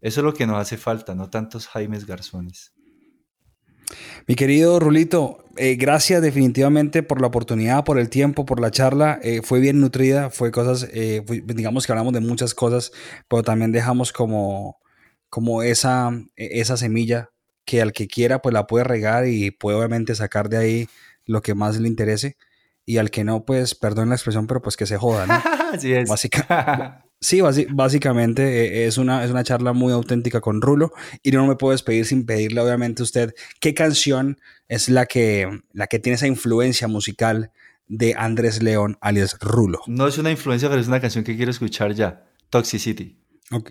Eso 0.00 0.20
es 0.20 0.24
lo 0.24 0.32
que 0.32 0.46
nos 0.46 0.58
hace 0.58 0.76
falta, 0.76 1.16
no 1.16 1.28
tantos 1.28 1.66
Jaimes 1.66 2.06
Garzones. 2.06 2.72
Mi 4.28 4.36
querido 4.36 4.78
Rulito, 4.78 5.44
eh, 5.56 5.74
gracias 5.74 6.22
definitivamente 6.22 7.02
por 7.02 7.20
la 7.20 7.26
oportunidad, 7.26 7.82
por 7.82 7.98
el 7.98 8.10
tiempo, 8.10 8.46
por 8.46 8.60
la 8.60 8.70
charla. 8.70 9.18
Eh, 9.24 9.42
fue 9.42 9.58
bien 9.58 9.80
nutrida, 9.80 10.30
fue 10.30 10.52
cosas, 10.52 10.88
eh, 10.92 11.24
digamos 11.46 11.84
que 11.84 11.90
hablamos 11.92 12.12
de 12.12 12.20
muchas 12.20 12.54
cosas, 12.54 12.92
pero 13.26 13.42
también 13.42 13.72
dejamos 13.72 14.12
como, 14.12 14.78
como 15.28 15.64
esa, 15.64 16.12
e- 16.36 16.60
esa 16.60 16.76
semilla 16.76 17.32
que 17.64 17.80
al 17.82 17.92
que 17.92 18.08
quiera 18.08 18.40
pues 18.42 18.52
la 18.52 18.66
puede 18.66 18.84
regar 18.84 19.26
y 19.26 19.50
puede 19.50 19.76
obviamente 19.78 20.14
sacar 20.14 20.48
de 20.48 20.56
ahí 20.58 20.88
lo 21.26 21.42
que 21.42 21.54
más 21.54 21.78
le 21.78 21.88
interese. 21.88 22.36
Y 22.84 22.98
al 22.98 23.10
que 23.12 23.22
no, 23.22 23.44
pues, 23.44 23.76
perdón 23.76 24.08
la 24.08 24.16
expresión, 24.16 24.48
pero 24.48 24.60
pues 24.60 24.76
que 24.76 24.86
se 24.86 24.96
joda, 24.98 25.26
¿no? 25.26 25.34
Así 25.72 25.92
es. 25.92 26.08
Básica- 26.08 27.04
Sí, 27.24 27.40
básicamente 27.70 28.82
eh, 28.82 28.86
es 28.88 28.98
una, 28.98 29.24
es 29.24 29.30
una 29.30 29.44
charla 29.44 29.72
muy 29.72 29.92
auténtica 29.92 30.40
con 30.40 30.60
Rulo 30.60 30.92
y 31.22 31.30
no 31.30 31.46
me 31.46 31.54
puedo 31.54 31.70
despedir 31.70 32.04
sin 32.04 32.26
pedirle 32.26 32.60
obviamente 32.60 33.02
a 33.02 33.04
usted 33.04 33.34
qué 33.60 33.74
canción 33.74 34.40
es 34.66 34.88
la 34.88 35.06
que, 35.06 35.60
la 35.72 35.86
que 35.86 36.00
tiene 36.00 36.16
esa 36.16 36.26
influencia 36.26 36.88
musical 36.88 37.52
de 37.86 38.14
Andrés 38.18 38.60
León 38.60 38.98
alias 39.00 39.36
Rulo. 39.40 39.82
No 39.86 40.08
es 40.08 40.18
una 40.18 40.32
influencia, 40.32 40.68
pero 40.68 40.80
es 40.80 40.88
una 40.88 41.00
canción 41.00 41.22
que 41.22 41.36
quiero 41.36 41.52
escuchar 41.52 41.94
ya. 41.94 42.24
Toxicity. 42.50 43.16
Ok. 43.52 43.70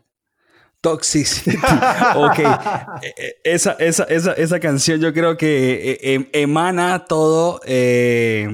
Toxicity. 0.81 1.55
ok. 2.15 2.39
Eh, 2.39 3.13
eh, 3.17 3.33
Esa, 3.43 3.73
esa, 3.73 4.03
esa, 4.05 4.33
esa 4.33 4.59
canción 4.59 4.99
yo 4.99 5.13
creo 5.13 5.37
que 5.37 5.91
eh, 5.91 6.13
em- 6.15 6.27
emana 6.33 7.05
todo, 7.05 7.61
eh, 7.65 8.47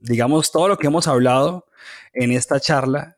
digamos, 0.00 0.52
todo 0.52 0.68
lo 0.68 0.78
que 0.78 0.86
hemos 0.86 1.08
hablado 1.08 1.66
en 2.14 2.32
esta 2.32 2.60
charla. 2.60 3.16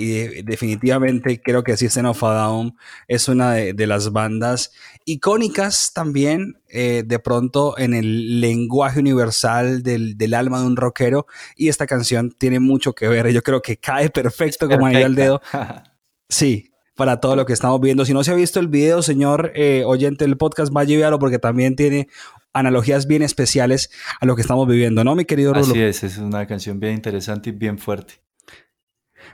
Y 0.00 0.42
definitivamente 0.42 1.40
creo 1.42 1.64
que 1.64 1.76
System 1.76 2.06
of 2.06 2.22
a 2.22 2.32
Down 2.32 2.76
es 3.08 3.26
una 3.26 3.54
de, 3.54 3.72
de 3.72 3.86
las 3.88 4.12
bandas 4.12 4.70
icónicas 5.04 5.92
también, 5.92 6.60
eh, 6.68 7.02
de 7.04 7.18
pronto 7.18 7.76
en 7.78 7.94
el 7.94 8.40
lenguaje 8.40 9.00
universal 9.00 9.82
del, 9.82 10.16
del 10.16 10.34
alma 10.34 10.60
de 10.60 10.66
un 10.66 10.76
rockero. 10.76 11.26
Y 11.56 11.68
esta 11.68 11.88
canción 11.88 12.30
tiene 12.30 12.60
mucho 12.60 12.92
que 12.94 13.08
ver. 13.08 13.28
Yo 13.32 13.42
creo 13.42 13.60
que 13.60 13.76
cae 13.78 14.08
perfecto 14.08 14.68
como 14.68 14.86
anillo 14.86 15.06
al 15.06 15.14
dedo. 15.16 15.42
Sí, 16.30 16.70
para 16.98 17.20
todo 17.20 17.36
lo 17.36 17.46
que 17.46 17.52
estamos 17.52 17.80
viendo. 17.80 18.04
Si 18.04 18.12
no 18.12 18.24
se 18.24 18.32
ha 18.32 18.34
visto 18.34 18.58
el 18.58 18.66
video, 18.66 19.02
señor 19.02 19.52
eh, 19.54 19.84
oyente 19.86 20.24
del 20.24 20.36
podcast, 20.36 20.72
vaya 20.72 20.94
y 20.94 20.96
véalo 20.96 21.20
porque 21.20 21.38
también 21.38 21.76
tiene 21.76 22.08
analogías 22.52 23.06
bien 23.06 23.22
especiales 23.22 23.88
a 24.20 24.26
lo 24.26 24.34
que 24.34 24.42
estamos 24.42 24.66
viviendo, 24.66 25.04
¿no, 25.04 25.14
mi 25.14 25.24
querido 25.24 25.54
Rulo? 25.54 25.64
Así 25.64 25.80
es, 25.80 26.02
es 26.02 26.18
una 26.18 26.44
canción 26.48 26.80
bien 26.80 26.94
interesante 26.94 27.50
y 27.50 27.52
bien 27.52 27.78
fuerte. 27.78 28.14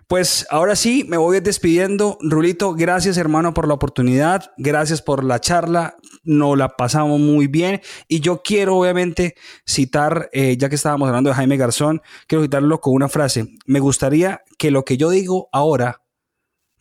Pues 0.06 0.46
ahora 0.50 0.76
sí, 0.76 1.06
me 1.08 1.16
voy 1.16 1.40
despidiendo. 1.40 2.18
Rulito, 2.20 2.74
gracias 2.74 3.16
hermano 3.16 3.54
por 3.54 3.66
la 3.66 3.74
oportunidad, 3.74 4.52
gracias 4.58 5.00
por 5.00 5.24
la 5.24 5.40
charla, 5.40 5.96
nos 6.22 6.58
la 6.58 6.68
pasamos 6.68 7.18
muy 7.18 7.46
bien 7.46 7.80
y 8.08 8.20
yo 8.20 8.42
quiero 8.42 8.76
obviamente 8.76 9.36
citar, 9.66 10.28
eh, 10.32 10.58
ya 10.58 10.68
que 10.68 10.74
estábamos 10.74 11.08
hablando 11.08 11.30
de 11.30 11.36
Jaime 11.36 11.56
Garzón, 11.56 12.02
quiero 12.26 12.44
citarlo 12.44 12.82
con 12.82 12.92
una 12.92 13.08
frase. 13.08 13.54
Me 13.64 13.80
gustaría 13.80 14.42
que 14.58 14.70
lo 14.70 14.84
que 14.84 14.98
yo 14.98 15.08
digo 15.08 15.48
ahora 15.50 16.03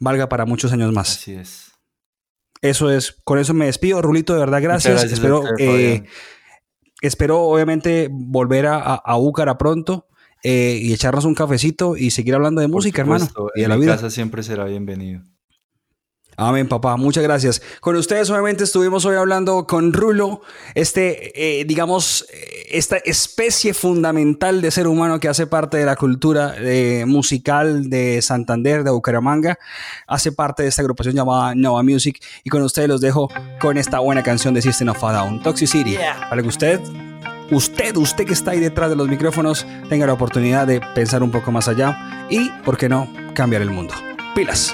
valga 0.04 0.30
para 0.30 0.46
muchos 0.46 0.72
años 0.74 0.92
más. 0.94 1.12
Así 1.18 1.34
es. 1.34 1.72
Eso 2.62 2.90
es, 2.92 3.18
con 3.24 3.40
eso 3.40 3.54
me 3.54 3.66
despido. 3.66 4.02
Rulito, 4.02 4.34
de 4.34 4.40
verdad, 4.40 4.62
gracias. 4.62 4.94
gracias 4.94 5.14
espero, 5.14 5.44
eh, 5.58 6.04
espero, 7.02 7.42
obviamente, 7.42 8.10
volver 8.12 8.68
a, 8.68 8.78
a, 8.78 8.96
a 8.96 9.16
Búcara 9.16 9.58
pronto 9.58 10.08
eh, 10.44 10.80
y 10.82 10.94
echarnos 10.94 11.26
un 11.26 11.36
cafecito 11.36 11.98
y 11.98 12.12
seguir 12.12 12.36
hablando 12.36 12.62
de 12.62 12.68
Por 12.68 12.76
música, 12.76 13.04
supuesto, 13.04 13.28
hermano. 13.28 13.52
Y 13.56 13.60
de 13.60 13.64
en 13.66 13.70
la 13.70 13.76
mi 13.76 13.82
vida. 13.82 13.96
casa 13.96 14.10
siempre 14.10 14.44
será 14.44 14.66
bienvenido. 14.66 15.24
Amén, 16.38 16.68
papá. 16.68 16.98
Muchas 16.98 17.24
gracias. 17.24 17.62
Con 17.80 17.96
ustedes, 17.96 18.30
obviamente, 18.30 18.64
estuvimos 18.64 19.06
hoy 19.06 19.16
hablando 19.16 19.68
con 19.68 19.94
Rulo, 19.94 20.42
este, 20.76 21.60
eh, 21.60 21.66
digamos, 21.66 22.26
eh, 22.32 22.68
esta 22.72 22.98
especie 22.98 23.74
fundamental 23.74 24.62
de 24.62 24.72
ser 24.72 24.88
humano 24.88 25.20
que 25.20 25.28
hace 25.28 25.48
parte 25.48 25.78
de 25.78 25.86
la 25.86 25.96
cultura 25.96 26.56
eh, 26.58 27.06
musical 27.06 27.90
de 27.90 28.22
Santander, 28.22 28.84
de 28.84 28.92
Bucaramanga, 28.92 29.60
hace 30.08 30.32
parte 30.32 30.64
de 30.64 30.70
esta 30.70 30.82
agrupación 30.82 31.16
llamada 31.16 31.54
Nova 31.56 31.84
Music. 31.84 32.20
Y 32.44 32.50
con 32.50 32.64
ustedes 32.64 32.90
los 32.90 33.02
dejo 33.02 33.30
con 33.60 33.78
esta 33.78 34.00
buena 34.00 34.24
canción 34.24 34.54
de 34.54 34.62
System 34.62 34.90
of 34.90 35.04
a 35.04 35.14
Down, 35.14 35.44
Toxicity, 35.44 35.98
para 36.30 36.42
que 36.42 36.48
usted, 36.48 36.80
usted, 37.52 37.96
usted 37.98 38.26
que 38.26 38.34
está 38.34 38.52
ahí 38.52 38.60
detrás 38.60 38.90
de 38.90 38.96
los 38.96 39.08
micrófonos, 39.08 39.66
tenga 39.90 40.08
la 40.08 40.14
oportunidad 40.14 40.66
de 40.66 40.82
pensar 40.96 41.22
un 41.22 41.32
poco 41.32 41.52
más 41.52 41.68
allá 41.68 42.28
y, 42.30 42.50
¿por 42.66 42.78
qué 42.78 42.90
no?, 42.90 43.08
cambiar 43.34 43.62
el 43.62 43.70
mundo. 43.70 43.94
Pilas. 44.36 44.74